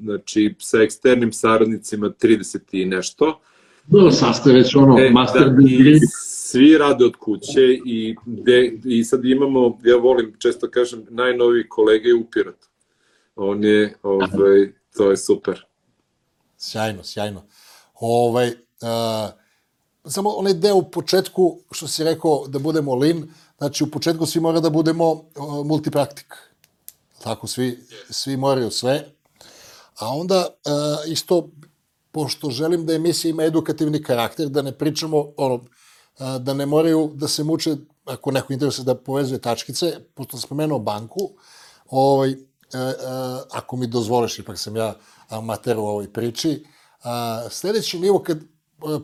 znači, 0.00 0.54
sa 0.58 0.82
eksternim 0.82 1.32
saradnicima 1.32 2.10
30 2.22 2.58
i 2.72 2.84
nešto. 2.84 3.40
No, 3.88 4.10
sad 4.10 4.36
ste 4.36 4.52
već 4.52 4.76
ono, 4.76 4.98
e, 4.98 5.10
master 5.10 5.42
da, 5.42 5.50
degree. 5.50 5.98
Svi 6.12 6.78
rade 6.78 7.04
od 7.04 7.16
kuće 7.16 7.78
i, 7.86 8.16
de, 8.26 8.72
i 8.84 9.04
sad 9.04 9.24
imamo, 9.24 9.78
ja 9.84 9.96
volim, 9.96 10.32
često 10.38 10.70
kažem, 10.70 11.02
najnoviji 11.10 11.68
kolega 11.68 12.08
je 12.08 12.14
u 12.14 12.24
Piratu. 12.24 12.68
On 13.36 13.64
je, 13.64 13.94
ovaj, 14.02 14.72
to 14.96 15.10
je 15.10 15.16
super. 15.16 15.66
Sjajno, 16.58 17.04
sjajno. 17.04 17.42
Ovaj, 18.00 18.48
uh, 18.48 19.30
samo 20.04 20.30
onaj 20.30 20.54
deo 20.54 20.76
u 20.76 20.90
početku, 20.90 21.58
što 21.70 21.88
si 21.88 22.04
rekao 22.04 22.46
da 22.48 22.58
budemo 22.58 22.94
lean, 22.94 23.28
znači 23.58 23.84
u 23.84 23.90
početku 23.90 24.26
svi 24.26 24.40
mora 24.40 24.60
da 24.60 24.70
budemo 24.70 25.12
uh, 25.12 25.66
multipraktik 25.66 26.50
Tako 27.22 27.46
svi, 27.46 27.78
svi 28.10 28.36
moraju 28.36 28.70
sve. 28.70 29.04
A 29.98 30.08
onda 30.08 30.46
uh, 30.46 31.12
isto, 31.12 31.48
pošto 32.12 32.50
želim 32.50 32.86
da 32.86 32.94
emisija 32.94 33.30
ima 33.30 33.44
edukativni 33.44 34.02
karakter, 34.02 34.48
da 34.48 34.62
ne 34.62 34.72
pričamo, 34.72 35.32
ono, 35.36 35.54
uh, 35.54 36.36
da 36.40 36.54
ne 36.54 36.66
moraju 36.66 37.10
da 37.14 37.28
se 37.28 37.44
muče, 37.44 37.76
ako 38.04 38.30
neko 38.30 38.52
interesuje 38.52 38.84
da 38.84 38.94
povezuje 38.94 39.40
tačkice, 39.40 40.00
pošto 40.14 40.36
sam 40.36 40.40
spomenuo 40.40 40.78
banku, 40.78 41.30
ovaj, 41.90 42.36
ako 43.50 43.76
mi 43.76 43.86
dozvoliš, 43.86 44.38
ipak 44.38 44.58
sam 44.58 44.76
ja 44.76 44.94
amater 45.28 45.78
u 45.78 45.86
ovoj 45.86 46.12
priči, 46.12 46.64
uh, 47.04 47.50
sledeći 47.50 47.98
nivo 47.98 48.18
kad 48.18 48.38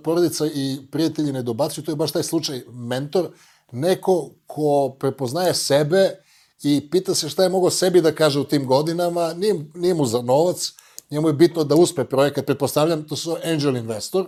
porodica 0.05 0.47
i 0.47 0.79
prijatelji 0.93 1.33
ne 1.33 1.43
dobacuju, 1.43 1.85
to 1.85 1.93
je 1.93 1.97
baš 1.97 2.13
taj 2.13 2.23
slučaj 2.23 2.63
mentor, 2.69 3.31
neko 3.73 4.31
ko 4.47 4.97
prepoznaje 5.01 5.55
sebe 5.55 6.11
i 6.63 6.91
pita 6.91 7.15
se 7.15 7.29
šta 7.29 7.43
je 7.43 7.49
mogao 7.49 7.71
sebi 7.71 8.01
da 8.01 8.15
kaže 8.15 8.41
u 8.41 8.45
tim 8.45 8.67
godinama, 8.67 9.35
nije, 9.35 9.55
nije 9.75 9.95
mu 9.95 10.07
za 10.07 10.23
novac, 10.23 10.73
njemu 11.11 11.29
je 11.29 11.33
bitno 11.33 11.65
da 11.65 11.75
uspe 11.75 12.05
projekat, 12.05 12.47
pretpostavljam, 12.47 13.09
to 13.09 13.17
su 13.17 13.37
angel 13.45 13.77
investor, 13.77 14.27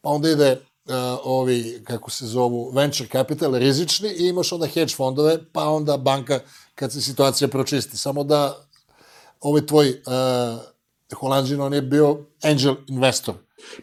pa 0.00 0.08
onda 0.08 0.30
ide 0.30 0.52
uh, 0.52 0.94
ovi, 1.24 1.82
kako 1.84 2.10
se 2.10 2.26
zovu, 2.26 2.70
venture 2.70 3.08
capital, 3.12 3.54
rizični, 3.54 4.08
i 4.08 4.28
imaš 4.28 4.52
onda 4.52 4.66
hedge 4.66 4.94
fondove, 4.94 5.38
pa 5.52 5.68
onda 5.68 5.96
banka 5.96 6.40
kad 6.74 6.92
se 6.92 7.00
situacija 7.00 7.48
pročisti. 7.48 7.96
Samo 7.96 8.24
da 8.24 8.63
ovaj 9.44 9.66
tvoj 9.66 9.88
uh, 9.88 10.60
Holandžin, 11.14 11.60
on 11.60 11.74
je 11.74 11.82
bio 11.82 12.18
angel 12.42 12.74
investor. 12.86 13.34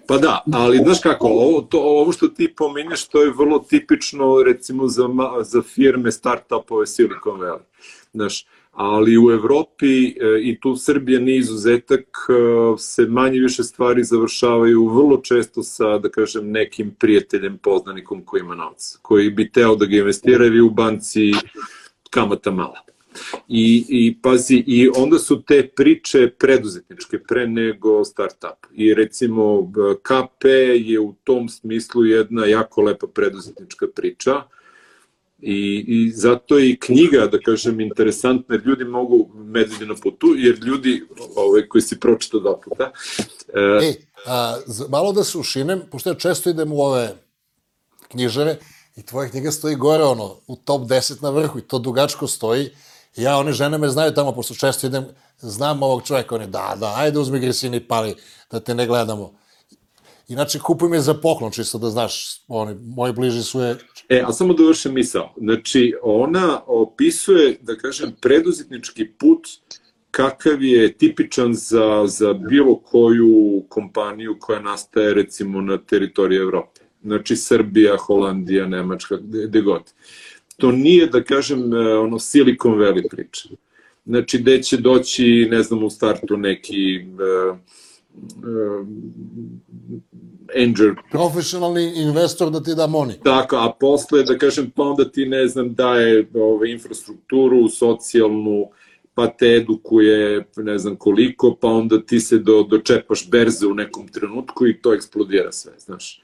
Pa 0.08 0.18
da, 0.18 0.44
ali 0.54 0.78
znaš 0.78 1.00
kako, 1.00 1.28
ovo, 1.28 1.62
to, 1.62 1.80
ovo 1.80 2.12
što 2.12 2.28
ti 2.28 2.54
pominješ, 2.58 3.08
to 3.08 3.22
je 3.22 3.34
vrlo 3.38 3.60
tipično 3.60 4.44
recimo 4.46 4.88
za, 4.88 5.10
za 5.42 5.62
firme, 5.62 6.12
start-upove 6.12 6.86
Silicon 6.86 7.40
Valley. 7.40 7.60
Znaš, 8.14 8.46
ali 8.72 9.18
u 9.18 9.32
Evropi 9.32 10.08
e, 10.08 10.12
i 10.42 10.60
tu 10.60 10.76
Srbija 10.76 11.20
nije 11.20 11.38
izuzetak, 11.38 12.08
e, 12.30 12.78
se 12.78 13.06
manje 13.06 13.40
više 13.40 13.64
stvari 13.64 14.04
završavaju 14.04 14.88
vrlo 14.88 15.18
često 15.18 15.64
sa, 15.64 15.98
da 15.98 16.10
kažem, 16.10 16.52
nekim 16.52 16.96
prijateljem, 17.00 17.58
poznanikom 17.58 18.26
koji 18.26 18.42
ima 18.42 18.56
novac, 18.56 18.98
koji 19.02 19.30
bi 19.30 19.52
teo 19.52 19.76
da 19.76 19.86
ga 19.86 19.98
investira 19.98 20.46
u 20.66 20.70
banci 20.70 21.32
kamata 22.10 22.52
mala. 22.52 22.91
I, 23.48 23.86
I 23.90 24.18
pazi, 24.22 24.64
i 24.68 24.90
onda 24.96 25.20
su 25.20 25.42
te 25.42 25.68
priče 25.76 26.30
preduzetničke 26.40 27.20
pre 27.20 27.48
nego 27.48 28.06
startup. 28.06 28.66
I 28.74 28.94
recimo 28.94 29.72
KP 30.04 30.46
je 30.76 31.00
u 31.00 31.14
tom 31.24 31.50
smislu 31.50 32.06
jedna 32.06 32.46
jako 32.46 32.82
lepa 32.82 33.08
preduzetnička 33.08 33.88
priča. 33.96 34.42
I, 35.42 35.86
I 35.88 36.12
zato 36.12 36.58
je 36.58 36.70
i 36.70 36.80
knjiga, 36.80 37.28
da 37.28 37.40
kažem, 37.40 37.80
interesantna, 37.80 38.56
jer 38.56 38.66
ljudi 38.66 38.84
mogu 38.84 39.30
medvedi 39.36 39.86
na 39.86 39.96
putu, 40.04 40.36
jer 40.38 40.60
ljudi, 40.64 41.04
ovaj, 41.36 41.68
koji 41.68 41.82
si 41.82 42.00
pročitao 42.00 42.40
dva 42.40 42.60
puta... 42.64 42.92
E, 43.54 43.86
e 43.86 43.94
a, 44.26 44.58
malo 44.90 45.14
da 45.14 45.24
se 45.24 45.38
ušinem, 45.38 45.82
pošto 45.92 46.10
ja 46.10 46.16
često 46.16 46.50
idem 46.50 46.72
u 46.72 46.82
ove 46.82 47.16
knjižare, 48.08 48.58
i 48.96 49.04
tvoja 49.06 49.30
knjiga 49.30 49.52
stoji 49.52 49.76
gore, 49.76 50.04
ono, 50.04 50.36
u 50.48 50.56
top 50.56 50.82
10 50.82 51.24
na 51.24 51.30
vrhu, 51.30 51.60
i 51.60 51.62
to 51.62 51.80
dugačko 51.80 52.28
stoji, 52.28 52.70
ja, 53.16 53.38
one 53.38 53.52
žene 53.52 53.78
me 53.78 53.90
znaju 53.90 54.14
tamo, 54.14 54.32
pošto 54.32 54.56
često 54.56 54.88
idem, 54.88 55.06
znam 55.38 55.84
ovog 55.84 56.04
čoveka, 56.04 56.36
oni, 56.36 56.48
da, 56.48 56.76
da, 56.80 56.94
ajde 56.98 57.20
uzmi 57.20 57.40
grisini 57.40 57.80
pali, 57.80 58.16
da 58.52 58.60
te 58.60 58.76
ne 58.76 58.88
gledamo. 58.88 59.34
Inače, 60.28 60.60
kupujem 60.60 60.94
je 60.94 61.02
za 61.02 61.14
poklon, 61.14 61.52
čisto 61.52 61.78
da 61.78 61.90
znaš, 61.90 62.42
oni, 62.48 62.76
moji 62.96 63.14
bliži 63.14 63.44
su 63.44 63.60
je... 63.60 63.76
E, 64.10 64.24
a 64.28 64.34
samo 64.34 64.54
da 64.54 64.64
vršem 64.64 64.94
misao. 64.94 65.34
Znači, 65.38 65.94
ona 66.04 66.62
opisuje, 66.68 67.58
da 67.62 67.76
kažem, 67.76 68.14
preduzetnički 68.22 69.06
put 69.20 69.48
kakav 70.12 70.64
je 70.64 70.94
tipičan 70.98 71.54
za, 71.54 72.04
za 72.08 72.34
bilo 72.34 72.76
koju 72.80 73.64
kompaniju 73.70 74.38
koja 74.40 74.60
nastaje, 74.60 75.14
recimo, 75.14 75.62
na 75.62 75.78
teritoriji 75.78 76.38
Evrope. 76.38 76.82
Znači, 77.04 77.36
Srbija, 77.36 77.98
Holandija, 77.98 78.68
Nemačka, 78.68 79.18
gde 79.22 79.62
god. 79.62 79.82
Uh, 79.82 80.31
to 80.62 80.72
nije, 80.72 81.08
da 81.08 81.24
kažem, 81.24 81.74
e, 81.74 81.98
ono 81.98 82.20
Silicon 82.20 82.74
Valley 82.74 83.10
priča. 83.10 83.50
Znači, 84.06 84.38
gde 84.38 84.64
će 84.64 84.78
doći, 84.78 85.48
ne 85.52 85.64
znam, 85.64 85.84
u 85.84 85.90
startu 85.90 86.38
neki 86.38 87.00
uh, 87.00 87.58
uh, 88.38 88.88
angel. 90.56 90.94
Profesionalni 91.12 91.94
investor 91.96 92.52
da 92.52 92.64
ti 92.64 92.76
da 92.76 92.88
money. 92.88 93.24
Tako, 93.24 93.56
a 93.56 93.72
posle, 93.80 94.24
da 94.24 94.38
kažem, 94.38 94.72
pa 94.76 94.84
onda 94.84 95.12
ti, 95.12 95.26
ne 95.26 95.48
znam, 95.48 95.74
daje 95.74 96.28
ove, 96.34 96.72
infrastrukturu, 96.72 97.70
socijalnu, 97.70 98.70
pa 99.14 99.28
te 99.28 99.48
edukuje, 99.48 100.46
ne 100.58 100.78
znam 100.78 100.96
koliko, 100.96 101.56
pa 101.56 101.68
onda 101.68 102.02
ti 102.02 102.20
se 102.20 102.38
do, 102.38 102.64
dočepaš 102.64 103.30
berze 103.30 103.68
u 103.68 103.74
nekom 103.74 104.08
trenutku 104.08 104.68
i 104.68 104.82
to 104.82 104.94
eksplodira 104.94 105.52
sve, 105.52 105.74
znaš 105.78 106.22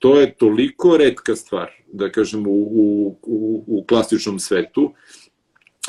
to 0.00 0.20
je 0.20 0.34
toliko 0.34 0.96
redka 0.96 1.36
stvar, 1.36 1.70
da 1.92 2.12
kažem, 2.12 2.46
u, 2.46 2.50
u, 2.50 3.16
u, 3.22 3.64
u 3.66 3.84
klasičnom 3.88 4.38
svetu, 4.38 4.92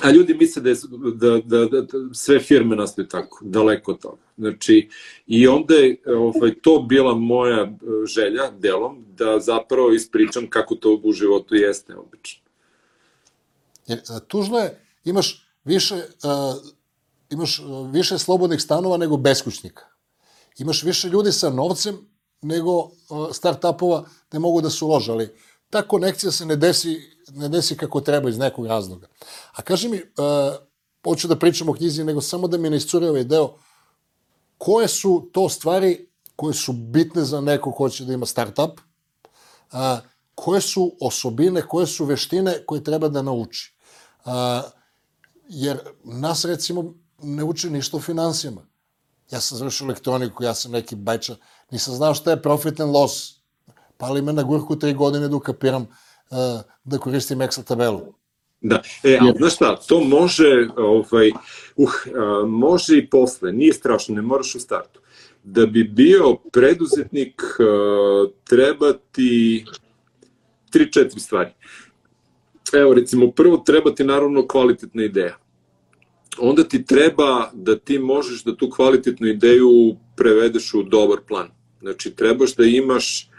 a 0.04 0.12
ljudi 0.12 0.34
misle 0.34 0.62
da, 0.62 0.70
je, 0.70 0.76
da, 1.16 1.41
da, 1.45 1.66
da, 1.66 1.82
da 1.82 2.14
sve 2.14 2.39
firme 2.39 2.76
nastaju 2.76 3.08
tako, 3.08 3.39
daleko 3.45 3.93
toga. 3.93 4.22
Znači, 4.38 4.89
i 5.28 5.47
onda 5.47 5.76
je 5.76 5.97
ovaj, 6.08 6.54
to 6.62 6.80
bila 6.89 7.16
moja 7.16 7.62
e, 7.62 7.76
želja, 8.06 8.52
delom, 8.60 9.06
da 9.18 9.39
zapravo 9.39 9.91
ispričam 9.91 10.49
kako 10.49 10.76
to 10.76 11.02
u 11.04 11.12
životu 11.12 11.56
jeste 11.56 11.95
obično. 11.95 12.43
Jer, 13.88 13.99
e, 13.99 14.28
tužno 14.28 14.58
je, 14.58 14.86
imaš 15.04 15.47
više, 15.64 15.95
uh, 15.95 16.72
imaš 17.30 17.62
više 17.91 18.18
slobodnih 18.18 18.62
stanova 18.62 18.97
nego 18.97 19.18
beskućnika. 19.18 19.84
Imaš 20.58 20.84
više 20.84 21.10
ljudi 21.10 21.32
sa 21.32 21.49
novcem 21.49 21.97
nego 22.41 22.89
start-upova 23.32 24.06
ne 24.34 24.39
mogu 24.39 24.62
da 24.62 24.70
su 24.70 24.88
ulože, 24.88 25.12
ali 25.12 25.30
ta 25.72 25.82
konekcija 25.88 26.32
se 26.32 26.45
ne 26.45 26.55
desi, 26.55 26.99
ne 27.32 27.49
desi 27.49 27.78
kako 27.78 28.01
treba 28.01 28.30
iz 28.30 28.38
nekog 28.38 28.65
razloga. 28.65 29.07
A 29.55 29.61
kaži 29.61 29.89
mi, 29.89 29.97
uh, 29.97 30.55
hoću 31.03 31.28
da 31.28 31.39
pričam 31.39 31.69
o 31.69 31.74
knjizi, 31.74 32.03
nego 32.03 32.22
samo 32.22 32.47
da 32.47 32.57
mi 32.57 32.69
ne 32.69 32.78
iscuri 32.78 33.07
ovaj 33.07 33.24
deo, 33.24 33.55
koje 34.57 34.88
su 34.88 35.30
to 35.34 35.49
stvari 35.49 36.07
koje 36.36 36.53
su 36.53 36.74
bitne 36.74 37.24
za 37.24 37.41
neko 37.41 37.72
ko 37.72 37.78
hoće 37.78 38.05
da 38.05 38.13
ima 38.13 38.26
start-up, 38.26 38.80
uh, 39.72 39.80
koje 40.36 40.61
su 40.61 40.95
osobine, 41.01 41.61
koje 41.61 41.88
su 41.88 42.05
veštine 42.05 42.65
koje 42.65 42.84
treba 42.84 43.09
da 43.09 43.22
nauči. 43.22 43.74
Uh, 44.26 44.32
jer 45.49 45.80
nas 46.03 46.45
recimo 46.45 46.93
ne 47.22 47.43
uči 47.43 47.69
ništa 47.69 47.97
o 47.97 47.99
financijama. 47.99 48.65
Ja 49.32 49.39
sam 49.39 49.57
završio 49.57 49.86
elektroniku, 49.86 50.43
ja 50.43 50.53
sam 50.53 50.72
neki 50.72 50.95
bajčar, 50.95 51.36
nisam 51.72 51.95
znao 51.95 52.13
šta 52.13 52.32
je 52.32 52.41
profit 52.41 52.80
and 52.80 52.91
loss. 52.91 53.40
Pali 54.02 54.22
me 54.22 54.34
na 54.34 54.43
gurku 54.43 54.76
tri 54.76 54.93
godine 54.93 55.28
da 55.28 55.36
ukapiram 55.36 55.82
uh, 55.82 56.62
da 56.84 56.97
koristim 56.97 57.39
Excel 57.39 57.64
tabelu. 57.64 58.02
Da, 58.62 58.82
e, 59.04 59.18
ali 59.22 59.34
znaš 59.38 59.56
šta, 59.56 59.76
to 59.76 59.99
može, 59.99 60.68
ovaj, 60.78 61.32
uh, 61.76 61.89
može 62.47 62.97
i 62.97 63.10
posle, 63.10 63.52
nije 63.52 63.74
strašno, 63.74 64.16
ne 64.16 64.22
moraš 64.22 64.56
u 64.56 64.60
startu. 64.60 64.99
Da 65.43 65.66
bi 65.66 65.84
bio 65.84 66.36
preduzetnik, 66.54 67.41
a, 67.60 68.26
treba 68.43 68.93
ti 69.12 69.66
tri, 70.70 70.91
četiri 70.91 71.20
stvari. 71.20 71.49
Evo, 72.74 72.93
recimo, 72.93 73.32
prvo 73.32 73.58
treba 73.58 73.95
ti 73.95 74.04
naravno 74.04 74.47
kvalitetna 74.47 75.04
ideja. 75.04 75.38
Onda 76.39 76.64
ti 76.64 76.86
treba 76.86 77.52
da 77.54 77.78
ti 77.78 77.99
možeš 77.99 78.43
da 78.43 78.56
tu 78.56 78.70
kvalitetnu 78.70 79.28
ideju 79.28 79.95
prevedeš 80.16 80.74
u 80.74 80.84
dobar 80.84 81.18
plan. 81.28 81.49
Znači, 81.82 82.12
trebaš 82.16 82.56
da 82.56 82.66
imaš 82.66 83.32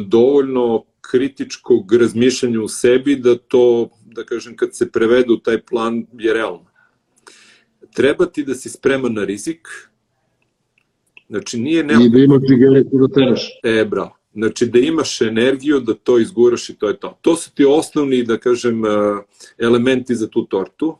dovoljno 0.00 0.84
kritičkog 1.00 1.92
razmišljanja 1.92 2.60
u 2.60 2.68
sebi 2.68 3.16
da 3.16 3.38
to, 3.38 3.90
da 4.04 4.24
kažem, 4.24 4.56
kad 4.56 4.76
se 4.76 4.90
prevede 4.92 5.32
u 5.32 5.38
taj 5.38 5.62
plan 5.62 6.06
je 6.18 6.32
realno. 6.34 6.66
Treba 7.94 8.26
ti 8.26 8.44
da 8.44 8.54
si 8.54 8.68
spreman 8.68 9.14
na 9.14 9.24
rizik, 9.24 9.68
znači 11.28 11.60
nije 11.60 11.84
ne... 11.84 11.94
I 11.94 12.08
da 12.08 12.18
imaš 12.18 12.42
cigaretu 12.48 12.98
da 12.98 13.08
teraš. 13.14 13.60
E, 13.62 13.84
bravo. 13.84 14.16
Znači 14.34 14.66
da 14.66 14.78
imaš 14.78 15.20
energiju 15.20 15.80
da 15.80 15.94
to 15.94 16.18
izguraš 16.18 16.68
i 16.70 16.74
to 16.74 16.88
je 16.88 16.96
to. 16.96 17.18
To 17.20 17.36
su 17.36 17.54
ti 17.54 17.64
osnovni, 17.64 18.22
da 18.22 18.38
kažem, 18.38 18.82
elementi 19.58 20.14
za 20.14 20.28
tu 20.28 20.46
tortu. 20.46 20.98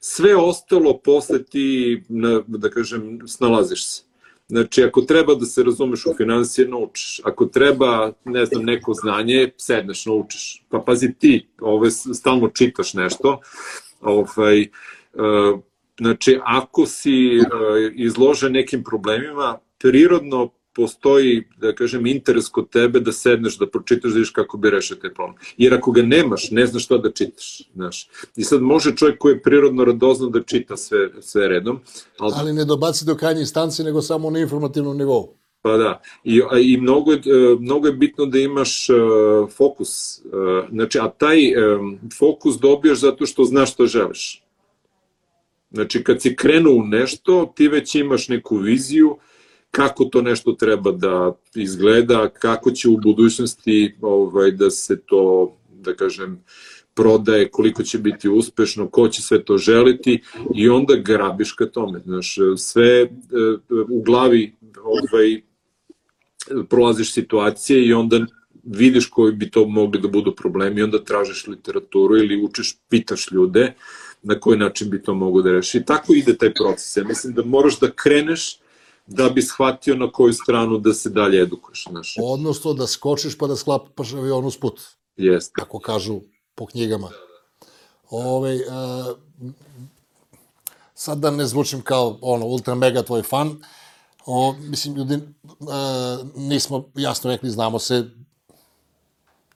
Sve 0.00 0.36
ostalo 0.36 0.98
posle 0.98 1.44
ti, 1.44 2.02
da 2.46 2.70
kažem, 2.70 3.20
snalaziš 3.26 3.86
se. 3.86 4.02
Znači, 4.48 4.84
ako 4.84 5.00
treba 5.00 5.34
da 5.34 5.46
se 5.46 5.62
razumeš 5.62 6.06
u 6.06 6.14
financije, 6.16 6.68
naučiš. 6.68 7.20
Ako 7.24 7.46
treba, 7.46 8.12
ne 8.24 8.44
znam, 8.44 8.64
neko 8.64 8.94
znanje, 8.94 9.50
sedneš, 9.56 10.06
naučiš. 10.06 10.64
Pa 10.68 10.78
pazi 10.78 11.14
ti, 11.18 11.48
ove, 11.60 11.90
stalno 11.90 12.48
čitaš 12.48 12.94
nešto. 12.94 13.40
Ovaj, 14.00 14.60
uh, 14.60 15.60
znači, 16.00 16.38
ako 16.44 16.86
si 16.86 17.38
uh, 17.38 17.44
izložen 17.94 18.52
nekim 18.52 18.84
problemima, 18.84 19.58
prirodno 19.78 20.50
postoji, 20.76 21.42
da 21.60 21.74
kažem, 21.74 22.06
interes 22.06 22.48
kod 22.48 22.68
tebe 22.70 23.00
da 23.00 23.12
sedneš, 23.12 23.58
da 23.58 23.66
pročitaš, 23.66 24.10
da 24.10 24.14
vidiš 24.14 24.30
kako 24.30 24.58
bi 24.58 24.70
rešio 24.70 24.96
taj 24.96 25.14
problem. 25.14 25.36
Jer 25.56 25.74
ako 25.74 25.92
ga 25.92 26.02
nemaš, 26.02 26.50
ne 26.50 26.66
znaš 26.66 26.84
šta 26.84 26.98
da 26.98 27.10
čitaš. 27.10 27.62
Znaš. 27.74 28.08
I 28.36 28.44
sad 28.44 28.62
može 28.62 28.96
čovjek 28.96 29.18
koji 29.18 29.34
je 29.34 29.42
prirodno 29.42 29.84
radozno 29.84 30.28
da 30.28 30.42
čita 30.42 30.76
sve, 30.76 31.08
sve 31.20 31.48
redom. 31.48 31.80
Ali, 32.18 32.34
ali 32.36 32.52
ne 32.52 32.64
dobaci 32.64 33.04
do 33.04 33.14
krajnje 33.14 33.40
instancije, 33.40 33.84
nego 33.84 34.02
samo 34.02 34.30
na 34.30 34.38
informativnom 34.38 34.96
nivou. 34.96 35.32
Pa 35.62 35.76
da, 35.76 36.00
i, 36.24 36.42
i 36.62 36.76
mnogo, 36.76 37.12
je, 37.12 37.20
mnogo 37.60 37.86
je 37.86 37.92
bitno 37.92 38.26
da 38.26 38.38
imaš 38.38 38.88
uh, 38.90 39.50
fokus. 39.50 40.20
Uh, 40.24 40.70
znači, 40.70 40.98
a 40.98 41.08
taj 41.08 41.38
um, 41.56 41.98
fokus 42.18 42.58
dobijaš 42.58 42.98
zato 43.00 43.26
što 43.26 43.44
znaš 43.44 43.72
što 43.72 43.86
želiš. 43.86 44.42
Znači, 45.70 46.04
kad 46.04 46.22
si 46.22 46.36
krenuo 46.36 46.74
u 46.74 46.82
nešto, 46.82 47.52
ti 47.56 47.68
već 47.68 47.94
imaš 47.94 48.28
neku 48.28 48.56
viziju, 48.56 49.16
kako 49.76 50.04
to 50.04 50.22
nešto 50.22 50.52
treba 50.52 50.92
da 50.92 51.32
izgleda, 51.54 52.28
kako 52.28 52.70
će 52.70 52.88
u 52.88 52.96
budućnosti 52.96 53.96
ovaj, 54.00 54.50
da 54.50 54.70
se 54.70 55.00
to, 55.06 55.56
da 55.70 55.94
kažem, 55.94 56.40
prodaje, 56.94 57.48
koliko 57.48 57.82
će 57.82 57.98
biti 57.98 58.28
uspešno, 58.28 58.88
ko 58.88 59.08
će 59.08 59.22
sve 59.22 59.44
to 59.44 59.58
želiti 59.58 60.22
i 60.54 60.68
onda 60.68 60.96
grabiš 60.96 61.52
ka 61.52 61.66
tome. 61.66 62.00
Znaš, 62.04 62.36
sve 62.56 63.02
e, 63.02 63.08
u 63.90 64.02
glavi 64.02 64.54
ovaj, 64.82 65.40
prolaziš 66.70 67.12
situacije 67.12 67.86
i 67.86 67.92
onda 67.92 68.26
vidiš 68.64 69.06
koji 69.06 69.32
bi 69.32 69.50
to 69.50 69.66
mogli 69.68 70.00
da 70.00 70.08
budu 70.08 70.34
problemi 70.34 70.80
i 70.80 70.84
onda 70.84 71.04
tražiš 71.04 71.46
literaturu 71.46 72.16
ili 72.16 72.44
učiš, 72.44 72.76
pitaš 72.88 73.30
ljude 73.30 73.74
na 74.22 74.40
koji 74.40 74.58
način 74.58 74.90
bi 74.90 75.02
to 75.02 75.14
mogo 75.14 75.42
da 75.42 75.52
reši. 75.52 75.78
I 75.78 75.84
tako 75.84 76.14
ide 76.14 76.36
taj 76.36 76.54
proces. 76.54 76.96
Ja 76.96 77.04
mislim 77.04 77.34
da 77.34 77.44
moraš 77.44 77.80
da 77.80 77.90
kreneš 77.90 78.58
da 79.06 79.28
bi 79.28 79.42
shvatio 79.42 79.96
na 79.96 80.12
koju 80.12 80.32
stranu 80.32 80.78
da 80.78 80.94
se 80.94 81.10
dalje 81.10 81.42
edukuješ. 81.42 81.84
Znaš. 81.90 82.14
Odnosno 82.22 82.74
da 82.74 82.86
skočiš 82.86 83.38
pa 83.38 83.46
da 83.46 83.56
sklapaš 83.56 84.12
avion 84.12 84.44
uz 84.44 84.56
put. 84.56 84.80
Jeste. 85.16 85.52
Kako 85.54 85.78
kažu 85.78 86.20
po 86.54 86.66
knjigama. 86.66 87.10
Ove, 88.10 88.28
ovaj, 88.28 88.56
uh, 88.56 89.16
sad 90.94 91.18
da 91.18 91.30
ne 91.30 91.46
zvučim 91.46 91.82
kao 91.82 92.18
ono, 92.22 92.46
ultra 92.46 92.74
mega 92.74 93.02
tvoj 93.02 93.22
fan, 93.22 93.56
o, 94.26 94.54
mislim, 94.58 94.94
ljudi, 94.94 95.14
uh, 95.44 95.68
nismo 96.36 96.84
jasno 96.94 97.30
rekli, 97.30 97.50
znamo 97.50 97.78
se 97.78 98.10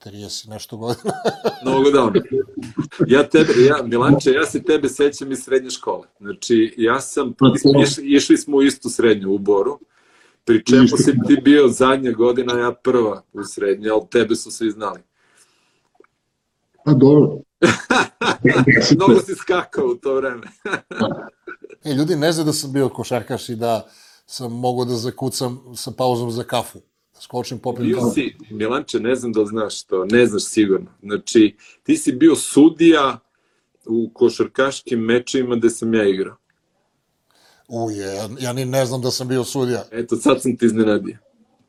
30 0.05 0.49
nešto 0.49 0.77
godina. 0.77 1.13
Mnogo 1.65 1.91
davno. 1.91 2.21
Ja 3.07 3.29
tebe, 3.29 3.53
ja, 3.67 3.83
Milanče, 3.83 4.31
ja 4.31 4.45
se 4.45 4.63
tebe 4.63 4.89
sećam 4.89 5.31
iz 5.31 5.43
srednje 5.43 5.69
škole. 5.69 6.07
Znači, 6.19 6.73
ja 6.77 7.01
sam, 7.01 7.33
išli, 7.83 8.03
išli 8.05 8.37
smo 8.37 8.57
u 8.57 8.61
istu 8.61 8.89
srednju 8.89 9.33
u 9.33 9.37
Boru, 9.37 9.79
pri 10.45 10.65
čemu 10.65 10.87
si 10.87 11.13
ti 11.27 11.41
bio 11.43 11.67
zadnja 11.67 12.11
godina, 12.11 12.59
ja 12.59 12.71
prva 12.71 13.23
u 13.33 13.43
srednje, 13.43 13.89
ali 13.89 14.07
tebe 14.11 14.35
su 14.35 14.51
svi 14.51 14.71
znali. 14.71 14.99
Pa 16.85 16.93
dobro. 16.93 17.37
Mnogo 18.95 19.19
si 19.19 19.35
skakao 19.35 19.85
u 19.85 19.95
to 19.95 20.15
vreme. 20.15 20.47
e, 21.83 21.93
ljudi 21.93 22.15
ne 22.15 22.31
znaju 22.31 22.45
da 22.45 22.53
sam 22.53 22.73
bio 22.73 22.89
košarkaš 22.89 23.49
i 23.49 23.55
da 23.55 23.87
sam 24.25 24.51
mogao 24.51 24.85
da 24.85 24.95
zakucam 24.95 25.75
sa 25.75 25.91
pauzom 25.91 26.31
za 26.31 26.43
kafu 26.43 26.79
skočim 27.21 27.59
popijem 27.59 27.87
bio 27.87 28.09
si, 28.13 28.35
Milanče, 28.49 28.99
ne 28.99 29.15
znam 29.15 29.31
da 29.31 29.45
znaš 29.45 29.83
to, 29.83 30.05
ne 30.05 30.25
znaš 30.25 30.43
sigurno. 30.43 30.91
Znači, 31.03 31.55
ti 31.83 31.97
si 31.97 32.11
bio 32.11 32.35
sudija 32.35 33.19
u 33.85 34.09
košarkaškim 34.13 34.99
mečima 34.99 35.55
gde 35.55 35.69
sam 35.69 35.93
ja 35.93 36.09
igrao. 36.09 36.35
Uje, 37.67 38.29
ja, 38.39 38.53
ni 38.53 38.65
ne 38.65 38.85
znam 38.85 39.01
da 39.01 39.11
sam 39.11 39.27
bio 39.27 39.43
sudija. 39.43 39.83
Eto, 39.91 40.15
sad 40.15 40.41
sam 40.41 40.57
ti 40.57 40.65
iznenadio. 40.65 41.17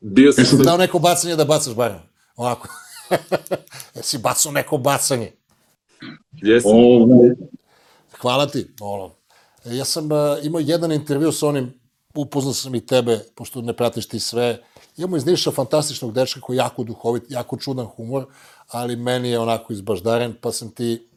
Bio 0.01 0.33
sam... 0.33 0.45
Jesi 0.45 0.57
dao 0.57 0.77
neko 0.77 0.99
bacanje 0.99 1.37
da 1.37 1.45
bacaš 1.45 1.75
barem? 1.75 2.01
Ovako. 2.37 2.69
Jesi 3.95 4.19
bacao 4.19 4.53
neko 4.53 4.79
bacanje? 4.79 5.33
Jesam. 6.33 6.71
Hvala 8.21 8.47
ti. 8.47 8.67
Ono. 8.81 9.15
Ja 9.65 9.85
sam 9.85 10.05
uh, 10.05 10.19
imao 10.43 10.61
jedan 10.61 10.93
intervju 10.93 11.33
sa 11.33 11.47
onim, 11.47 11.73
upoznao 12.15 12.53
sam 12.53 12.75
i 12.75 12.87
tebe, 12.87 13.21
pošto 13.35 13.63
ne 13.63 13.77
pratiš 13.77 14.09
ti 14.09 14.21
sve, 14.21 14.59
Imamo 14.97 15.16
iz 15.16 15.26
Niša 15.26 15.51
fantastičnog 15.51 16.12
dečka 16.12 16.40
koji 16.40 16.57
je 16.57 16.59
jako 16.59 16.84
duhovit, 16.84 17.22
jako 17.28 17.57
čudan 17.57 17.86
humor, 17.86 18.26
ali 18.68 18.97
meni 18.97 19.30
je 19.30 19.38
onako 19.38 19.72
izbaždaren, 19.72 20.34
pa 20.40 20.53
sam 20.53 20.70
ti 20.70 21.09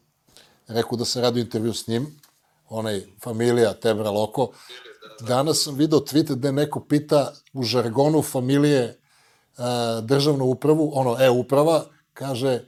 rekao 0.68 0.98
da 0.98 1.06
sam 1.06 1.22
radio 1.22 1.42
intervju 1.42 1.74
s 1.74 1.88
njim, 1.88 2.20
onaj 2.70 3.02
familija 3.24 3.74
Tebra 3.74 4.10
Loko. 4.10 4.52
Danas 5.22 5.64
sam 5.64 5.76
video 5.76 6.00
tweet 6.00 6.36
gde 6.36 6.52
neko 6.52 6.80
pita 6.80 7.34
u 7.54 7.64
žargonu 7.64 8.22
familije 8.22 9.00
uh, 9.58 9.66
državnu 10.04 10.46
upravu, 10.46 10.92
ono 10.94 11.18
e-uprava, 11.20 11.86
kaže, 12.14 12.60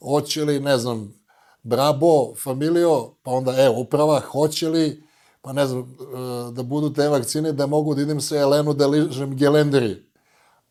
hoće 0.00 0.44
li, 0.44 0.60
ne 0.60 0.78
znam, 0.78 1.22
Brabo, 1.62 2.34
familijo, 2.44 3.14
pa 3.22 3.30
onda 3.30 3.54
e-uprava, 3.62 4.20
hoće 4.20 4.68
li, 4.68 5.02
pa 5.42 5.52
ne 5.52 5.66
znam, 5.66 5.80
uh, 5.80 6.54
da 6.54 6.62
budu 6.62 6.92
te 6.92 7.08
vakcine, 7.08 7.52
da 7.52 7.66
mogu 7.66 7.94
da 7.94 8.02
idem 8.02 8.20
sa 8.20 8.36
Elenu 8.36 8.74
da 8.74 8.86
ližem 8.86 9.36
gelenderi 9.36 10.11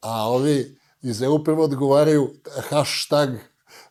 a 0.01 0.29
ovi 0.29 0.77
iz 1.01 1.21
EU 1.21 1.43
prvo 1.43 1.63
odgovaraju 1.63 2.33
hashtag 2.69 3.29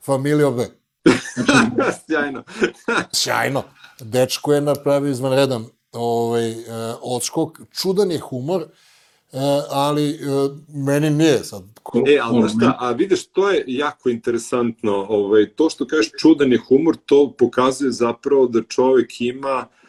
familijobe. 0.04 0.66
Sjajno. 2.06 2.44
Sjajno. 3.12 3.62
Dečko 4.00 4.52
je 4.54 4.60
napravio 4.60 5.10
izvanredan 5.10 5.64
ovaj, 5.92 6.50
uh, 6.50 6.56
odskok. 7.02 7.60
Čudan 7.72 8.10
je 8.10 8.18
humor, 8.18 8.62
uh, 8.62 9.40
ali 9.70 10.14
uh, 10.14 10.56
meni 10.68 11.10
nije 11.10 11.44
sad. 11.44 11.62
E, 12.06 12.18
ali 12.22 12.40
znaš 12.40 12.52
šta, 12.52 12.76
a 12.78 12.92
vidiš, 12.92 13.26
to 13.26 13.50
je 13.50 13.64
jako 13.66 14.08
interesantno. 14.08 15.06
Ovaj, 15.08 15.50
to 15.50 15.70
što 15.70 15.86
kažeš 15.86 16.10
čudan 16.18 16.52
je 16.52 16.58
humor, 16.68 16.96
to 17.06 17.34
pokazuje 17.38 17.92
zapravo 17.92 18.46
da 18.46 18.62
čovek 18.62 19.20
ima 19.20 19.66
E, 19.66 19.79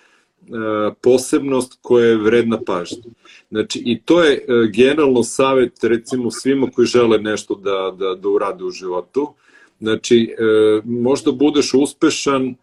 posebnost 1.02 1.78
koja 1.82 2.06
je 2.06 2.18
vredna 2.18 2.60
pažnje. 2.66 3.04
Znači, 3.52 3.82
i 3.86 4.02
to 4.02 4.24
je 4.24 4.34
e, 4.34 4.68
generalno 4.74 5.24
savet, 5.24 5.84
recimo, 5.84 6.32
svima 6.32 6.72
koji 6.72 6.88
žele 6.88 7.18
nešto 7.18 7.56
da, 7.56 7.96
da, 7.98 8.16
da 8.16 8.30
urade 8.30 8.64
u 8.64 8.70
životu. 8.70 9.34
Znači, 9.80 10.36
e, 10.40 10.82
možda 10.86 11.32
budeš 11.32 11.74
uspešan 11.74 12.56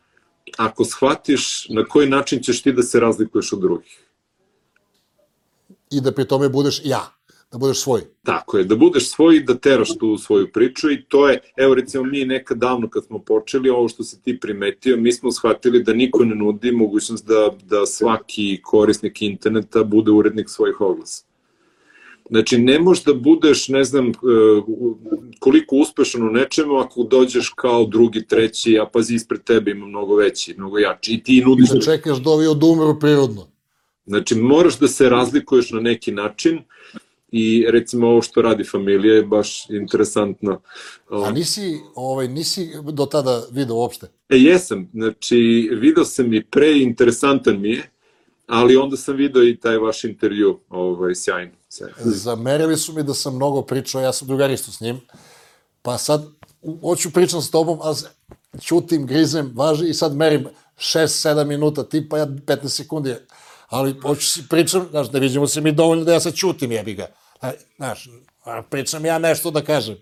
ako 0.57 0.85
shvatiš 0.85 1.69
na 1.69 1.85
koji 1.85 2.09
način 2.09 2.43
ćeš 2.43 2.63
ti 2.63 2.73
da 2.73 2.83
se 2.83 3.01
razlikuješ 3.01 3.53
od 3.53 3.61
drugih. 3.61 3.99
I 5.91 6.01
da 6.01 6.13
pri 6.13 6.25
tome 6.25 6.49
budeš 6.49 6.81
ja. 6.85 7.18
Da 7.53 7.59
budeš 7.59 7.83
svoj. 7.83 8.01
Tako 8.25 8.59
je, 8.59 8.65
da 8.65 8.77
budeš 8.77 9.11
svoj 9.11 9.37
i 9.37 9.41
da 9.41 9.55
teraš 9.55 9.99
tu 9.99 10.19
svoju 10.19 10.53
priču 10.53 10.91
i 10.91 11.05
to 11.05 11.29
je, 11.29 11.41
evo 11.57 11.75
recimo 11.75 12.05
mi 12.05 12.25
nekad 12.25 12.59
davno 12.59 12.91
kad 12.91 13.05
smo 13.05 13.19
počeli, 13.19 13.71
ovo 13.71 13.89
što 13.89 14.03
si 14.03 14.23
ti 14.23 14.41
primetio, 14.41 14.97
mi 14.97 15.13
smo 15.13 15.33
shvatili 15.33 15.83
da 15.83 15.93
niko 15.93 16.25
ne 16.25 16.35
nudi 16.35 16.73
mogućnost 16.73 17.27
da, 17.27 17.51
da 17.65 17.87
svaki 17.87 18.61
korisnik 18.63 19.23
interneta 19.23 19.85
bude 19.85 20.11
urednik 20.11 20.49
svojih 20.49 20.81
oglasa. 20.81 21.29
Znači, 22.31 22.59
ne 22.59 22.79
možeš 22.79 23.05
da 23.05 23.15
budeš, 23.15 23.69
ne 23.69 23.85
znam, 23.85 24.09
e, 24.09 24.13
koliko 25.39 25.77
uspešan 25.77 26.23
u 26.23 26.31
nečemu 26.31 26.77
ako 26.77 27.03
dođeš 27.03 27.53
kao 27.57 27.85
drugi, 27.85 28.27
treći, 28.27 28.79
a 28.79 28.87
pazi 28.87 29.15
ispred 29.15 29.45
tebe 29.45 29.71
ima 29.71 29.87
mnogo 29.87 30.17
veći, 30.17 30.55
mnogo 30.59 30.79
jači. 30.79 31.13
I 31.13 31.23
ti 31.23 31.43
nudiš... 31.47 31.71
Da 31.71 31.81
čekaš 31.81 32.19
da 32.19 32.31
ovi 32.31 32.47
odumru 32.47 32.99
prirodno. 33.01 33.47
Znači, 34.07 34.35
moraš 34.35 34.79
da 34.79 34.89
se 34.89 35.09
razlikuješ 35.09 35.71
na 35.71 35.81
neki 35.81 36.13
način 36.13 36.61
i 37.33 37.67
recimo 37.71 38.09
ovo 38.09 38.23
što 38.23 38.43
radi 38.43 38.65
familija 38.65 39.15
je 39.15 39.23
baš 39.23 39.71
interesantno. 39.71 40.61
A 41.11 41.31
nisi, 41.31 41.81
ovaj, 41.95 42.29
nisi 42.29 42.71
do 42.93 43.07
tada 43.07 43.43
video 43.51 43.77
uopšte? 43.77 44.07
E, 44.29 44.37
jesam. 44.37 44.91
Znači, 44.93 45.71
video 45.73 46.05
sam 46.05 46.35
i 46.35 46.45
pre, 46.45 46.79
interesantan 46.79 47.61
mi 47.61 47.71
je, 47.71 47.91
ali 48.47 48.77
onda 48.77 48.97
sam 48.97 49.17
video 49.17 49.45
i 49.45 49.57
taj 49.57 49.79
vaš 49.79 50.05
intervju, 50.05 50.61
ovaj, 50.69 51.15
sjajno. 51.15 51.53
sjajno. 51.69 51.95
Zamerili 51.99 52.77
su 52.77 52.93
mi 52.93 53.03
da 53.03 53.15
sam 53.15 53.37
mnogo 53.37 53.63
pričao, 53.63 54.01
ja 54.01 54.13
sam 54.13 54.29
drugaristo 54.29 54.73
s 54.73 54.81
njim, 54.81 55.01
pa 55.83 55.99
sad 55.99 56.27
hoću 56.81 57.11
pričam 57.11 57.43
s 57.43 57.51
tobom, 57.51 57.79
a 57.83 57.95
čutim, 58.63 59.07
grizem, 59.07 59.53
važi 59.55 59.89
i 59.89 59.95
sad 59.95 60.17
merim 60.17 60.47
6-7 60.79 61.45
minuta, 61.45 61.85
tipa 61.85 62.19
ja 62.19 62.27
15 62.27 62.69
sekundi, 62.69 63.15
ali 63.69 64.01
hoću 64.03 64.41
pričam, 64.49 64.87
znaš, 64.91 65.13
ne 65.13 65.21
vidimo 65.21 65.47
se 65.47 65.61
mi 65.61 65.73
dovoljno 65.73 66.05
da 66.05 66.13
ja 66.13 66.21
sad 66.21 66.35
čutim, 66.35 66.73
jebi 66.73 66.95
ga. 66.95 67.07
Znaš, 67.77 68.09
pričam 68.71 69.05
ja 69.05 69.19
nešto 69.19 69.51
da 69.51 69.65
kažem. 69.65 69.97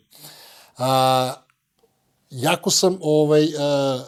A, 0.78 1.34
jako 2.30 2.70
sam, 2.70 2.98
ovaj, 3.00 3.48
a, 3.58 4.04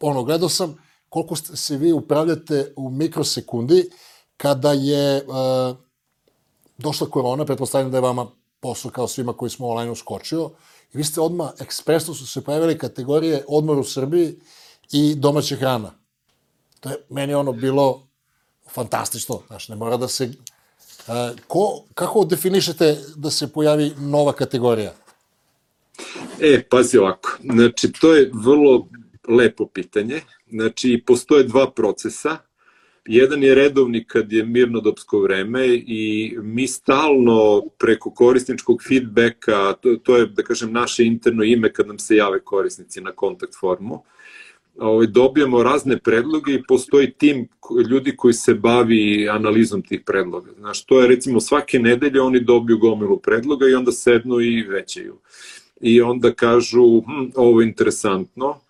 ono, 0.00 0.24
gledao 0.24 0.48
sam 0.48 0.84
koliko 1.08 1.36
se 1.36 1.76
vi 1.76 1.92
upravljate 1.92 2.72
u 2.76 2.90
mikrosekundi 2.90 3.90
kada 4.36 4.72
je 4.72 5.24
a, 5.28 5.74
došla 6.78 7.10
korona, 7.10 7.44
pretpostavljam 7.44 7.90
da 7.90 7.96
je 7.96 8.00
vama 8.00 8.26
posao 8.60 8.90
kao 8.90 9.08
svima 9.08 9.32
koji 9.32 9.50
smo 9.50 9.68
online 9.68 9.90
uskočio, 9.90 10.50
i 10.92 10.96
vi 10.96 11.04
ste 11.04 11.20
odmah, 11.20 11.50
ekspresno 11.60 12.14
su 12.14 12.26
se 12.26 12.44
pojavili 12.44 12.78
kategorije 12.78 13.44
odmor 13.48 13.78
u 13.78 13.84
Srbiji 13.84 14.40
i 14.92 15.14
domaća 15.14 15.56
hrana. 15.56 15.92
To 16.80 16.88
je 16.90 16.96
meni 17.08 17.34
ono 17.34 17.52
bilo 17.52 18.03
fantastično, 18.72 19.42
znaš, 19.46 19.68
ne 19.68 19.76
mora 19.76 19.96
da 19.96 20.08
se... 20.08 20.32
A, 21.08 21.32
ko, 21.46 21.84
kako 21.94 22.24
definišete 22.24 22.96
da 23.16 23.30
se 23.30 23.52
pojavi 23.52 23.92
nova 23.98 24.32
kategorija? 24.32 24.94
E, 26.40 26.62
pazi 26.70 26.98
ovako, 26.98 27.38
znači 27.44 27.92
to 27.92 28.14
je 28.14 28.30
vrlo 28.34 28.88
lepo 29.28 29.66
pitanje, 29.66 30.20
znači 30.50 31.02
postoje 31.06 31.44
dva 31.44 31.70
procesa, 31.70 32.38
jedan 33.06 33.42
je 33.42 33.54
redovni 33.54 34.04
kad 34.04 34.32
je 34.32 34.44
mirnodopsko 34.44 35.20
vreme 35.20 35.66
i 35.74 36.34
mi 36.42 36.66
stalno 36.66 37.62
preko 37.78 38.10
korisničkog 38.10 38.82
feedbacka, 38.88 39.72
to, 39.72 39.96
to 39.96 40.16
je 40.16 40.26
da 40.26 40.42
kažem 40.42 40.72
naše 40.72 41.04
interno 41.04 41.44
ime 41.44 41.72
kad 41.72 41.86
nam 41.86 41.98
se 41.98 42.16
jave 42.16 42.40
korisnici 42.40 43.00
na 43.00 43.12
kontakt 43.12 43.54
formu, 43.60 44.02
ovaj, 44.78 45.06
dobijamo 45.06 45.62
razne 45.62 45.98
predloge 45.98 46.54
i 46.54 46.62
postoji 46.68 47.12
tim 47.12 47.48
ljudi 47.90 48.16
koji 48.16 48.34
se 48.34 48.54
bavi 48.54 49.28
analizom 49.28 49.82
tih 49.82 50.00
predloga. 50.06 50.50
Znaš, 50.58 50.84
to 50.84 51.00
je 51.00 51.08
recimo 51.08 51.40
svake 51.40 51.78
nedelje 51.78 52.20
oni 52.20 52.40
dobiju 52.40 52.78
gomilu 52.78 53.18
predloga 53.18 53.68
i 53.68 53.74
onda 53.74 53.92
sednu 53.92 54.40
i 54.40 54.62
većaju. 54.62 55.18
I 55.80 56.00
onda 56.00 56.32
kažu, 56.32 57.00
hm, 57.00 57.30
ovo 57.34 57.60
je 57.60 57.68
interesantno, 57.68 58.60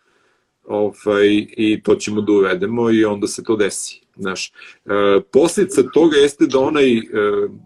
ovaj, 0.64 1.46
i 1.56 1.80
to 1.82 1.94
ćemo 1.94 2.20
da 2.20 2.32
uvedemo 2.32 2.90
i 2.90 3.04
onda 3.04 3.26
se 3.26 3.44
to 3.44 3.56
desi. 3.56 4.00
Znaš, 4.16 4.52
e, 4.84 5.20
posljedica 5.32 5.82
toga 5.82 6.16
jeste 6.16 6.46
da 6.46 6.58
onaj, 6.58 6.98
e, 6.98 7.02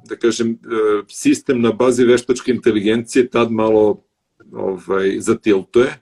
da 0.08 0.16
kažem, 0.16 0.50
e, 0.50 0.56
sistem 1.08 1.60
na 1.60 1.72
bazi 1.72 2.04
veštačke 2.04 2.52
inteligencije 2.52 3.28
tad 3.28 3.52
malo 3.52 4.02
ovaj, 4.52 5.16
zatiltuje, 5.20 6.00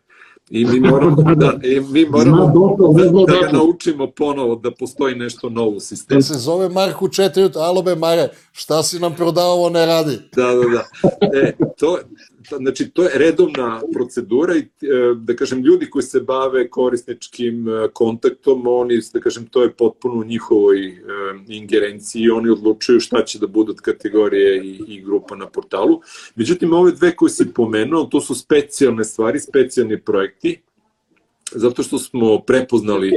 I 0.51 0.65
mi 0.65 0.81
moramo 0.81 1.23
da, 1.23 1.35
da, 1.35 1.59
i 1.69 1.81
mi 1.81 2.07
moramo 2.07 2.47
da, 2.47 3.33
da 3.33 3.47
ga 3.47 3.53
naučimo 3.53 4.11
ponovo 4.11 4.57
da 4.57 4.71
postoji 4.71 5.15
nešto 5.15 5.49
novo 5.49 5.71
u 5.71 5.81
sistemu. 5.81 6.19
Da 6.19 6.23
se 6.23 6.35
zove 6.35 6.69
Marku 6.69 7.09
4, 7.09 7.59
alobe 7.59 7.95
Mare, 7.95 8.29
šta 8.57 8.83
si 8.83 8.99
nam 8.99 9.15
prodao, 9.17 9.53
ovo 9.53 9.71
ne 9.71 9.87
radi. 9.87 10.19
Da, 10.37 10.55
da, 10.55 10.69
da. 10.69 10.85
E, 11.39 11.53
to, 11.79 11.99
znači, 12.57 12.91
to 12.91 13.03
je 13.03 13.11
redovna 13.15 13.83
procedura 13.93 14.57
i, 14.57 14.61
e, 14.61 14.67
da 15.17 15.37
kažem, 15.37 15.61
ljudi 15.61 15.91
koji 15.91 16.03
se 16.03 16.21
bave 16.21 16.71
korisničkim 16.71 17.69
e, 17.69 17.89
kontaktom, 17.93 18.67
oni, 18.67 19.01
da 19.13 19.21
kažem, 19.21 19.47
to 19.47 19.63
je 19.63 19.73
potpuno 19.73 20.21
u 20.21 20.25
njihovoj 20.25 20.87
e, 20.87 20.95
ingerenciji 21.49 22.23
i 22.23 22.31
oni 22.31 22.51
odlučuju 22.51 23.01
šta 23.01 23.25
će 23.25 23.39
da 23.39 23.47
budu 23.47 23.75
kategorije 23.83 24.65
i, 24.65 24.81
i 24.89 25.01
grupa 25.01 25.37
na 25.37 25.47
portalu. 25.47 26.01
Međutim, 26.35 26.73
ove 26.73 26.93
dve 26.93 27.17
koje 27.17 27.31
si 27.31 27.53
pomenuo, 27.55 28.05
to 28.05 28.21
su 28.21 28.35
specijalne 28.35 29.05
stvari, 29.05 29.41
specijalni 29.41 30.01
projekti, 30.01 30.61
zato 31.53 31.83
što 31.83 31.99
smo 31.99 32.39
prepoznali 32.39 33.13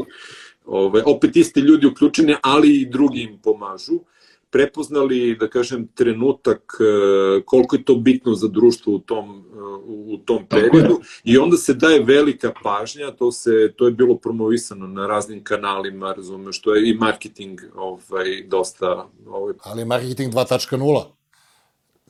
ove, 0.65 1.03
opet 1.05 1.35
isti 1.35 1.59
ljudi 1.59 1.87
uključeni, 1.87 2.35
ali 2.43 2.75
i 2.81 2.85
drugi 2.85 3.21
im 3.21 3.39
pomažu. 3.43 3.95
Uh, 3.95 4.01
prepoznali, 4.49 5.35
da 5.39 5.47
kažem, 5.47 5.87
trenutak 5.95 6.77
e, 6.79 7.41
koliko 7.45 7.75
je 7.75 7.83
to 7.83 7.95
bitno 7.95 8.33
za 8.35 8.47
društvo 8.47 8.93
u 8.93 8.99
tom, 8.99 9.45
e, 9.53 9.59
u 9.85 10.17
tom 10.17 10.45
periodu 10.49 10.99
i 11.23 11.37
onda 11.37 11.57
se 11.57 11.73
daje 11.73 12.03
velika 12.03 12.53
pažnja, 12.63 13.11
to, 13.11 13.31
se, 13.31 13.73
to 13.75 13.85
je 13.85 13.91
bilo 13.91 14.17
promovisano 14.17 14.87
na 14.87 15.07
raznim 15.07 15.43
kanalima, 15.43 16.13
razumeš, 16.13 16.57
što 16.57 16.75
je 16.75 16.89
i 16.89 16.93
marketing 16.93 17.59
ovaj, 17.75 18.43
dosta... 18.47 19.09
Ovaj... 19.27 19.53
Ali 19.63 19.85
marketing 19.85 20.33
2.0 20.33 21.19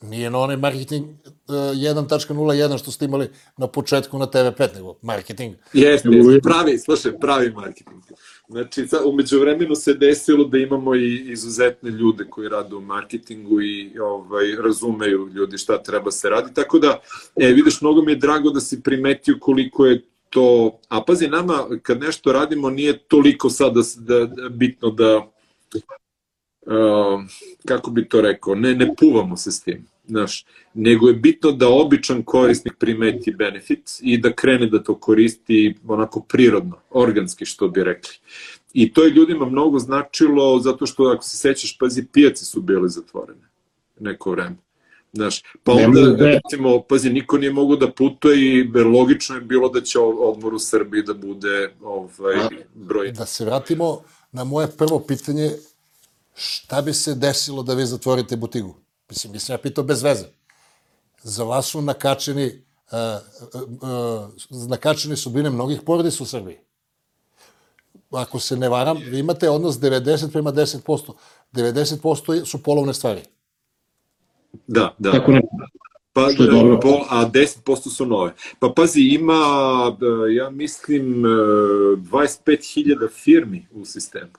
nije 0.01 0.29
na 0.29 0.39
onaj 0.39 0.57
marketing 0.57 1.05
uh, 1.05 1.55
1.01 1.55 2.77
što 2.77 2.91
ste 2.91 3.05
imali 3.05 3.29
na 3.57 3.67
početku 3.67 4.17
na 4.17 4.27
TV5, 4.27 4.75
nego 4.75 4.95
marketing. 5.01 5.55
Jeste, 5.73 6.09
pravi, 6.43 6.77
slušaj, 6.77 7.19
pravi 7.19 7.51
marketing. 7.51 8.03
Znači, 8.49 8.87
umeđu 9.05 9.39
vremenu 9.39 9.75
se 9.75 9.93
desilo 9.93 10.43
da 10.43 10.57
imamo 10.57 10.95
i 10.95 11.31
izuzetne 11.31 11.89
ljude 11.89 12.25
koji 12.29 12.49
rade 12.49 12.75
u 12.75 12.81
marketingu 12.81 13.61
i 13.61 13.99
ovaj, 13.99 14.55
razumeju 14.63 15.29
ljudi 15.33 15.57
šta 15.57 15.83
treba 15.83 16.11
se 16.11 16.29
radi. 16.29 16.53
Tako 16.53 16.79
da, 16.79 16.99
e, 17.35 17.47
vidiš, 17.47 17.81
mnogo 17.81 18.01
mi 18.01 18.11
je 18.11 18.15
drago 18.15 18.49
da 18.49 18.59
si 18.59 18.81
primetio 18.83 19.37
koliko 19.39 19.85
je 19.85 20.01
to, 20.29 20.79
a 20.87 21.01
pazi, 21.01 21.27
nama 21.27 21.67
kad 21.81 21.99
nešto 21.99 22.31
radimo 22.31 22.69
nije 22.69 22.97
toliko 22.97 23.49
sad 23.49 23.73
da, 23.73 23.81
da, 23.97 24.25
da 24.25 24.49
bitno 24.49 24.89
da, 24.89 25.31
uh, 26.61 27.21
kako 27.65 27.91
bi 27.91 28.09
to 28.09 28.21
rekao, 28.21 28.55
ne, 28.55 28.75
ne 28.75 28.95
puvamo 28.95 29.37
se 29.37 29.51
s 29.51 29.63
tim 29.63 29.85
znaš, 30.09 30.45
nego 30.73 31.07
je 31.07 31.13
bitno 31.13 31.51
da 31.51 31.69
običan 31.69 32.23
korisnik 32.23 32.73
primeti 32.79 33.31
benefit 33.31 33.99
i 34.01 34.17
da 34.17 34.33
krene 34.33 34.67
da 34.67 34.83
to 34.83 34.95
koristi 34.95 35.75
onako 35.87 36.19
prirodno, 36.21 36.77
organski 36.89 37.45
što 37.45 37.67
bi 37.67 37.83
rekli. 37.83 38.13
I 38.73 38.93
to 38.93 39.03
je 39.03 39.09
ljudima 39.09 39.45
mnogo 39.45 39.79
značilo 39.79 40.59
zato 40.59 40.85
što 40.85 41.03
ako 41.03 41.23
se 41.23 41.37
sećaš, 41.37 41.77
pazi, 41.77 42.05
pijace 42.13 42.45
su 42.45 42.61
bile 42.61 42.89
zatvorene 42.89 43.49
neko 43.99 44.31
vreme. 44.31 44.55
Znaš, 45.13 45.43
pa 45.63 45.71
onda, 45.71 46.15
recimo, 46.19 46.81
pazi, 46.81 47.09
niko 47.09 47.37
nije 47.37 47.53
mogu 47.53 47.75
da 47.75 47.91
putuje 47.91 48.59
i 48.59 48.63
logično 48.73 49.35
je 49.35 49.41
bilo 49.41 49.69
da 49.69 49.81
će 49.81 49.99
odmor 49.99 50.53
u 50.53 50.59
Srbiji 50.59 51.03
da 51.03 51.13
bude 51.13 51.73
ovaj, 51.81 52.35
broj. 52.73 53.11
Da 53.11 53.25
se 53.25 53.45
vratimo 53.45 54.01
na 54.31 54.43
moje 54.43 54.67
prvo 54.77 54.99
pitanje, 54.99 55.51
šta 56.35 56.81
bi 56.81 56.93
se 56.93 57.15
desilo 57.15 57.63
da 57.63 57.73
vi 57.73 57.85
zatvorite 57.85 58.37
butigu? 58.37 58.75
Mislim, 59.09 59.33
mislim, 59.33 59.53
ja 59.53 59.57
pitao 59.57 59.83
bez 59.83 60.03
veze. 60.03 60.25
Za 61.23 61.43
vas 61.43 61.65
su 61.65 61.81
nakačeni, 61.81 62.63
uh, 62.91 62.99
uh, 63.81 64.67
nakačeni 64.69 65.15
su 65.15 65.29
bile 65.29 65.49
mnogih 65.49 65.81
porodica 65.85 66.23
u 66.23 66.25
Srbiji. 66.25 66.57
Ako 68.11 68.39
se 68.39 68.57
ne 68.57 68.69
varam, 68.69 68.97
vi 68.97 69.19
imate 69.19 69.49
odnos 69.49 69.75
90 69.75 70.31
prema 70.31 70.51
10%. 70.51 71.13
90% 71.53 72.45
su 72.45 72.63
polovne 72.63 72.93
stvari. 72.93 73.21
Da, 74.67 74.95
da. 74.97 75.11
Tako 75.11 75.31
ne. 75.31 75.41
Pa, 76.13 76.21
da, 76.21 76.79
po, 76.81 77.05
a 77.09 77.29
10% 77.29 77.89
su 77.89 78.05
nove. 78.05 78.33
Pa 78.59 78.73
pazi, 78.75 79.01
ima, 79.01 79.33
ja 80.35 80.49
mislim, 80.49 81.23
25.000 81.23 83.09
firmi 83.11 83.67
u 83.71 83.85
sistemu 83.85 84.31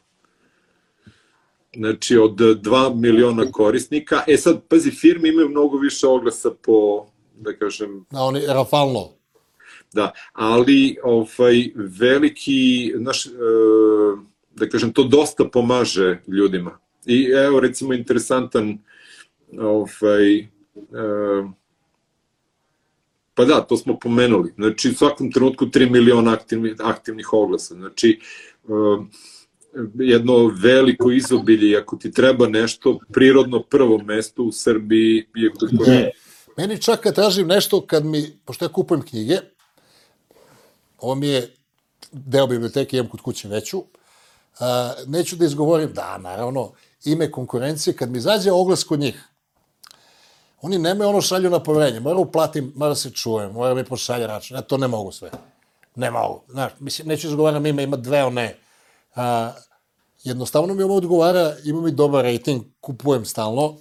znači 1.77 2.17
od 2.17 2.37
2 2.37 2.95
miliona 2.95 3.53
korisnika. 3.53 4.23
E 4.27 4.37
sad, 4.37 4.63
pazi, 4.69 4.91
firme 4.91 5.29
imaju 5.29 5.49
mnogo 5.49 5.79
više 5.79 6.07
oglasa 6.07 6.51
po, 6.63 7.07
da 7.41 7.57
kažem... 7.57 8.05
Da, 8.11 8.21
oni 8.21 8.41
rafalno. 8.49 9.09
Da, 9.93 10.13
ali 10.33 10.97
ovaj, 11.03 11.71
veliki, 11.75 12.93
naš, 12.97 13.27
e, 13.27 13.31
da 14.55 14.69
kažem, 14.69 14.93
to 14.93 15.05
dosta 15.05 15.45
pomaže 15.45 16.23
ljudima. 16.27 16.79
I 17.07 17.25
evo, 17.47 17.61
recimo, 17.61 17.95
interesantan 17.95 18.79
ovaj, 19.59 20.39
e, 20.39 20.47
pa 23.35 23.45
da, 23.45 23.61
to 23.61 23.77
smo 23.77 23.99
pomenuli. 23.99 24.53
Znači, 24.55 24.89
u 24.89 24.95
svakom 24.95 25.33
trenutku 25.33 25.67
3 25.67 25.91
miliona 25.91 26.33
aktivnih, 26.33 26.75
aktivnih 26.79 27.33
oglasa. 27.33 27.75
Znači, 27.75 28.21
e, 28.65 28.71
jedno 29.95 30.47
veliko 30.47 31.11
izobilje, 31.11 31.79
ako 31.79 31.97
ti 31.97 32.13
treba 32.13 32.49
nešto, 32.49 32.99
prirodno 33.13 33.63
prvo 33.63 33.99
mesto 33.99 34.43
u 34.43 34.53
Srbiji 34.53 35.27
je 35.35 35.51
kupovina. 35.51 36.09
Meni 36.57 36.83
čak 36.83 37.01
kad 37.01 37.15
tražim 37.15 37.47
nešto, 37.47 37.87
kad 37.87 38.05
mi, 38.05 38.39
pošto 38.45 38.65
ja 38.65 38.69
kupujem 38.69 39.03
knjige, 39.03 39.37
ovo 40.99 41.15
mi 41.15 41.29
je 41.29 41.55
deo 42.13 42.47
biblioteke, 42.47 42.97
imam 42.97 43.11
kod 43.11 43.21
kuće 43.21 43.49
veću, 43.49 43.85
a, 44.61 44.93
neću 45.07 45.37
da 45.37 45.45
izgovorim, 45.45 45.93
da, 45.93 46.19
naravno, 46.19 46.73
ime 47.05 47.31
konkurencije, 47.31 47.95
kad 47.95 48.11
mi 48.11 48.21
zađe 48.21 48.53
oglas 48.53 48.85
kod 48.85 49.01
njih, 49.01 49.25
oni 50.63 50.79
nemaju 50.79 51.11
ono 51.11 51.21
šalju 51.21 51.51
na 51.51 51.63
poverenje, 51.63 52.01
moram 52.01 52.19
uplatim, 52.21 52.73
mora 52.77 52.95
se 52.95 53.11
čujem, 53.11 53.53
mora 53.53 53.75
mi 53.75 53.85
pošalje 53.85 54.27
račun, 54.27 54.57
ja 54.57 54.63
to 54.63 54.77
ne 54.77 54.89
mogu 54.89 55.13
sve. 55.13 55.31
Ne 55.95 56.11
mogu, 56.11 56.43
znaš, 56.49 56.73
mislim, 56.81 57.09
neću 57.09 57.29
izgovaram 57.29 57.67
ime, 57.67 57.83
ima 57.83 57.97
dve 57.97 58.25
one, 58.25 58.57
a, 59.15 59.53
jednostavno 60.23 60.75
mi 60.75 60.83
ovo 60.83 60.97
odgovara, 60.97 61.57
ima 61.65 61.81
mi 61.81 61.93
dobar 61.93 62.25
rating, 62.25 62.63
kupujem 62.81 63.25
stalno, 63.25 63.77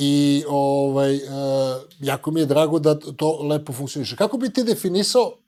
i 0.00 0.44
ovaj, 0.48 1.14
uh, 1.16 1.22
jako 2.00 2.30
mi 2.30 2.40
je 2.40 2.46
drago 2.46 2.78
da 2.78 2.98
to 2.98 3.42
lepo 3.42 3.72
funkcioniše. 3.72 4.16
Kako 4.16 4.36
bi 4.36 4.50
ti 4.50 4.64
definisao, 4.64 5.38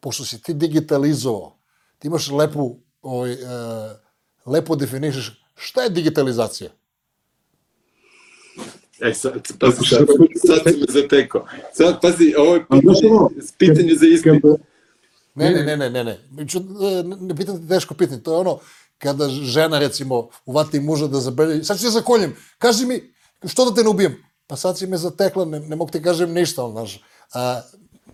pošto 0.00 0.24
si 0.24 0.42
ti 0.42 0.54
digitalizovao, 0.54 1.58
ti 1.98 2.08
imaš 2.08 2.30
lepu, 2.30 2.76
ovaj, 3.02 3.32
uh, 3.32 3.38
lepo 4.46 4.76
definišeš, 4.76 5.42
šta 5.54 5.82
je 5.82 5.90
digitalizacija? 5.90 6.70
E, 9.00 9.14
sad, 9.14 9.32
pazi, 9.58 9.76
sad, 9.84 10.06
sad 10.46 10.72
si 10.72 10.80
me 10.80 10.86
zatekao. 10.88 11.46
Sad, 11.72 12.00
pazi, 12.02 12.34
ovo 12.38 12.54
je 12.54 12.66
pitanje, 12.70 13.08
pitanje 13.58 13.94
za 13.94 14.06
ispit. 14.06 14.44
Ne, 15.38 15.50
ne, 15.50 15.62
ne, 15.62 15.76
ne, 15.76 15.90
ne, 15.90 16.04
ne. 16.04 16.18
Ne, 16.30 16.46
ne 17.20 17.36
pitam 17.36 17.60
te 17.60 17.68
teško 17.68 17.94
pitanje. 17.94 18.22
To 18.22 18.32
je 18.32 18.38
ono, 18.38 18.58
kada 18.98 19.28
žena, 19.28 19.78
recimo, 19.78 20.28
uvati 20.46 20.80
muža 20.80 21.06
da 21.06 21.20
zabelji, 21.20 21.64
sad 21.64 21.78
ću 21.78 21.84
te 21.84 21.90
zakoljem, 21.90 22.36
kaži 22.58 22.86
mi, 22.86 23.12
što 23.46 23.64
da 23.64 23.74
te 23.74 23.82
ne 23.82 23.88
ubijem? 23.88 24.16
Pa 24.46 24.56
sad 24.56 24.78
si 24.78 24.86
me 24.86 24.96
zatekla, 24.96 25.44
ne, 25.44 25.60
ne 25.60 25.76
mogu 25.76 25.90
ti 25.90 26.02
kažem 26.02 26.32
ništa, 26.32 26.64
on, 26.64 26.72
znaš. 26.72 27.00
A, 27.34 27.60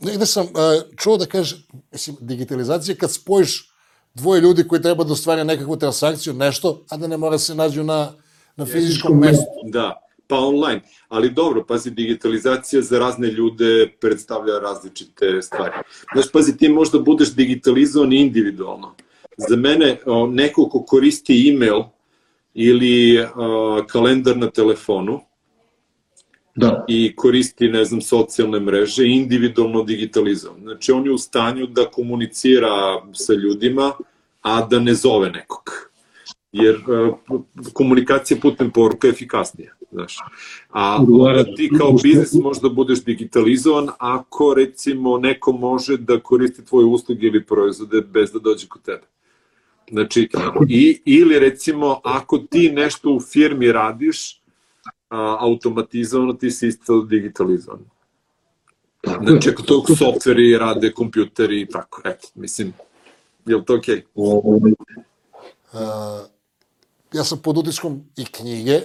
negde 0.00 0.26
sam 0.26 0.46
a, 0.54 0.80
čuo 0.96 1.16
da 1.16 1.26
kaže, 1.26 1.56
mislim, 1.92 2.16
digitalizacija 2.20 2.96
kad 2.96 3.12
spojiš 3.12 3.70
dvoje 4.14 4.40
ljudi 4.40 4.68
koji 4.68 4.82
treba 4.82 5.04
da 5.04 5.12
ostvare 5.12 5.44
nekakvu 5.44 5.76
transakciju, 5.76 6.32
nešto, 6.32 6.84
a 6.88 6.96
da 6.96 7.06
ne 7.06 7.16
mora 7.16 7.38
se 7.38 7.54
nađu 7.54 7.84
na, 7.84 8.12
na 8.56 8.66
fizičkom 8.66 9.18
mestu. 9.18 9.44
Da, 9.72 10.03
pa 10.26 10.38
online. 10.38 10.80
Ali 11.08 11.30
dobro, 11.30 11.64
pazi, 11.64 11.90
digitalizacija 11.90 12.82
za 12.82 12.98
razne 12.98 13.28
ljude 13.28 13.92
predstavlja 14.00 14.58
različite 14.58 15.42
stvari. 15.42 15.72
Znaš, 16.12 16.32
pazi, 16.32 16.56
ti 16.56 16.68
možda 16.68 16.98
budeš 16.98 17.34
digitalizovan 17.34 18.12
individualno. 18.12 18.94
Za 19.48 19.56
mene, 19.56 19.98
neko 20.28 20.68
ko 20.68 20.82
koristi 20.82 21.48
e-mail 21.48 21.82
ili 22.54 23.22
uh, 23.22 23.86
kalendar 23.86 24.36
na 24.36 24.50
telefonu 24.50 25.20
Da. 26.56 26.84
i 26.88 27.16
koristi, 27.16 27.68
ne 27.68 27.84
znam, 27.84 28.00
socijalne 28.00 28.60
mreže, 28.60 29.06
individualno 29.06 29.82
digitalizovan. 29.82 30.60
Znači, 30.60 30.92
on 30.92 31.06
je 31.06 31.12
u 31.12 31.18
stanju 31.18 31.66
da 31.66 31.90
komunicira 31.90 33.02
sa 33.12 33.32
ljudima, 33.32 33.92
a 34.42 34.66
da 34.66 34.78
ne 34.78 34.94
zove 34.94 35.30
nekog. 35.30 35.90
Jer 36.52 36.76
komunikacija 37.72 38.38
putem 38.42 38.70
poruka 38.70 39.06
je 39.06 39.10
efikasnija. 39.10 39.73
Znaš. 39.94 40.18
A 40.70 40.96
onda 41.08 41.44
ti 41.56 41.70
kao 41.78 41.92
biznis 42.02 42.32
možda 42.32 42.68
budeš 42.68 43.04
digitalizovan 43.04 43.88
ako, 43.98 44.54
recimo, 44.54 45.18
neko 45.18 45.52
može 45.52 45.96
da 45.96 46.20
koristi 46.20 46.64
tvoje 46.64 46.86
usluge 46.86 47.26
ili 47.26 47.46
proizvode 47.46 48.00
bez 48.00 48.32
da 48.32 48.38
dođe 48.38 48.66
kod 48.68 48.82
tebe. 48.82 49.02
Znači, 49.90 50.28
i, 50.68 51.02
ili 51.04 51.38
recimo, 51.38 52.00
ako 52.04 52.38
ti 52.38 52.70
nešto 52.70 53.10
u 53.10 53.20
firmi 53.20 53.72
radiš, 53.72 54.42
a, 55.08 55.36
automatizovano 55.40 56.32
ti 56.32 56.50
si 56.50 56.68
isto 56.68 57.02
digitalizovan. 57.02 57.80
Znači, 59.22 59.50
ako 59.50 59.62
to 59.62 59.84
softveri 59.98 60.58
rade, 60.58 60.92
kompjuteri 60.92 61.60
i 61.60 61.66
tako, 61.66 62.02
eto, 62.04 62.28
mislim, 62.34 62.72
je 63.46 63.56
li 63.56 63.64
to 63.64 63.76
okej? 63.76 64.02
Okay? 64.14 64.74
Uh, 65.72 65.80
ja 67.12 67.24
sam 67.24 67.38
pod 67.42 67.58
utiskom 67.58 68.04
i 68.16 68.24
knjige. 68.24 68.80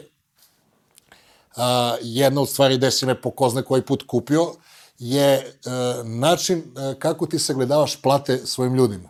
Uh, 1.60 1.66
jedna 2.02 2.42
od 2.42 2.50
stvari 2.50 2.78
gde 2.78 2.92
si 2.92 3.06
me 3.06 3.22
po 3.22 3.32
ko 3.32 3.50
zna 3.50 3.62
koji 3.62 3.82
put 3.82 4.04
kupio 4.08 4.54
je 5.00 5.60
uh, 5.66 6.08
način 6.08 6.60
uh, 6.60 7.00
kako 7.00 7.26
ti 7.26 7.40
sagledavaš 7.40 8.02
plate 8.02 8.38
svojim 8.46 8.76
ljudima. 8.76 9.10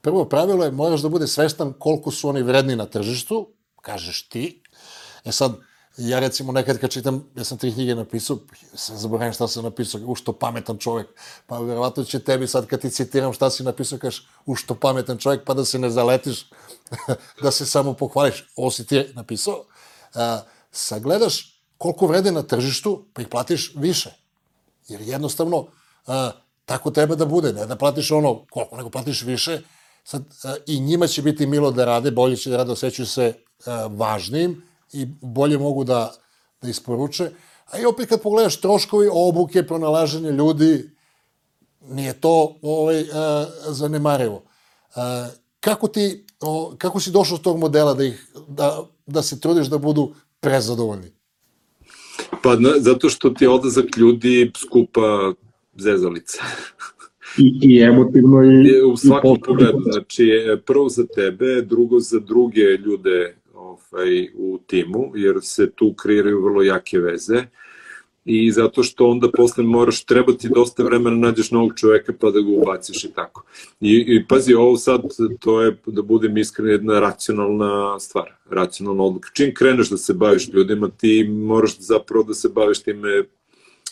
Prvo 0.00 0.24
pravilo 0.24 0.64
je 0.64 0.70
moraš 0.70 1.00
da 1.00 1.08
bude 1.08 1.26
svestan 1.26 1.72
koliko 1.78 2.10
su 2.10 2.28
oni 2.28 2.42
vredni 2.42 2.76
na 2.76 2.86
tržištu, 2.86 3.48
kažeš 3.80 4.28
ti. 4.28 4.62
E 5.24 5.32
sad, 5.32 5.52
ja 5.96 6.20
recimo 6.20 6.52
nekad 6.52 6.78
kad 6.78 6.90
čitam, 6.90 7.24
ja 7.36 7.44
sam 7.44 7.58
tri 7.58 7.72
knjige 7.72 7.94
napisao, 7.94 8.38
sam 8.74 8.96
zaboravim 8.96 9.32
šta 9.32 9.48
sam 9.48 9.64
napisao, 9.64 10.00
u 10.06 10.14
što 10.14 10.32
pametan 10.32 10.78
čovjek, 10.78 11.08
pa 11.46 11.58
verovatno 11.58 12.04
će 12.04 12.18
tebi 12.18 12.46
sad 12.46 12.66
kad 12.66 12.80
ti 12.80 12.90
citiram 12.90 13.32
šta 13.32 13.50
si 13.50 13.62
napisao, 13.62 13.98
kažeš 13.98 14.28
u 14.46 14.54
što 14.54 14.74
pametan 14.74 15.18
čovjek, 15.18 15.44
pa 15.44 15.54
da 15.54 15.64
se 15.64 15.78
ne 15.78 15.90
zaletiš, 15.90 16.46
da 17.42 17.50
se 17.50 17.66
samo 17.66 17.94
pohvališ, 17.94 18.44
ovo 18.56 18.70
si 18.70 18.86
ti 18.86 19.04
napisao, 19.14 19.64
a, 20.14 20.40
sagledaš 20.74 21.60
koliko 21.78 22.06
vrede 22.06 22.32
na 22.32 22.42
tržištu, 22.42 23.04
pa 23.12 23.22
ih 23.22 23.28
platiš 23.28 23.72
više. 23.76 24.10
Jer 24.88 25.00
jednostavno, 25.00 25.66
a, 26.06 26.30
tako 26.64 26.90
treba 26.90 27.14
da 27.14 27.26
bude, 27.26 27.52
ne 27.52 27.66
da 27.66 27.76
platiš 27.76 28.10
ono 28.10 28.44
koliko, 28.50 28.76
nego 28.76 28.90
platiš 28.90 29.22
više, 29.22 29.60
sad 30.04 30.22
a, 30.44 30.54
i 30.66 30.80
njima 30.80 31.06
će 31.06 31.22
biti 31.22 31.46
milo 31.46 31.70
da 31.70 31.84
rade, 31.84 32.10
bolje 32.10 32.36
će 32.36 32.50
da 32.50 32.56
rade, 32.56 32.72
osjećaju 32.72 33.06
se 33.06 33.32
a, 33.66 33.86
važnim, 33.86 34.62
i 34.92 35.06
bolje 35.20 35.58
mogu 35.58 35.84
da, 35.84 36.14
da 36.62 36.68
isporuče. 36.68 37.30
A 37.70 37.78
i 37.78 37.86
opet 37.86 38.08
kad 38.08 38.22
pogledaš 38.22 38.60
troškovi 38.60 39.08
obuke, 39.12 39.66
pronalaženje 39.66 40.30
ljudi, 40.30 40.90
nije 41.80 42.12
to 42.20 42.56
ovaj, 42.62 43.04
a, 43.14 43.46
zanemarivo. 43.68 44.42
A, 44.94 45.28
kako, 45.60 45.88
ti, 45.88 46.26
o, 46.40 46.74
kako 46.78 47.00
si 47.00 47.10
došao 47.10 47.36
do 47.36 47.42
tog 47.42 47.58
modela 47.58 47.94
da, 47.94 48.04
ih, 48.04 48.32
da, 48.48 48.84
da 49.06 49.22
se 49.22 49.40
trudiš 49.40 49.66
da 49.66 49.78
budu 49.78 50.14
prezadovoljni? 50.44 51.10
Pa 52.42 52.56
na, 52.56 52.70
zato 52.78 53.08
što 53.08 53.30
ti 53.30 53.44
je 53.44 53.48
odlazak 53.48 53.96
ljudi 53.96 54.52
skupa 54.56 55.32
zezalice. 55.76 56.38
I, 57.38 57.58
i 57.62 57.82
emotivno 57.82 58.42
i... 58.42 58.82
U 58.82 58.96
svakom 58.96 59.40
pogledu, 59.40 59.80
znači 59.92 60.30
prvo 60.66 60.88
za 60.88 61.06
tebe, 61.06 61.62
drugo 61.62 62.00
za 62.00 62.20
druge 62.20 62.60
ljude 62.60 63.36
ovaj, 63.54 64.28
u 64.34 64.58
timu, 64.66 65.12
jer 65.14 65.38
se 65.42 65.70
tu 65.70 65.94
kreiraju 65.94 66.44
vrlo 66.44 66.62
jake 66.62 66.98
veze 66.98 67.44
i 68.24 68.52
zato 68.52 68.82
što 68.82 69.08
onda 69.08 69.28
posle 69.36 69.64
moraš, 69.64 70.04
treba 70.04 70.32
ti 70.32 70.48
dosta 70.54 70.82
vremena 70.82 71.16
nađeš 71.16 71.50
novog 71.50 71.72
čoveka 71.76 72.12
pa 72.20 72.30
da 72.30 72.40
ga 72.40 72.50
ubaciš 72.50 73.04
i 73.04 73.12
tako. 73.12 73.44
I, 73.80 74.04
i 74.08 74.26
pazi, 74.28 74.54
ovo 74.54 74.76
sad, 74.76 75.02
to 75.40 75.60
je, 75.60 75.76
da 75.86 76.02
budem 76.02 76.38
iskren, 76.38 76.68
jedna 76.68 77.00
racionalna 77.00 78.00
stvar, 78.00 78.32
racionalna 78.50 79.02
odluka. 79.02 79.30
Čim 79.32 79.54
kreneš 79.54 79.88
da 79.90 79.96
se 79.96 80.14
baviš 80.14 80.48
ljudima, 80.48 80.88
ti 80.88 81.24
moraš 81.24 81.78
zapravo 81.78 82.24
da 82.24 82.34
se 82.34 82.48
baviš 82.48 82.82
time 82.82 83.24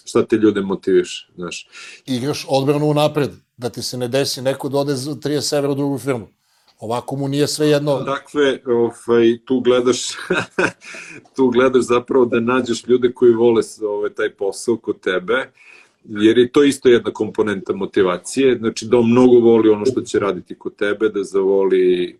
šta 0.04 0.26
te 0.26 0.36
ljude 0.36 0.60
motiviš, 0.60 1.28
znaš. 1.36 1.68
Igraš 2.06 2.46
odbranu 2.48 2.94
napred, 2.94 3.30
da 3.56 3.70
ti 3.70 3.82
se 3.82 3.98
ne 3.98 4.08
desi 4.08 4.42
neko 4.42 4.68
da 4.68 4.78
ode 4.78 4.94
za 4.94 5.10
30 5.10 5.58
evra 5.58 5.70
u 5.70 5.74
drugu 5.74 5.98
firmu. 5.98 6.28
Ovako 6.82 7.16
mu 7.16 7.28
nije 7.28 7.48
sve 7.48 7.68
jedno... 7.68 8.00
Dakle, 8.00 8.58
ovaj, 8.66 9.38
tu 9.44 9.60
gledaš 9.60 9.98
tu 11.36 11.48
gledaš 11.48 11.82
zapravo 11.84 12.24
da 12.24 12.40
nađeš 12.40 12.86
ljude 12.86 13.12
koji 13.12 13.32
vole 13.32 13.62
ovaj, 13.88 14.10
taj 14.10 14.30
posao 14.30 14.76
kod 14.76 15.00
tebe, 15.00 15.50
jer 16.04 16.38
je 16.38 16.52
to 16.52 16.64
isto 16.64 16.88
jedna 16.88 17.10
komponenta 17.10 17.72
motivacije, 17.72 18.56
znači 18.58 18.86
da 18.86 18.98
on 18.98 19.10
mnogo 19.10 19.38
voli 19.38 19.70
ono 19.70 19.86
što 19.86 20.00
će 20.00 20.18
raditi 20.18 20.54
kod 20.58 20.76
tebe, 20.76 21.08
da 21.08 21.22
zavoli, 21.22 22.04
eh, 22.10 22.14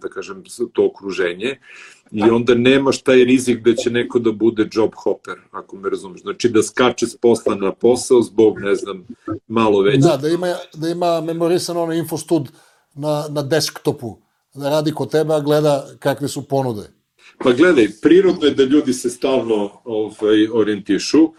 da 0.00 0.08
kažem, 0.08 0.42
to 0.72 0.86
okruženje 0.86 1.58
i 2.10 2.22
onda 2.22 2.54
nemaš 2.54 3.02
taj 3.02 3.24
rizik 3.24 3.58
da 3.64 3.74
će 3.74 3.90
neko 3.90 4.18
da 4.18 4.32
bude 4.32 4.68
job 4.72 4.90
hopper, 4.94 5.34
ako 5.50 5.76
me 5.76 5.90
razumeš. 5.90 6.20
Znači 6.20 6.48
da 6.48 6.62
skače 6.62 7.06
s 7.06 7.16
posla 7.16 7.54
na 7.54 7.72
posao 7.72 8.22
zbog, 8.22 8.58
ne 8.58 8.74
znam, 8.74 9.06
malo 9.48 9.82
veće. 9.82 9.98
Da, 9.98 10.16
da 10.16 10.28
ima, 10.28 10.54
da 10.74 10.88
ima 10.88 11.20
memorisan 11.20 11.76
ono 11.76 11.92
infostud 11.92 12.48
na, 12.94 13.26
na 13.30 13.42
desktopu, 13.42 14.16
da 14.54 14.70
radi 14.70 14.92
kod 14.92 15.10
tebe, 15.10 15.34
a 15.34 15.40
gleda 15.40 15.86
kakve 15.98 16.28
su 16.28 16.48
ponude. 16.48 16.90
Pa 17.38 17.52
gledaj, 17.52 17.88
prirodno 18.02 18.46
je 18.46 18.54
da 18.54 18.64
ljudi 18.64 18.92
se 18.92 19.10
stalno 19.10 19.70
ovaj, 19.84 20.48
orijentišu 20.52 21.32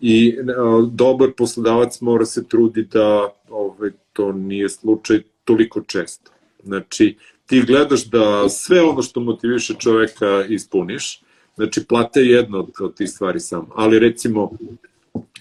i 0.00 0.38
a, 0.38 0.86
dobar 0.90 1.30
poslodavac 1.36 2.00
mora 2.00 2.26
se 2.26 2.48
trudi 2.48 2.84
da 2.92 3.28
ovaj, 3.50 3.90
to 4.12 4.32
nije 4.32 4.68
slučaj 4.68 5.22
toliko 5.44 5.80
često. 5.80 6.30
Znači, 6.64 7.16
ti 7.46 7.62
gledaš 7.62 8.04
da 8.04 8.48
sve 8.48 8.82
ono 8.82 9.02
što 9.02 9.20
motiviše 9.20 9.74
čoveka 9.78 10.44
ispuniš, 10.48 11.22
Znači, 11.58 11.84
plata 11.84 12.20
je 12.20 12.30
jedna 12.30 12.58
od, 12.58 12.70
od 12.80 12.94
tih 12.94 13.10
stvari 13.10 13.40
samo. 13.40 13.68
Ali 13.74 13.98
recimo, 13.98 14.50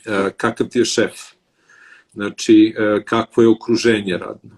e, 0.05 0.31
kakav 0.37 0.67
ti 0.67 0.79
je 0.79 0.85
šef? 0.85 1.13
Znači, 2.13 2.75
e, 2.77 3.03
kakvo 3.05 3.43
je 3.43 3.49
okruženje 3.49 4.17
radno? 4.17 4.57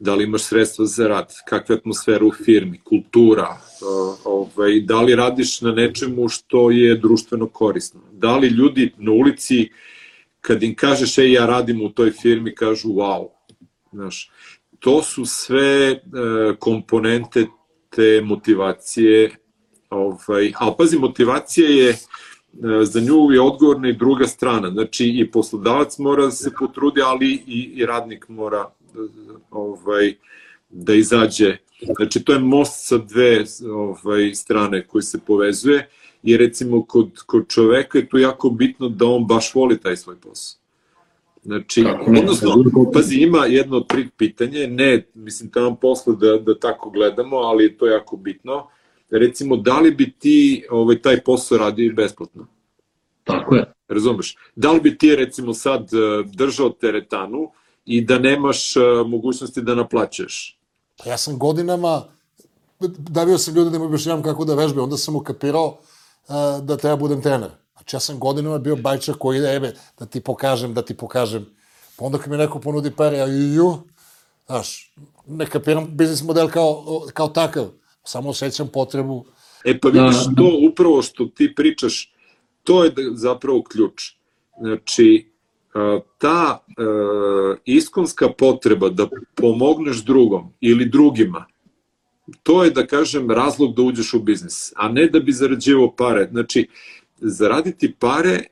Da 0.00 0.14
li 0.14 0.24
imaš 0.24 0.42
sredstva 0.42 0.86
za 0.86 1.08
rad? 1.08 1.34
Kakva 1.48 1.74
je 1.74 1.78
atmosfera 1.78 2.24
u 2.24 2.32
firmi? 2.32 2.80
Kultura? 2.84 3.56
E, 3.58 3.84
ovaj, 4.24 4.80
da 4.80 5.00
li 5.00 5.14
radiš 5.14 5.60
na 5.60 5.72
nečemu 5.72 6.28
što 6.28 6.70
je 6.70 6.96
društveno 6.96 7.46
korisno? 7.46 8.00
Da 8.12 8.36
li 8.36 8.48
ljudi 8.48 8.92
na 8.98 9.12
ulici, 9.12 9.68
kad 10.40 10.62
im 10.62 10.74
kažeš, 10.74 11.18
ej, 11.18 11.32
ja 11.32 11.46
radim 11.46 11.82
u 11.82 11.88
toj 11.88 12.10
firmi, 12.10 12.54
kažu, 12.54 12.88
wow. 12.88 13.28
Znaš, 13.92 14.30
to 14.78 15.02
su 15.02 15.24
sve 15.24 16.00
komponente 16.58 17.46
te 17.90 18.20
motivacije 18.24 19.30
Ovaj, 19.90 20.52
ali 20.58 20.74
pazi, 20.78 20.98
motivacija 20.98 21.68
je, 21.68 21.90
e, 21.90 21.96
za 22.84 23.00
nju 23.00 23.32
je 23.32 23.40
odgovorna 23.40 23.88
i 23.88 23.96
druga 23.96 24.26
strana. 24.26 24.70
Znači 24.70 25.06
i 25.06 25.30
poslodavac 25.30 25.98
mora 25.98 26.24
da 26.24 26.30
se 26.30 26.50
potrudi, 26.58 27.02
ali 27.02 27.42
i, 27.46 27.70
i 27.74 27.86
radnik 27.86 28.28
mora 28.28 28.70
ovaj, 29.50 30.14
da 30.70 30.94
izađe. 30.94 31.56
Znači 31.96 32.24
to 32.24 32.32
je 32.32 32.38
most 32.38 32.86
sa 32.86 32.98
dve 32.98 33.44
ovaj, 33.70 34.34
strane 34.34 34.86
koji 34.86 35.02
se 35.02 35.18
povezuje 35.26 35.88
i 36.22 36.36
recimo 36.36 36.84
kod, 36.84 37.22
kod 37.26 37.48
čoveka 37.48 37.98
je 37.98 38.08
to 38.08 38.18
jako 38.18 38.50
bitno 38.50 38.88
da 38.88 39.06
on 39.06 39.26
baš 39.26 39.54
voli 39.54 39.80
taj 39.80 39.96
svoj 39.96 40.16
posao. 40.16 40.58
Znači, 41.44 41.84
odnosno, 42.06 42.64
pazi, 42.92 43.16
ima 43.16 43.46
jedno 43.46 43.76
od 43.76 43.86
tri 43.88 44.08
pitanje, 44.16 44.66
ne, 44.66 45.06
mislim, 45.14 45.50
tamo 45.50 45.76
posle 45.76 46.16
da, 46.16 46.38
da 46.38 46.58
tako 46.58 46.90
gledamo, 46.90 47.36
ali 47.36 47.76
to 47.76 47.86
je 47.86 47.92
jako 47.92 48.16
bitno 48.16 48.68
recimo, 49.10 49.56
da 49.56 49.80
li 49.80 49.90
bi 49.90 50.12
ti 50.18 50.64
ovaj, 50.70 51.02
taj 51.02 51.20
posao 51.20 51.58
radio 51.58 51.92
besplatno? 51.94 52.46
Tako 53.24 53.56
je. 53.56 53.64
Razumeš? 53.88 54.36
Da 54.56 54.72
li 54.72 54.80
bi 54.80 54.98
ti, 54.98 55.16
recimo, 55.16 55.54
sad 55.54 55.82
e, 55.82 56.24
držao 56.34 56.70
teretanu 56.70 57.50
i 57.88 58.00
da 58.04 58.18
nemaš 58.18 58.76
e, 58.76 58.80
mogućnosti 59.06 59.62
da 59.62 59.74
naplaćaš? 59.74 60.58
Pa 60.96 61.10
ja 61.10 61.16
sam 61.16 61.38
godinama, 61.38 62.02
davio 62.98 63.38
sam 63.38 63.54
ljude 63.54 63.70
da 63.70 63.78
mi 63.78 63.84
objašnjavam 63.84 64.22
kako 64.22 64.44
da 64.44 64.54
vežbe, 64.54 64.80
onda 64.80 64.96
sam 64.96 65.16
ukapirao 65.16 65.66
uh, 65.66 66.64
da 66.64 66.76
treba 66.76 66.96
budem 66.96 67.22
trener. 67.22 67.50
Znači 67.72 67.96
ja 67.96 68.00
sam 68.00 68.18
godinama 68.18 68.58
bio 68.58 68.76
bajčar 68.76 69.14
koji 69.18 69.38
ide, 69.38 69.54
ebe, 69.54 69.74
da 69.98 70.06
ti 70.06 70.20
pokažem, 70.20 70.74
da 70.74 70.82
ti 70.82 70.96
pokažem. 70.96 71.46
Pa 71.96 72.04
onda 72.04 72.18
kad 72.18 72.30
mi 72.30 72.36
neko 72.36 72.60
ponudi 72.60 72.90
pare, 72.90 73.16
ja 73.18 73.26
ju, 73.26 73.78
znaš, 74.46 74.94
ne 75.26 75.46
kapiram 75.46 75.86
biznis 75.96 76.22
model 76.22 76.48
kao, 76.48 76.84
kao 77.14 77.28
takav 77.28 77.68
samo 78.04 78.28
osjećam 78.30 78.68
potrebu. 78.68 79.24
E 79.64 79.78
pa 79.80 79.88
vidiš, 79.88 80.16
da. 80.16 80.34
to 80.36 80.58
upravo 80.70 81.02
što 81.02 81.26
ti 81.26 81.54
pričaš, 81.56 82.14
to 82.64 82.84
je 82.84 82.92
zapravo 83.14 83.62
ključ. 83.62 84.02
Znači, 84.60 85.27
ta 86.18 86.64
iskonska 87.64 88.28
potreba 88.28 88.88
da 88.88 89.08
pomogneš 89.34 90.04
drugom 90.04 90.52
ili 90.60 90.84
drugima, 90.84 91.46
to 92.42 92.64
je, 92.64 92.70
da 92.70 92.86
kažem, 92.86 93.30
razlog 93.30 93.74
da 93.76 93.82
uđeš 93.82 94.14
u 94.14 94.20
biznis, 94.20 94.72
a 94.76 94.88
ne 94.88 95.06
da 95.06 95.20
bi 95.20 95.32
zarađivao 95.32 95.92
pare. 95.96 96.28
Znači, 96.30 96.68
zaraditi 97.16 97.94
pare, 97.98 98.42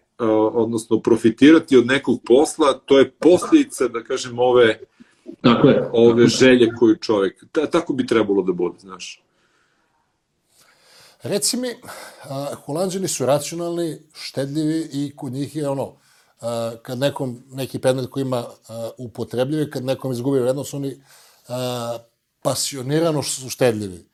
odnosno 0.52 1.00
profitirati 1.00 1.76
od 1.76 1.86
nekog 1.86 2.20
posla, 2.26 2.80
to 2.84 2.98
je 2.98 3.10
posljedica, 3.10 3.88
da 3.88 4.02
kažem, 4.02 4.38
ove, 4.38 4.78
Tako 5.40 5.68
je. 5.68 5.88
ove 5.92 6.26
želje 6.26 6.72
koju 6.78 6.96
čovek, 6.96 7.44
tako 7.72 7.92
bi 7.92 8.06
trebalo 8.06 8.42
da 8.42 8.52
bude, 8.52 8.78
znaš. 8.78 9.22
Reci 11.22 11.56
mi, 11.56 11.68
a, 12.22 12.54
holandžani 12.64 13.08
su 13.08 13.26
racionalni, 13.26 13.98
štedljivi 14.14 14.88
i 14.92 15.12
kod 15.16 15.32
njih 15.32 15.56
je 15.56 15.68
ono, 15.68 15.96
kad 16.82 16.98
nekom, 16.98 17.42
neki 17.50 17.78
predmet 17.78 18.10
koji 18.10 18.22
ima 18.22 18.44
upotrebljivi, 18.98 19.70
kad 19.70 19.84
nekom 19.84 20.12
izgubi 20.12 20.40
vrednost, 20.40 20.74
oni 20.74 21.02
pasionirano 22.42 23.22
su 23.22 23.50
štedljivi. 23.50 24.08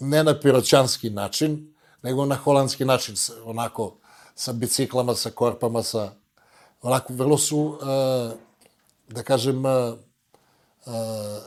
Ne 0.00 0.24
na 0.24 0.40
piroćanski 0.40 1.10
način, 1.10 1.74
nego 2.02 2.24
na 2.24 2.36
holandski 2.36 2.84
način, 2.84 3.14
onako, 3.44 3.96
sa 4.34 4.52
biciklama, 4.52 5.14
sa 5.14 5.30
korpama, 5.30 5.82
sa, 5.82 6.12
onako, 6.82 7.12
vrlo 7.12 7.38
su, 7.38 7.78
da 9.08 9.22
kažem, 9.22 9.62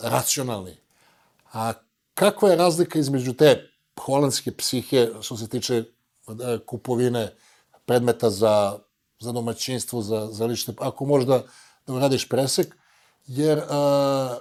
racionalni. 0.02 0.78
A 1.54 1.74
kakva 2.14 2.50
je 2.50 2.56
razlika 2.56 3.00
između 3.00 3.34
te 3.34 3.72
holandske 4.00 4.52
psihe 4.52 5.10
što 5.22 5.38
se 5.38 5.48
tiče 5.48 5.84
kupovine 6.66 7.36
predmeta 7.86 8.30
za, 8.30 8.80
za 9.20 9.32
domaćinstvo, 9.32 10.02
za, 10.02 10.28
za 10.32 10.46
lične, 10.46 10.74
ako 10.80 11.06
možda 11.06 11.44
da 11.88 11.94
uradiš 11.94 12.30
presek, 12.30 12.76
jer 13.28 13.62
a, 13.70 14.38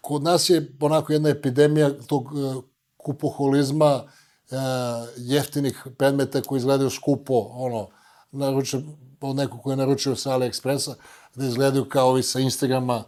kod 0.00 0.22
nas 0.22 0.50
je 0.50 0.76
onako 0.80 1.12
jedna 1.12 1.28
epidemija 1.28 1.90
tog 2.06 2.26
a, 2.34 2.38
e, 2.38 2.60
kupoholizma, 2.96 4.02
a, 4.50 5.06
jeftinih 5.16 5.86
predmeta 5.98 6.42
koji 6.42 6.58
izgledaju 6.58 6.90
skupo, 6.90 7.50
ono, 7.52 7.88
naručio, 8.32 8.82
od 9.20 9.36
nekog 9.36 9.62
koji 9.62 9.72
je 9.72 9.76
naručio 9.76 10.16
sa 10.16 10.30
AliExpressa, 10.30 10.94
da 11.34 11.46
izgledaju 11.46 11.88
kao 11.88 12.08
ovi 12.08 12.22
sa 12.22 12.40
Instagrama, 12.40 13.04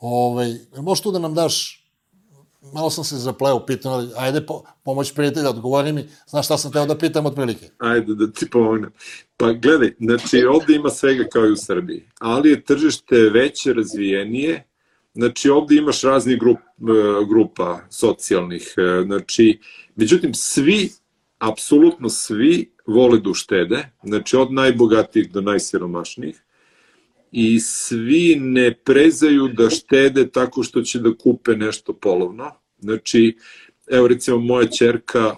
ovaj, 0.00 0.54
možeš 0.76 1.02
tu 1.02 1.12
da 1.12 1.18
nam 1.18 1.34
daš 1.34 1.85
malo 2.74 2.90
sam 2.90 3.04
se 3.04 3.16
zapleo, 3.16 3.66
pitam, 3.66 4.10
ajde 4.16 4.46
po, 4.46 4.62
pomoć 4.84 5.14
prijatelja, 5.14 5.50
odgovori 5.50 5.92
mi, 5.92 6.08
znaš 6.26 6.46
šta 6.46 6.58
sam 6.58 6.72
teo 6.72 6.86
da 6.86 6.98
pitam 6.98 7.26
otprilike? 7.26 7.66
Ajde 7.78 8.14
da 8.14 8.32
ti 8.32 8.50
pomognem. 8.50 8.92
Pa 9.36 9.52
gledaj, 9.52 9.94
znači 10.00 10.44
ovde 10.44 10.74
ima 10.74 10.90
svega 10.90 11.24
kao 11.32 11.46
i 11.46 11.52
u 11.52 11.56
Srbiji, 11.56 12.08
ali 12.18 12.50
je 12.50 12.64
tržište 12.64 13.16
veće, 13.16 13.72
razvijenije, 13.72 14.64
znači 15.14 15.50
ovde 15.50 15.76
imaš 15.76 16.02
raznih 16.02 16.38
grup, 16.38 16.58
e, 16.58 17.26
grupa 17.28 17.80
socijalnih, 17.90 18.74
e, 18.76 19.02
znači, 19.04 19.60
međutim, 19.96 20.34
svi, 20.34 20.90
apsolutno 21.38 22.08
svi 22.08 22.72
vole 22.86 23.18
da 23.18 23.30
uštede, 23.30 23.90
znači 24.02 24.36
od 24.36 24.52
najbogatijih 24.52 25.32
do 25.32 25.40
najsiromašnijih, 25.40 26.45
i 27.32 27.60
svi 27.60 28.36
ne 28.40 28.74
prezaju 28.74 29.48
da 29.48 29.70
štede 29.70 30.30
tako 30.30 30.62
što 30.62 30.82
će 30.82 30.98
da 30.98 31.16
kupe 31.16 31.56
nešto 31.56 31.92
polovno. 31.92 32.50
Znači, 32.78 33.36
evo 33.86 34.08
recimo 34.08 34.38
moja 34.38 34.68
čerka 34.68 35.36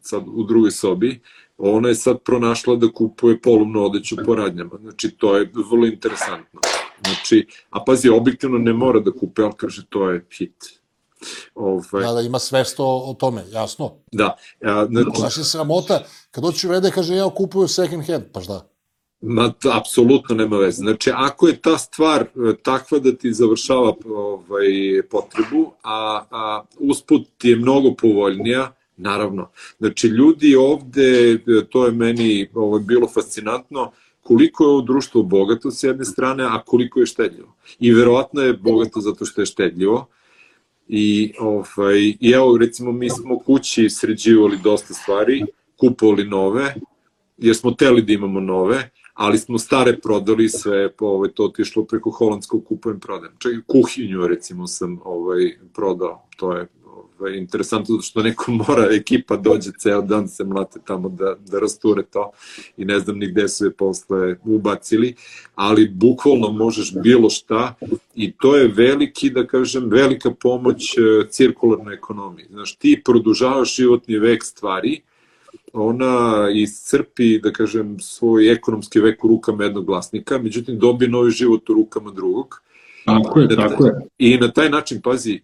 sad 0.00 0.22
u 0.26 0.42
drugoj 0.42 0.70
sobi, 0.70 1.20
ona 1.58 1.88
je 1.88 1.94
sad 1.94 2.22
pronašla 2.24 2.76
da 2.76 2.92
kupuje 2.92 3.40
polovnu 3.40 3.84
odeću 3.84 4.16
po 4.26 4.34
radnjama. 4.34 4.78
Znači, 4.80 5.10
to 5.10 5.36
je 5.36 5.50
vrlo 5.70 5.86
interesantno. 5.86 6.60
Znači, 7.04 7.46
a 7.70 7.84
pazi, 7.84 8.08
objektivno 8.08 8.58
ne 8.58 8.72
mora 8.72 9.00
da 9.00 9.12
kupe, 9.12 9.42
ali 9.42 9.52
kaže, 9.56 9.86
to 9.88 10.10
je 10.10 10.26
hit. 10.38 10.64
Ovaj... 11.54 12.04
Da, 12.04 12.12
da, 12.12 12.20
ima 12.20 12.38
svest 12.38 12.80
o, 12.80 13.10
o 13.10 13.14
tome, 13.14 13.44
jasno. 13.50 13.94
Da. 14.12 14.36
A, 14.64 14.86
znači... 14.90 15.10
Znaš 15.18 15.36
je 15.36 15.44
sramota, 15.44 16.04
kad 16.30 16.44
doći 16.44 16.68
u 16.68 16.70
rede, 16.70 16.90
kaže, 16.90 17.14
ja 17.14 17.30
kupuju 17.36 17.68
second 17.68 18.06
hand, 18.06 18.24
pa 18.32 18.40
šta? 18.40 18.68
Ma, 19.20 19.52
apsolutno 19.72 20.34
nema 20.34 20.56
veze. 20.56 20.76
Znači, 20.76 21.10
ako 21.14 21.48
je 21.48 21.60
ta 21.60 21.78
stvar 21.78 22.22
e, 22.22 22.26
takva 22.62 22.98
da 22.98 23.12
ti 23.12 23.32
završava 23.32 23.94
ovaj, 24.06 25.02
potrebu, 25.10 25.72
a, 25.82 26.24
a 26.30 26.62
usput 26.78 27.22
ti 27.38 27.48
je 27.48 27.56
mnogo 27.56 27.94
povoljnija, 27.94 28.72
naravno. 28.96 29.50
Znači, 29.78 30.06
ljudi 30.06 30.54
ovde, 30.56 31.32
e, 31.32 31.64
to 31.70 31.86
je 31.86 31.92
meni 31.92 32.48
ovaj, 32.54 32.80
bilo 32.80 33.08
fascinantno, 33.08 33.90
koliko 34.20 34.64
je 34.64 34.68
ovo 34.68 34.80
društvo 34.80 35.22
bogato 35.22 35.70
s 35.70 35.82
jedne 35.82 36.04
strane, 36.04 36.44
a 36.44 36.62
koliko 36.66 37.00
je 37.00 37.06
štedljivo. 37.06 37.54
I 37.78 37.92
verovatno 37.92 38.40
je 38.40 38.52
bogato 38.52 39.00
zato 39.00 39.24
što 39.24 39.42
je 39.42 39.46
štedljivo. 39.46 40.06
I, 40.88 41.32
ovaj, 41.38 41.98
i 42.20 42.30
evo, 42.34 42.58
recimo, 42.58 42.92
mi 42.92 43.10
smo 43.10 43.38
kući 43.38 43.90
sređivali 43.90 44.58
dosta 44.64 44.94
stvari, 44.94 45.44
kupovali 45.76 46.24
nove, 46.24 46.74
jer 47.38 47.56
smo 47.56 47.70
teli 47.70 48.02
da 48.02 48.12
imamo 48.12 48.40
nove, 48.40 48.90
ali 49.18 49.38
smo 49.38 49.58
stare 49.58 49.98
prodali 49.98 50.48
sve, 50.48 50.90
ovaj, 50.98 51.30
to 51.30 51.44
otišlo 51.44 51.84
preko 51.84 52.10
holandskog 52.10 52.64
kupujem 52.64 53.00
prodajem. 53.00 53.34
Čak 53.38 53.52
i 53.52 53.62
kuhinju 53.66 54.26
recimo 54.26 54.66
sam 54.66 55.00
ovaj, 55.04 55.58
prodao, 55.74 56.28
to 56.36 56.52
je 56.56 56.66
ovaj, 57.18 57.36
interesantno 57.36 57.94
zato 57.94 58.02
što 58.02 58.22
neko 58.22 58.52
mora, 58.68 58.88
ekipa 58.90 59.36
dođe 59.36 59.70
ceo 59.78 60.02
dan 60.02 60.28
se 60.28 60.44
mlate 60.44 60.80
tamo 60.86 61.08
da, 61.08 61.34
da 61.46 61.58
rasture 61.58 62.02
to 62.02 62.30
i 62.76 62.84
ne 62.84 62.98
znam 63.00 63.18
ni 63.18 63.26
gde 63.26 63.48
su 63.48 63.64
je 63.64 63.72
posle 63.72 64.36
ubacili, 64.44 65.14
ali 65.54 65.88
bukvalno 65.88 66.52
možeš 66.52 66.94
bilo 67.02 67.30
šta 67.30 67.74
i 68.14 68.32
to 68.32 68.56
je 68.56 68.68
veliki, 68.68 69.30
da 69.30 69.46
kažem, 69.46 69.90
velika 69.90 70.30
pomoć 70.30 70.98
e, 70.98 71.28
cirkularnoj 71.30 71.94
ekonomiji. 71.94 72.46
Znaš, 72.50 72.76
ti 72.76 73.02
produžavaš 73.04 73.76
životni 73.76 74.18
vek 74.18 74.44
stvari, 74.44 75.00
ona 75.72 76.48
iscrpi, 76.54 77.38
da 77.38 77.52
kažem, 77.52 78.00
svoj 78.00 78.52
ekonomski 78.52 79.00
vek 79.00 79.24
u 79.24 79.28
rukama 79.28 79.64
jednog 79.64 79.88
vlasnika, 79.88 80.38
međutim 80.38 80.78
dobije 80.78 81.10
novi 81.10 81.30
život 81.30 81.70
u 81.70 81.74
rukama 81.74 82.10
drugog 82.10 82.62
Tako 83.08 83.40
je, 83.40 83.56
tako 83.56 83.86
je. 83.86 83.92
I 84.18 84.38
na 84.38 84.52
taj 84.52 84.70
način, 84.70 85.00
pazi, 85.02 85.34
e, 85.34 85.40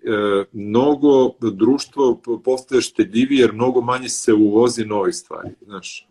mnogo 0.52 1.30
društvo 1.40 2.20
postaje 2.44 2.80
štedljivije 2.80 3.40
jer 3.40 3.52
mnogo 3.52 3.80
manje 3.80 4.08
se 4.08 4.32
uvozi 4.32 4.84
novih 4.84 5.14
stvari, 5.14 5.48
znaš. 5.66 6.06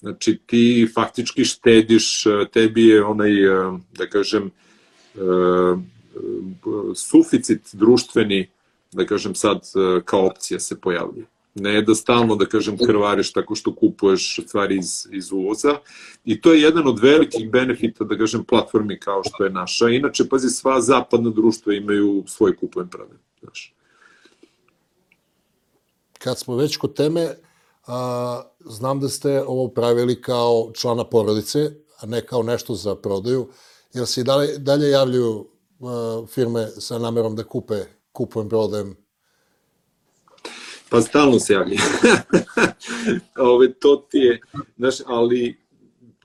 Znači, 0.00 0.38
ti 0.46 0.88
faktički 0.94 1.44
štediš, 1.44 2.26
e, 2.26 2.30
tebi 2.52 2.86
je 2.86 3.04
onaj, 3.04 3.44
e, 3.44 3.78
da 3.98 4.06
kažem, 4.06 4.50
suficit 6.94 7.60
društveni, 7.72 8.48
da 8.92 9.06
kažem 9.06 9.34
sad, 9.34 9.60
kao 10.04 10.26
opcija 10.26 10.60
se 10.60 10.80
pojavljuje. 10.80 11.26
Ne 11.54 11.82
da 11.82 11.94
stalno, 11.94 12.36
da 12.36 12.46
kažem, 12.46 12.78
krvariš 12.78 13.32
tako 13.32 13.54
što 13.54 13.74
kupuješ 13.74 14.40
stvari 14.46 14.78
iz, 14.78 15.06
iz 15.12 15.32
uvoza. 15.32 15.78
I 16.24 16.40
to 16.40 16.52
je 16.52 16.60
jedan 16.60 16.88
od 16.88 16.98
velikih 16.98 17.50
benefita, 17.50 18.04
da 18.04 18.18
kažem, 18.18 18.44
platformi 18.44 18.98
kao 19.00 19.22
što 19.24 19.44
je 19.44 19.50
naša. 19.50 19.88
Inače, 19.88 20.28
pazi, 20.28 20.48
sva 20.48 20.80
zapadna 20.80 21.30
društva 21.30 21.74
imaju 21.74 22.24
svoj 22.26 22.56
kupujem 22.56 22.88
pravi. 22.88 23.18
Znaš. 23.40 23.74
Kad 26.18 26.38
smo 26.38 26.56
već 26.56 26.76
kod 26.76 26.94
teme, 26.94 27.34
a, 27.86 28.42
znam 28.60 29.00
da 29.00 29.08
ste 29.08 29.42
ovo 29.46 29.68
pravili 29.68 30.20
kao 30.22 30.72
člana 30.74 31.04
porodice, 31.04 31.70
a 32.00 32.06
ne 32.06 32.26
kao 32.26 32.42
nešto 32.42 32.74
za 32.74 32.94
prodaju. 32.94 33.48
Jel 33.92 34.06
se 34.06 34.20
i 34.20 34.24
dalje, 34.24 34.58
dalje 34.58 34.90
javljaju 34.90 35.46
a, 35.80 36.24
firme 36.28 36.66
sa 36.66 36.98
namerom 36.98 37.36
da 37.36 37.44
kupe, 37.44 37.84
kupujem, 38.12 38.48
prodajem 38.48 39.03
Pa 40.88 41.00
stalno 41.00 41.38
se 41.38 41.52
javlja. 41.52 41.76
Ove, 43.38 43.72
to 43.72 44.06
ti 44.10 44.18
je, 44.18 44.40
znaš, 44.76 44.96
ali 45.06 45.56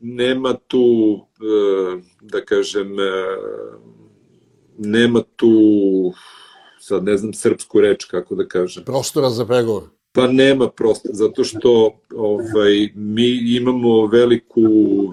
nema 0.02 0.54
tu, 0.68 1.20
e, 1.42 2.02
da 2.22 2.46
kažem, 2.46 3.00
e, 3.00 3.12
nema 4.78 5.22
tu, 5.36 5.52
sad 6.80 7.04
ne 7.04 7.18
znam 7.18 7.34
srpsku 7.34 7.82
reč, 7.82 8.06
kako 8.06 8.36
da 8.36 8.48
kažem. 8.48 8.84
Prostora 8.84 9.30
za 9.30 9.46
pregovor. 9.46 9.84
Pa 10.12 10.28
nema 10.28 10.70
prostora, 10.70 11.14
zato 11.14 11.44
što 11.44 12.00
ovaj, 12.16 12.90
mi 12.96 13.56
imamo 13.56 14.06
veliku 14.06 14.62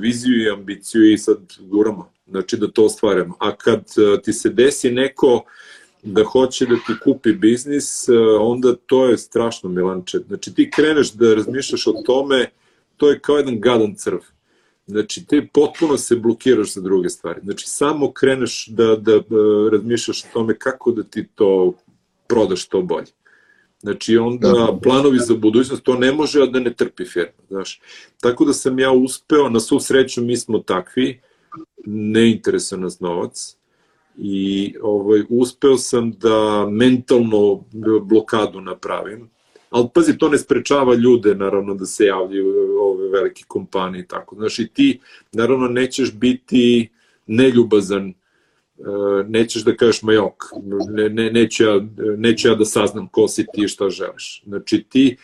viziju 0.01 0.43
i 0.43 0.51
ambiciju 0.51 1.13
i 1.13 1.19
sad 1.19 1.39
guramo, 1.61 2.13
znači 2.27 2.57
da 2.57 2.71
to 2.71 2.85
ostvaramo. 2.85 3.35
A 3.41 3.57
kad 3.57 3.81
e, 3.81 4.23
ti 4.23 4.33
se 4.33 4.49
desi 4.49 4.91
neko 4.91 5.35
uh, 5.35 5.43
da 6.07 6.25
hoće 6.25 6.67
da 6.67 6.75
ti 6.75 6.93
kupi 7.05 7.33
biznis, 7.33 8.09
e, 8.09 8.13
onda 8.41 8.75
to 8.87 9.07
je 9.07 9.19
strašno 9.19 9.71
milanče. 9.71 10.19
Znači 10.19 10.55
ti 10.55 10.71
kreneš 10.71 11.13
da 11.13 11.35
razmišljaš 11.35 11.87
o 11.87 11.93
tome, 11.93 12.51
to 12.97 13.11
je 13.11 13.19
kao 13.19 13.37
jedan 13.37 13.61
gadan 13.61 13.95
crv. 13.95 14.19
Znači 14.87 15.27
ti 15.27 15.49
potpuno 15.53 15.97
se 15.97 16.17
blokiraš 16.17 16.75
za 16.75 16.81
druge 16.81 17.09
stvari. 17.09 17.41
Znači 17.45 17.69
samo 17.69 18.13
kreneš 18.13 18.67
da, 18.67 18.97
da, 18.97 19.19
da 19.19 19.69
razmišljaš 19.73 20.25
o 20.25 20.29
tome 20.33 20.59
kako 20.59 20.93
da 20.93 21.03
ti 21.03 21.27
to 21.35 21.75
prodaš 22.27 22.69
to 22.69 22.83
bolje. 22.83 23.13
Znači 23.81 24.17
onda 24.17 24.49
da. 24.49 24.79
planovi 24.83 25.19
za 25.19 25.35
budućnost, 25.35 25.83
to 25.83 25.95
ne 25.95 26.13
može 26.13 26.47
da 26.47 26.61
ne 26.61 26.75
trpi 26.75 27.05
firma, 27.05 27.43
znaš. 27.49 27.81
Tako 28.21 28.45
da 28.45 28.53
sam 28.53 28.79
ja 28.79 28.93
uspeo, 28.93 29.49
na 29.49 29.61
svu 29.61 29.81
sreću 29.81 30.23
mi 30.23 30.37
smo 30.37 30.59
takvi, 30.59 31.21
ne 31.87 32.31
interesuje 32.31 32.81
nas 32.81 33.01
novac, 33.01 33.57
i 34.19 34.75
ovaj, 34.83 35.23
uspeo 35.29 35.77
sam 35.77 36.13
da 36.13 36.67
mentalno 36.71 37.65
blokadu 38.03 38.61
napravim. 38.61 39.31
Ali 39.71 39.89
pazi, 39.95 40.19
to 40.19 40.29
ne 40.29 40.39
sprečava 40.39 40.95
ljude, 40.95 41.35
naravno, 41.35 41.75
da 41.75 41.87
se 41.87 42.05
javljaju 42.05 42.79
ove 42.81 43.09
velike 43.09 43.45
kompanije 43.49 44.03
i 44.03 44.07
tako. 44.07 44.37
Znaš, 44.37 44.59
i 44.59 44.69
ti, 44.69 45.01
naravno, 45.33 45.69
nećeš 45.69 46.15
biti 46.15 46.91
neljubazan, 47.27 48.09
e, 48.09 48.15
nećeš 49.29 49.65
da 49.65 49.77
kažeš, 49.77 50.03
ma 50.03 50.13
jok, 50.13 50.45
ne, 50.89 51.09
ne, 51.09 51.31
neću, 51.31 51.65
ja, 51.65 51.81
neću 52.17 52.49
ja 52.49 52.55
da 52.55 52.65
saznam 52.65 53.09
ko 53.09 53.29
si 53.29 53.47
ti 53.53 53.63
i 53.65 53.69
šta 53.69 53.91
želiš. 53.91 54.43
Znači, 54.47 54.85
ti 54.89 55.17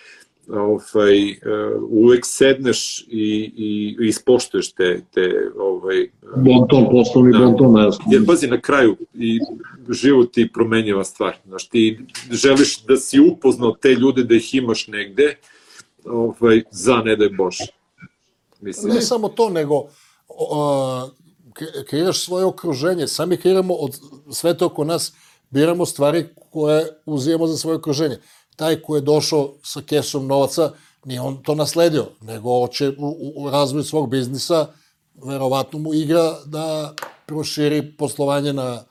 ovaj, 0.48 1.30
uh, 1.30 1.82
uvek 1.90 2.26
sedneš 2.26 3.00
i, 3.00 3.52
i, 3.56 3.96
i 4.00 4.08
ispoštuješ 4.08 4.72
te, 4.72 5.00
te 5.14 5.50
ovaj, 5.58 6.10
bonton, 6.36 6.88
poslovni 6.90 7.32
da, 7.32 7.38
bonton, 7.38 7.84
jasno. 7.84 8.04
Jer 8.10 8.26
pazi, 8.26 8.46
na 8.46 8.60
kraju 8.60 8.96
i 9.14 9.38
život 9.88 10.32
ti 10.32 10.52
promenjiva 10.52 11.04
stvar. 11.04 11.36
Znaš, 11.46 11.68
ti 11.68 12.00
želiš 12.30 12.82
da 12.82 12.96
si 12.96 13.20
upoznao 13.20 13.72
te 13.72 13.94
ljude, 13.94 14.24
da 14.24 14.34
ih 14.34 14.54
imaš 14.54 14.88
negde, 14.88 15.36
ovaj, 16.04 16.62
za 16.70 16.96
ne 16.96 17.16
daj 17.16 17.28
Bože. 17.28 17.66
Mislim. 18.60 18.94
Ne 18.94 19.00
samo 19.00 19.28
to, 19.28 19.50
nego 19.50 19.74
uh, 19.78 19.88
kreiraš 21.88 22.24
svoje 22.24 22.44
okruženje. 22.44 23.08
Sami 23.08 23.36
kreiramo 23.36 23.74
od 23.74 24.00
sveta 24.30 24.66
oko 24.66 24.84
nas, 24.84 25.12
biramo 25.50 25.86
stvari 25.86 26.26
koje 26.50 26.86
uzijemo 27.06 27.46
za 27.46 27.56
svoje 27.56 27.76
okruženje 27.76 28.18
taj 28.56 28.76
ko 28.76 28.96
je 28.96 29.00
došao 29.00 29.54
sa 29.62 29.80
kesom 29.82 30.26
novaca, 30.26 30.72
nije 31.04 31.20
on 31.20 31.42
to 31.42 31.54
nasledio, 31.54 32.06
nego 32.20 32.60
hoće 32.60 32.88
u, 32.98 33.32
u 33.36 33.50
razvoju 33.50 33.84
svog 33.84 34.10
biznisa, 34.10 34.66
verovatno 35.24 35.78
mu 35.78 35.94
igra 35.94 36.38
da 36.46 36.94
proširi 37.26 37.92
poslovanje 37.98 38.52
na 38.52 38.84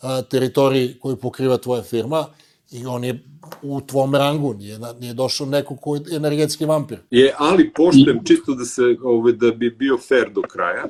a, 0.00 0.22
teritoriji 0.22 0.98
koju 1.00 1.16
pokriva 1.16 1.56
tvoja 1.56 1.82
firma 1.82 2.26
i 2.70 2.86
on 2.86 3.04
je 3.04 3.24
u 3.62 3.80
tvom 3.80 4.14
rangu, 4.14 4.54
nije, 4.54 4.78
nije 5.00 5.14
došao 5.14 5.46
neko 5.46 5.76
ko 5.76 5.96
je 5.96 6.02
energetski 6.16 6.64
vampir. 6.64 6.98
Je, 7.10 7.34
ali 7.38 7.72
poštem, 7.72 8.24
čisto 8.24 8.54
da 8.54 8.64
se, 8.64 8.82
ove, 9.04 9.32
da 9.32 9.50
bi 9.50 9.70
bio 9.70 9.98
fair 9.98 10.30
do 10.32 10.42
kraja, 10.42 10.86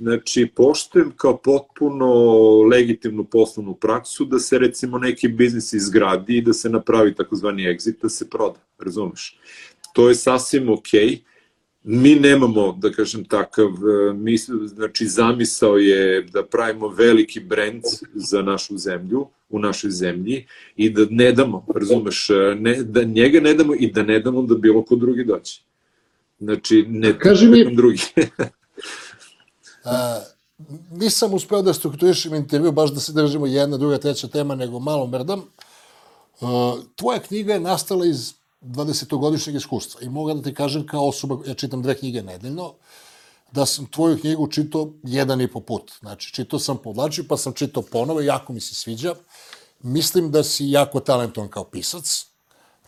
Znači, 0.00 0.48
poštujem 0.56 1.12
kao 1.16 1.36
potpuno 1.36 2.12
legitimnu 2.62 3.24
poslovnu 3.24 3.74
praksu 3.74 4.24
da 4.24 4.38
se 4.38 4.58
recimo 4.58 4.98
neki 4.98 5.28
biznis 5.28 5.72
izgradi 5.72 6.36
i 6.36 6.42
da 6.42 6.52
se 6.52 6.70
napravi 6.70 7.14
takozvani 7.14 7.62
exit, 7.62 8.02
da 8.02 8.08
se 8.08 8.30
proda, 8.30 8.60
razumeš? 8.78 9.38
To 9.92 10.08
je 10.08 10.14
sasvim 10.14 10.70
okej. 10.70 11.08
Okay. 11.08 11.18
Mi 11.82 12.14
nemamo, 12.14 12.78
da 12.80 12.92
kažem 12.92 13.24
takav, 13.24 13.66
e, 13.66 14.12
mi, 14.12 14.36
znači 14.66 15.06
zamisao 15.06 15.76
je 15.76 16.22
da 16.22 16.44
pravimo 16.46 16.88
veliki 16.88 17.40
brend 17.40 17.82
za 18.14 18.42
našu 18.42 18.78
zemlju, 18.78 19.26
u 19.48 19.58
našoj 19.58 19.90
zemlji 19.90 20.46
i 20.76 20.90
da 20.90 21.06
ne 21.10 21.32
damo, 21.32 21.66
razumeš, 21.74 22.30
e, 22.30 22.54
ne, 22.60 22.82
da 22.82 23.02
njega 23.02 23.40
ne 23.40 23.54
damo 23.54 23.74
i 23.74 23.90
da 23.92 24.02
ne 24.02 24.20
damo 24.20 24.42
da 24.42 24.54
bilo 24.54 24.82
ko 24.82 24.96
drugi 24.96 25.24
dođe. 25.24 25.60
Znači, 26.38 26.84
ne 26.88 27.18
Kaži 27.18 27.48
mi, 27.48 27.76
drugi. 27.76 28.02
Nisam 30.90 31.34
uspeo 31.34 31.62
da 31.62 31.74
strukturišem 31.74 32.34
intervju, 32.34 32.72
baš 32.72 32.90
da 32.90 33.00
se 33.00 33.12
držimo 33.12 33.46
jedna, 33.46 33.76
druga, 33.76 33.98
treća 33.98 34.28
tema, 34.28 34.54
nego 34.54 34.78
malo 34.78 35.06
mrdam. 35.06 35.42
A, 36.40 36.76
tvoja 36.96 37.20
knjiga 37.20 37.54
je 37.54 37.60
nastala 37.60 38.06
iz 38.06 38.32
20-godišnjeg 38.60 39.56
iskustva 39.56 40.00
i 40.02 40.08
mogu 40.08 40.34
da 40.34 40.42
ti 40.42 40.54
kažem 40.54 40.86
kao 40.86 41.08
osoba, 41.08 41.38
ja 41.46 41.54
čitam 41.54 41.82
dve 41.82 41.94
knjige 41.94 42.22
nedeljno, 42.22 42.74
da 43.52 43.66
sam 43.66 43.86
tvoju 43.86 44.20
knjigu 44.20 44.46
čitao 44.46 44.92
jedan 45.02 45.40
i 45.40 45.48
po 45.48 45.60
put. 45.60 45.92
Znači, 46.00 46.32
čitao 46.32 46.58
sam 46.58 46.76
podlačio, 46.76 47.24
pa 47.28 47.36
sam 47.36 47.52
čitao 47.52 47.82
ponovo, 47.82 48.20
jako 48.20 48.52
mi 48.52 48.60
se 48.60 48.74
sviđa. 48.74 49.14
Mislim 49.82 50.30
da 50.30 50.44
si 50.44 50.70
jako 50.70 51.00
talentovan 51.00 51.50
kao 51.50 51.64
pisac, 51.64 52.26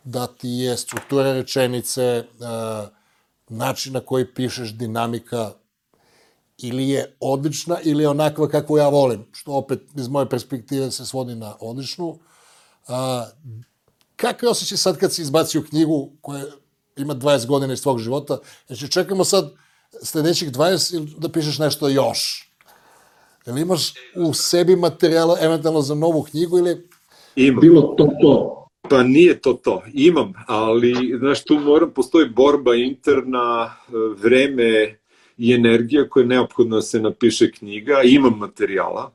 da 0.04 0.26
ti 0.26 0.48
je 0.48 0.76
struktura 0.76 1.32
rečenice, 1.32 2.24
način 3.48 3.92
na 3.92 4.00
koji 4.00 4.34
pišeš, 4.34 4.74
dinamika, 4.74 5.52
ili 6.62 6.88
je 6.88 7.16
odlična 7.20 7.76
ili 7.84 8.02
je 8.02 8.08
onakva 8.08 8.48
kako 8.48 8.78
ja 8.78 8.88
volim, 8.88 9.24
što 9.32 9.52
opet 9.52 9.80
iz 9.96 10.08
moje 10.08 10.28
perspektive 10.28 10.90
se 10.90 11.06
svodi 11.06 11.34
na 11.34 11.56
odličnu. 11.60 12.18
A, 12.88 13.26
kakav 14.16 14.46
je 14.46 14.50
osjećaj 14.50 14.78
sad 14.78 14.98
kad 14.98 15.12
si 15.12 15.22
izbacio 15.22 15.62
knjigu 15.62 16.10
koja 16.20 16.44
ima 16.96 17.14
20 17.14 17.46
godina 17.46 17.72
iz 17.72 17.82
tvog 17.82 17.98
života? 17.98 18.38
Znači, 18.66 18.90
čekamo 18.90 19.24
sad 19.24 19.52
sledećih 20.02 20.52
20 20.52 20.94
ili 20.94 21.14
da 21.18 21.28
pišeš 21.28 21.58
nešto 21.58 21.88
još? 21.88 22.52
Jel 23.46 23.58
imaš 23.58 23.92
u 24.16 24.34
sebi 24.34 24.76
materijala 24.76 25.38
eventualno 25.40 25.80
za 25.80 25.94
novu 25.94 26.22
knjigu 26.22 26.58
ili... 26.58 26.88
Ima. 27.36 27.60
Bilo 27.60 27.82
to 27.82 28.08
to. 28.22 28.58
Pa 28.90 29.02
nije 29.02 29.40
to 29.40 29.52
to. 29.52 29.82
Imam, 29.92 30.32
ali, 30.46 31.14
znaš, 31.18 31.44
tu 31.44 31.58
moram, 31.58 31.90
postoji 31.90 32.28
borba 32.28 32.74
interna, 32.74 33.76
vreme, 34.22 34.98
i 35.42 35.52
energija 35.52 36.08
koja 36.08 36.22
je 36.22 36.28
neophodna 36.28 36.76
da 36.76 36.82
se 36.82 37.00
napiše 37.00 37.50
knjiga, 37.50 38.02
imam 38.04 38.38
materijala, 38.38 39.12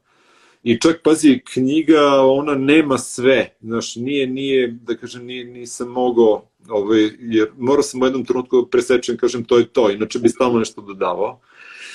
I 0.67 0.79
čak, 0.79 0.97
pazi, 1.03 1.39
knjiga, 1.53 2.21
ona 2.21 2.55
nema 2.55 2.97
sve, 2.97 3.55
znaš, 3.61 3.95
nije, 3.95 4.27
nije, 4.27 4.67
da 4.67 4.97
kažem, 4.97 5.25
nije, 5.25 5.45
nisam 5.45 5.87
mogao, 5.87 6.49
ovaj, 6.69 7.09
jer 7.19 7.51
morao 7.57 7.83
sam 7.83 8.01
u 8.01 8.05
jednom 8.05 8.25
trenutku 8.25 8.61
da 8.61 8.67
presečem, 8.67 9.17
kažem, 9.17 9.43
to 9.43 9.57
je 9.57 9.67
to, 9.67 9.91
inače 9.91 10.19
bi 10.19 10.29
stalno 10.29 10.59
nešto 10.59 10.81
dodavao. 10.81 11.39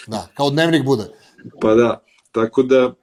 Da, 0.07 0.29
kao 0.35 0.51
dnevnik 0.51 0.85
bude. 0.85 1.05
Pa 1.61 1.75
da, 1.75 2.03
tako 2.33 2.63
da, 2.63 2.95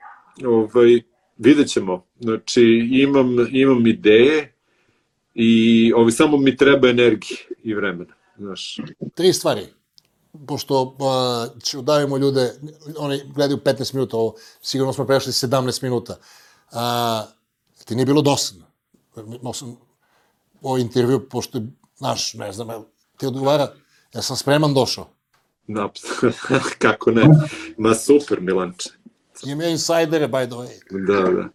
ovaj, 0.46 1.02
vidjet 1.38 1.68
ćemo. 1.68 2.06
Znači, 2.20 2.64
imam, 2.92 3.36
imam 3.52 3.88
ideje 3.88 4.54
i 5.36 5.94
ovaj, 5.96 6.12
samo 6.12 6.38
mi 6.38 6.58
treba 6.58 6.90
energije 6.90 7.40
i 7.64 7.74
vremena. 7.74 8.14
Znaš. 8.38 8.78
Tri 9.16 9.34
stvari 9.34 9.62
pošto 10.48 10.96
a, 11.00 11.48
će 11.64 11.78
udavimo 11.78 12.18
ljude, 12.18 12.54
oni 12.98 13.22
gledaju 13.36 13.58
15 13.58 13.94
minuta, 13.94 14.18
ovo, 14.18 14.36
sigurno 14.62 14.94
smo 14.94 15.06
prešli 15.06 15.32
17 15.32 15.84
minuta. 15.84 16.18
A, 16.72 17.26
ti 17.86 17.96
nije 17.96 18.06
bilo 18.06 18.22
dosadno. 18.22 18.66
Imao 19.42 19.54
sam 19.54 19.78
o 20.62 20.78
intervju, 20.78 21.30
pošto 21.30 21.58
je 21.58 21.68
naš, 22.00 22.34
ne 22.34 22.54
znam, 22.54 22.86
ti 23.18 23.28
odgovara, 23.28 23.74
ja 24.14 24.22
sam 24.22 24.38
spreman 24.38 24.74
došao. 24.74 25.08
Da, 25.68 25.90
kako 26.86 27.12
ne. 27.12 27.30
Ma 27.78 27.96
super, 27.96 28.42
Milanče. 28.42 28.90
Imam 29.46 29.62
ja 29.62 29.70
insajdere, 29.70 30.28
by 30.28 30.46
the 30.46 30.56
way. 30.56 31.06
Da, 31.08 31.32
da. 31.32 31.50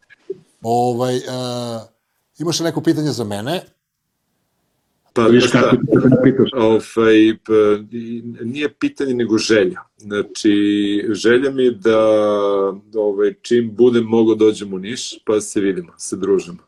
Ovaj, 0.62 1.20
a, 1.28 1.86
imaš 2.38 2.60
li 2.60 2.64
neko 2.64 2.80
pitanje 2.80 3.12
za 3.12 3.24
mene? 3.24 3.64
Pa, 5.14 5.26
Viš 5.26 5.48
šta, 5.48 5.60
kako 5.60 6.08
da 6.08 6.22
pitaš. 6.22 6.50
ovaj, 6.52 7.36
pa, 7.46 7.52
nije 8.44 8.74
pitanje 8.74 9.14
nego 9.14 9.38
želja. 9.38 9.80
Znači, 9.96 10.52
želja 11.10 11.50
mi 11.50 11.64
je 11.64 11.70
da 11.70 11.98
ovaj, 12.94 13.34
čim 13.42 13.74
budem 13.74 14.04
mogo 14.04 14.34
dođem 14.34 14.72
u 14.72 14.78
Niš, 14.78 15.18
pa 15.24 15.40
se 15.40 15.60
vidimo, 15.60 15.92
se 15.98 16.16
družimo. 16.16 16.58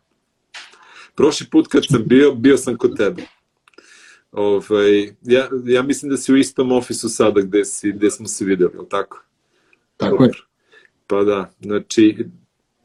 Prošli 1.15 1.47
put 1.51 1.69
kad 1.69 1.87
sam 1.87 2.03
bio, 2.07 2.35
bio 2.35 2.57
sam 2.57 2.77
kod 2.77 2.97
tebe. 2.97 3.23
Ovaj, 4.33 5.03
ja, 5.23 5.49
ja 5.65 5.83
mislim 5.83 6.11
da 6.11 6.17
si 6.17 6.33
u 6.33 6.37
istom 6.37 6.73
ofisu 6.73 7.09
sada 7.09 7.41
gde, 7.41 7.65
si, 7.65 7.93
gde 7.93 8.11
smo 8.11 8.27
se 8.27 8.45
videli, 8.45 8.71
je 8.75 8.81
li 8.81 8.89
tako? 8.89 9.25
Tako 9.97 10.25
je. 10.25 10.31
Pa 11.07 11.25
da, 11.25 11.51
znači, 11.61 12.27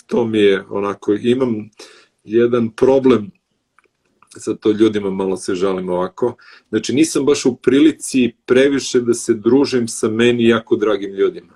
to 0.08 0.26
mi 0.26 0.40
je 0.40 0.64
onako, 0.70 1.14
imam 1.14 1.70
jedan 2.24 2.70
problem, 2.70 3.32
sad 4.38 4.60
to 4.60 4.72
ljudima 4.72 5.10
malo 5.10 5.38
se 5.38 5.56
žalim 5.56 5.90
ovako, 5.90 6.36
znači 6.70 6.94
nisam 6.94 7.26
baš 7.26 7.46
u 7.46 7.56
prilici 7.56 8.36
previše 8.46 9.02
da 9.02 9.14
se 9.14 9.34
družim 9.34 9.88
sa 9.88 10.10
meni 10.10 10.48
jako 10.48 10.76
dragim 10.76 11.12
ljudima. 11.12 11.54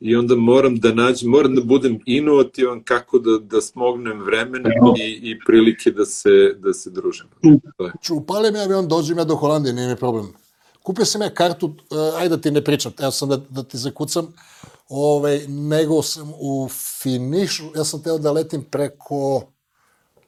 I 0.00 0.16
onda 0.16 0.36
moram 0.36 0.76
da 0.76 0.94
nađem, 0.94 1.30
moram 1.30 1.54
da 1.54 1.60
budem 1.60 1.98
inovativan 2.06 2.82
kako 2.84 3.18
da, 3.18 3.38
da 3.38 3.60
smognem 3.60 4.20
vremena 4.22 4.70
i, 5.00 5.30
i 5.30 5.38
prilike 5.46 5.90
da 5.90 6.04
se, 6.04 6.54
da 6.58 6.72
se 6.72 6.90
družim. 6.90 7.26
Je. 7.42 7.92
Ću 8.02 8.14
upalim 8.14 8.54
ja 8.54 8.62
avion, 8.62 8.88
dođem 8.88 9.18
ja 9.18 9.24
do 9.24 9.34
Holandije, 9.34 9.72
nije 9.72 9.88
mi 9.88 9.96
problem. 9.96 10.26
Kupio 10.82 11.04
sam 11.04 11.22
ja 11.22 11.30
kartu, 11.30 11.66
uh, 11.66 11.74
ajde 12.20 12.36
da 12.36 12.42
ti 12.42 12.50
ne 12.50 12.64
pričam, 12.64 12.92
evo 13.00 13.10
sam 13.10 13.28
da, 13.28 13.36
da 13.36 13.62
ti 13.62 13.78
zakucam, 13.78 14.32
ovaj, 14.88 15.40
nego 15.48 16.02
sam 16.02 16.32
u 16.40 16.68
finišu, 17.02 17.64
ja 17.76 17.84
sam 17.84 18.02
teo 18.02 18.18
da 18.18 18.32
letim 18.32 18.62
preko 18.70 19.42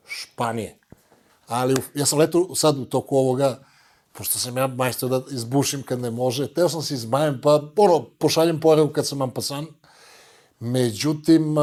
Španije. 0.06 0.79
Ali 1.50 1.74
ja 1.94 2.06
sam 2.06 2.18
letao 2.18 2.54
sad 2.54 2.78
u 2.78 2.84
toku 2.84 3.16
ovoga, 3.16 3.58
pošto 4.12 4.38
sam 4.38 4.56
ja 4.56 4.66
majstor 4.66 5.10
da 5.10 5.22
izbušim 5.30 5.82
kad 5.82 6.00
ne 6.00 6.10
može, 6.10 6.54
teo 6.54 6.68
sam 6.68 6.82
se 6.82 6.94
izbajem, 6.94 7.40
pa 7.42 7.62
ono, 7.76 8.04
pošaljem 8.18 8.60
porevu 8.60 8.88
kad 8.88 9.06
sam 9.06 9.22
ampasan. 9.22 9.66
Međutim, 10.60 11.56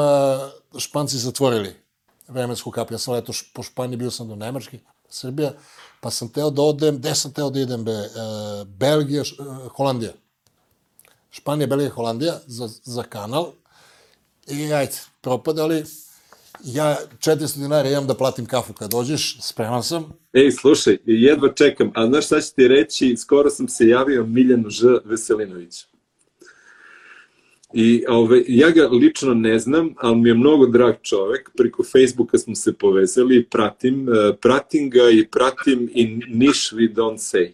Španci 0.77 1.17
zatvorili 1.17 1.75
vremensku 2.27 2.71
kapu. 2.71 2.93
Ja 2.93 2.97
sam 2.97 3.13
letao 3.13 3.33
š- 3.33 3.51
po 3.53 3.63
Španiji, 3.63 3.97
bio 3.97 4.11
sam 4.11 4.27
do 4.27 4.35
Nemačke, 4.35 4.79
Srbija, 5.09 5.53
pa 6.01 6.11
sam 6.11 6.29
teo 6.29 6.49
da 6.49 6.61
odem, 6.61 6.97
gde 6.97 7.15
sam 7.15 7.31
teo 7.33 7.49
da 7.49 7.59
idem, 7.59 7.83
be, 7.85 7.91
uh, 7.91 8.67
Belgija, 8.67 9.23
š, 9.23 9.35
uh, 9.39 9.71
Holandija. 9.77 10.11
Španija, 11.31 11.67
Belgija, 11.67 11.91
Holandija 11.91 12.39
za, 12.45 12.69
za 12.83 13.03
kanal. 13.03 13.51
I 14.47 14.73
ajde, 14.73 14.95
propade, 15.21 15.61
ali 15.61 15.85
ja 16.63 16.97
400 17.19 17.57
dinara 17.57 17.89
imam 17.89 18.07
da 18.07 18.13
platim 18.13 18.45
kafu 18.45 18.73
kad 18.73 18.91
dođeš, 18.91 19.37
spreman 19.41 19.83
sam. 19.83 20.13
Ej, 20.33 20.51
slušaj, 20.51 20.97
jedva 21.05 21.53
čekam, 21.53 21.91
a 21.95 22.07
znaš 22.07 22.25
šta 22.25 22.41
ću 22.41 22.55
ti 22.55 22.67
reći, 22.67 23.17
skoro 23.17 23.49
sam 23.49 23.67
se 23.67 23.87
javio 23.87 24.25
Miljanu 24.25 24.69
Ž. 24.69 24.87
Veselinoviću. 25.05 25.85
I 27.73 28.05
ove, 28.09 28.43
ja 28.47 28.69
ga 28.69 28.87
lično 28.87 29.33
ne 29.33 29.59
znam, 29.59 29.93
ali 29.97 30.15
mi 30.15 30.29
je 30.29 30.35
mnogo 30.35 30.65
drag 30.65 30.95
čovek, 31.01 31.51
preko 31.57 31.83
Facebooka 31.83 32.37
smo 32.37 32.55
se 32.55 32.73
povezali, 32.73 33.45
pratim, 33.45 34.09
eh, 34.09 34.33
pratim 34.41 34.89
ga 34.89 35.09
i 35.09 35.27
pratim 35.27 35.89
i 35.93 36.05
Niš 36.27 36.71
We 36.71 36.93
Don't 36.93 37.17
Say 37.17 37.51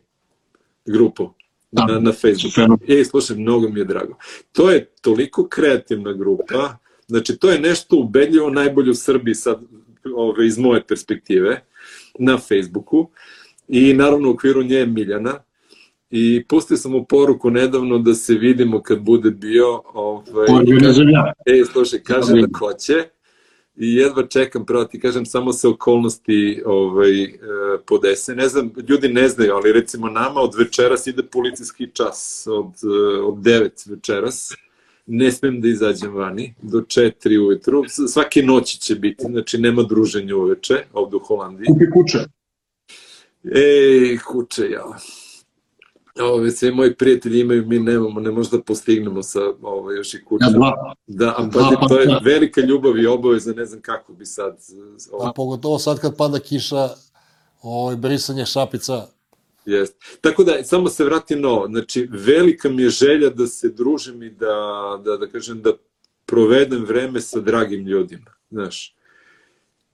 grupu 0.86 1.30
Da, 1.72 1.86
na, 1.86 2.00
na 2.00 2.12
Facebooku. 2.12 2.78
Ej, 2.88 3.06
slušaj, 3.06 3.38
mnogo 3.38 3.70
mi 3.70 3.80
je 3.80 3.86
drago. 3.86 4.18
To 4.52 4.70
je 4.70 4.86
toliko 5.02 5.48
kreativna 5.48 6.14
grupa, 6.14 6.78
znači 7.14 7.38
to 7.38 7.50
je 7.50 7.60
nešto 7.60 7.98
ubedljivo 7.98 8.50
najbolje 8.50 8.92
u 8.92 8.96
Srbiji 8.96 9.36
sad, 9.36 9.62
ove, 10.16 10.48
iz 10.48 10.58
moje 10.58 10.84
perspektive, 10.88 11.62
na 12.20 12.38
Facebooku 12.38 13.10
i 13.68 13.94
naravno 13.94 14.30
u 14.30 14.34
okviru 14.34 14.64
nje 14.64 14.76
je 14.76 14.86
Miljana 14.86 15.40
i 16.10 16.46
pustio 16.48 16.78
sam 16.78 16.92
mu 16.92 17.06
poruku 17.06 17.50
nedavno 17.50 17.98
da 17.98 18.14
se 18.14 18.34
vidimo 18.34 18.82
kad 18.82 19.00
bude 19.00 19.32
bio 19.32 19.82
ovaj, 19.94 20.48
zemlja. 20.94 21.34
Ej, 21.46 21.66
slušaj, 21.66 22.00
kaže 22.00 22.34
da 22.34 22.58
hoće 22.60 23.04
i 23.76 23.96
jedva 23.96 24.28
čekam, 24.28 24.66
pravo 24.66 24.86
ti 24.86 25.00
kažem, 25.00 25.26
samo 25.26 25.54
se 25.54 25.68
okolnosti 25.68 26.62
ovaj, 26.66 27.24
e, 27.24 27.30
podese. 27.86 28.36
Ne 28.36 28.48
znam, 28.48 28.72
ljudi 28.90 29.08
ne 29.08 29.28
znaju, 29.28 29.54
ali 29.54 29.74
recimo 29.74 30.10
nama 30.10 30.42
od 30.42 30.56
večeras 30.56 31.08
ide 31.08 31.24
policijski 31.24 31.90
čas, 31.94 32.48
od, 32.52 32.74
e, 32.84 33.22
od 33.22 33.36
9 33.36 33.90
večeras. 33.90 34.54
Ne 35.06 35.32
smem 35.32 35.62
da 35.62 35.68
izađem 35.68 36.14
vani 36.14 36.56
do 36.62 36.78
4 36.80 37.12
ujutru. 37.40 37.84
S- 37.84 38.14
Svake 38.14 38.44
noći 38.44 38.80
će 38.80 38.96
biti, 38.96 39.24
znači 39.24 39.58
nema 39.58 39.84
druženja 39.84 40.36
uveče 40.36 40.74
ovde 40.94 41.16
u 41.16 41.20
Holandiji. 41.20 41.66
Kupi 41.66 41.90
kuće. 41.92 42.18
Ej, 43.46 44.18
kuće, 44.18 44.70
ja. 44.70 44.84
Ove, 46.22 46.52
sve 46.52 46.72
moji 46.72 46.96
prijatelji 46.96 47.40
imaju, 47.40 47.66
mi 47.66 47.80
nemamo, 47.80 48.20
ne 48.20 48.32
možda 48.32 48.62
postignemo 48.62 49.24
sa 49.24 49.40
ovo, 49.62 49.92
još 49.92 50.14
i 50.14 50.24
kuće. 50.24 50.46
Ja 50.46 50.50
dva. 50.52 50.94
Da, 51.08 51.36
a 51.38 51.44
Dva 51.44 51.62
pazi, 51.62 51.76
to 51.88 52.00
je 52.00 52.08
pa- 52.08 52.20
velika 52.24 52.62
ljubav 52.62 52.98
i 52.98 53.06
obaveza, 53.06 53.54
ne 53.54 53.66
znam 53.66 53.82
kako 53.82 54.14
bi 54.14 54.26
sad... 54.26 54.58
A 55.12 55.16
Ovo, 55.16 55.34
pogotovo 55.36 55.80
sad 55.80 56.00
kad 56.00 56.18
pada 56.18 56.40
kiša, 56.40 56.90
ovaj, 57.62 57.96
brisanje 57.96 58.46
šapica, 58.46 59.08
jest. 59.66 59.96
Tako 60.22 60.44
da, 60.44 60.64
samo 60.64 60.90
se 60.90 61.04
vratim 61.04 61.42
na 61.42 61.50
ovo. 61.50 61.68
Znači, 61.68 62.08
velika 62.12 62.70
mi 62.70 62.82
je 62.82 62.90
želja 62.90 63.30
da 63.30 63.48
se 63.48 63.70
družim 63.70 64.24
i 64.24 64.30
da, 64.30 64.56
da, 65.06 65.18
da 65.18 65.28
kažem, 65.28 65.62
da 65.62 65.72
provedem 66.26 66.86
vreme 66.86 67.22
sa 67.22 67.40
dragim 67.40 67.88
ljudima. 67.88 68.32
Znaš, 68.52 68.96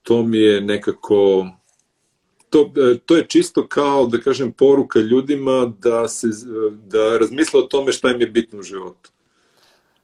to 0.04 0.24
mi 0.24 0.38
je 0.38 0.62
nekako... 0.62 1.48
To, 2.50 2.72
e, 2.78 2.98
to 3.06 3.18
je 3.18 3.28
čisto 3.28 3.68
kao, 3.68 4.08
da 4.08 4.18
kažem, 4.18 4.52
poruka 4.52 5.00
ljudima 5.00 5.74
da, 5.80 6.08
se, 6.08 6.28
da 6.88 7.18
razmisle 7.18 7.60
o 7.60 7.64
tome 7.64 7.92
šta 7.92 8.12
im 8.12 8.22
je 8.22 8.28
bitno 8.28 8.60
u 8.60 8.64
životu. 8.64 9.12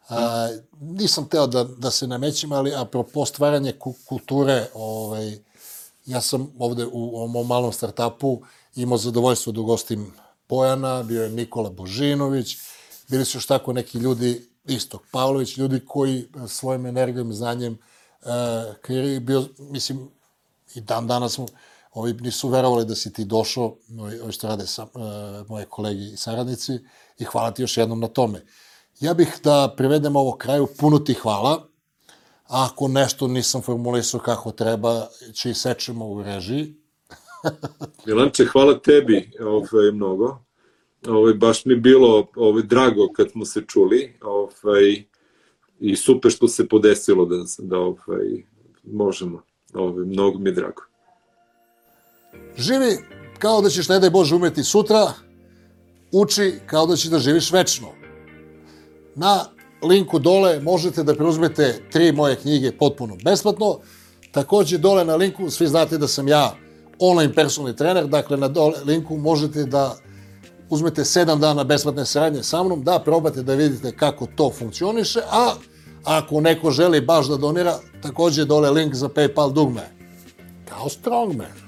A, 0.09 0.47
nisam 0.82 1.30
teo 1.30 1.47
da, 1.47 1.63
da 1.63 1.91
se 1.91 2.07
namećem, 2.07 2.51
ali 2.51 2.74
apropo 2.76 3.26
stvaranje 3.26 3.72
ku, 3.72 3.95
kulture, 4.05 4.66
ovaj, 4.74 5.38
ja 6.06 6.22
sam 6.22 6.51
ovde 6.60 6.86
u 6.91 7.18
ovom 7.18 7.47
malom 7.47 7.74
startupu 7.74 8.41
imao 8.76 8.97
zadovoljstvo 8.97 9.53
da 9.53 9.62
ugostim 9.62 10.14
Bojana, 10.49 11.03
bio 11.03 11.24
je 11.24 11.30
Nikola 11.30 11.70
Božinović, 11.70 12.58
bili 13.10 13.26
su 13.26 13.38
još 13.38 13.47
tako 13.47 13.74
neki 13.74 13.97
ljudi, 13.97 14.49
Istok 14.66 15.01
Pavlović, 15.12 15.58
ljudi 15.58 15.80
koji 15.88 16.20
e, 16.20 16.47
svojim 16.47 16.86
energijom 16.86 17.32
i 17.32 17.34
znanjem 17.34 17.74
uh, 18.22 18.30
kreiraju, 18.82 19.20
bio, 19.20 19.47
mislim, 19.60 20.10
i 20.76 20.82
dan 20.82 21.08
danas 21.08 21.34
smo, 21.34 21.45
ovi 21.93 22.14
nisu 22.14 22.49
verovali 22.49 22.86
da 22.86 22.95
si 22.95 23.14
ti 23.14 23.26
došao, 23.26 23.76
ovi, 23.99 24.32
što 24.32 24.47
rade 24.47 24.68
sa, 24.68 24.84
uh, 24.84 25.49
moje 25.49 25.65
kolegi 25.65 26.14
i 26.14 26.18
saradnici, 26.18 26.80
i 27.19 27.23
hvala 27.23 27.52
ti 27.52 27.61
još 27.61 27.77
jednom 27.77 27.99
na 27.99 28.07
tome. 28.07 28.45
Ja 28.99 29.14
bih 29.14 29.40
da 29.44 29.73
privedem 29.77 30.15
ovo 30.15 30.38
kraju, 30.38 30.68
puno 30.77 30.99
ti 30.99 31.14
hvala. 31.14 31.68
A 32.47 32.67
ako 32.72 32.88
nešto 32.88 33.27
nisam 33.27 33.61
formulisao 33.61 34.19
kako 34.19 34.51
treba, 34.51 35.07
će 35.34 35.49
i 35.49 35.53
sečemo 35.53 36.07
u 36.07 36.23
režiji. 36.23 36.76
Milanče, 38.05 38.45
hvala 38.45 38.80
tebi 38.80 39.31
ovaj, 39.39 39.91
mnogo. 39.93 40.38
Ovaj, 41.07 41.34
baš 41.34 41.65
mi 41.65 41.73
je 41.73 41.77
bilo 41.77 42.27
ovaj, 42.35 42.63
drago 42.63 43.07
kad 43.15 43.31
smo 43.31 43.45
se 43.45 43.61
čuli 43.67 44.17
ovaj, 44.22 45.03
i 45.80 45.95
super 45.95 46.31
što 46.31 46.47
se 46.47 46.67
podesilo 46.67 47.26
da, 47.26 47.35
da 47.57 47.77
ovaj, 47.77 48.43
možemo. 48.84 49.41
Ovaj, 49.73 50.05
mnogo 50.05 50.39
mi 50.39 50.49
je 50.49 50.53
drago. 50.53 50.81
Živi 52.57 52.97
kao 53.39 53.61
da 53.61 53.69
ćeš, 53.69 53.89
ne 53.89 53.99
daj 53.99 54.09
Bože, 54.09 54.35
umeti 54.35 54.63
sutra, 54.63 55.13
uči 56.11 56.53
kao 56.65 56.85
da 56.85 56.95
ćeš 56.95 57.09
da 57.09 57.19
živiš 57.19 57.51
večno. 57.51 57.88
Na 59.15 59.45
linku 59.86 60.20
dole 60.20 60.60
možete 60.60 61.03
da 61.03 61.16
preuzmete 61.16 61.82
tri 61.91 62.12
moje 62.12 62.36
knjige 62.36 62.72
potpuno 62.78 63.18
besplatno. 63.24 63.80
Takođe 64.32 64.78
dole 64.78 65.06
na 65.06 65.16
linku, 65.16 65.49
svi 65.49 65.68
znate 65.68 65.98
da 65.98 66.07
sam 66.07 66.28
ja 66.28 66.56
online 66.99 67.34
personalni 67.34 67.76
trener, 67.76 68.07
dakle 68.07 68.38
na 68.38 68.48
dole 68.48 68.80
linku 68.86 69.18
možete 69.18 69.64
da 69.64 69.95
uzmete 70.70 71.02
7 71.02 71.40
dana 71.40 71.64
besplatne 71.64 72.06
saradnje 72.06 72.44
sa 72.44 72.64
mnom, 72.64 72.84
da 72.84 72.99
probate 72.99 73.44
da 73.44 73.53
vidite 73.53 73.91
kako 73.98 74.28
to 74.36 74.52
funkcioniše, 74.57 75.20
a 75.32 75.53
ako 76.03 76.41
neko 76.41 76.72
želi 76.72 77.02
baš 77.02 77.28
da 77.28 77.38
donira, 77.38 77.80
takođe 78.02 78.45
dole 78.45 78.70
link 78.70 78.94
za 78.94 79.10
PayPal 79.10 79.53
dugme. 79.53 79.90
Kao 80.70 80.90
Strongman. 80.90 81.66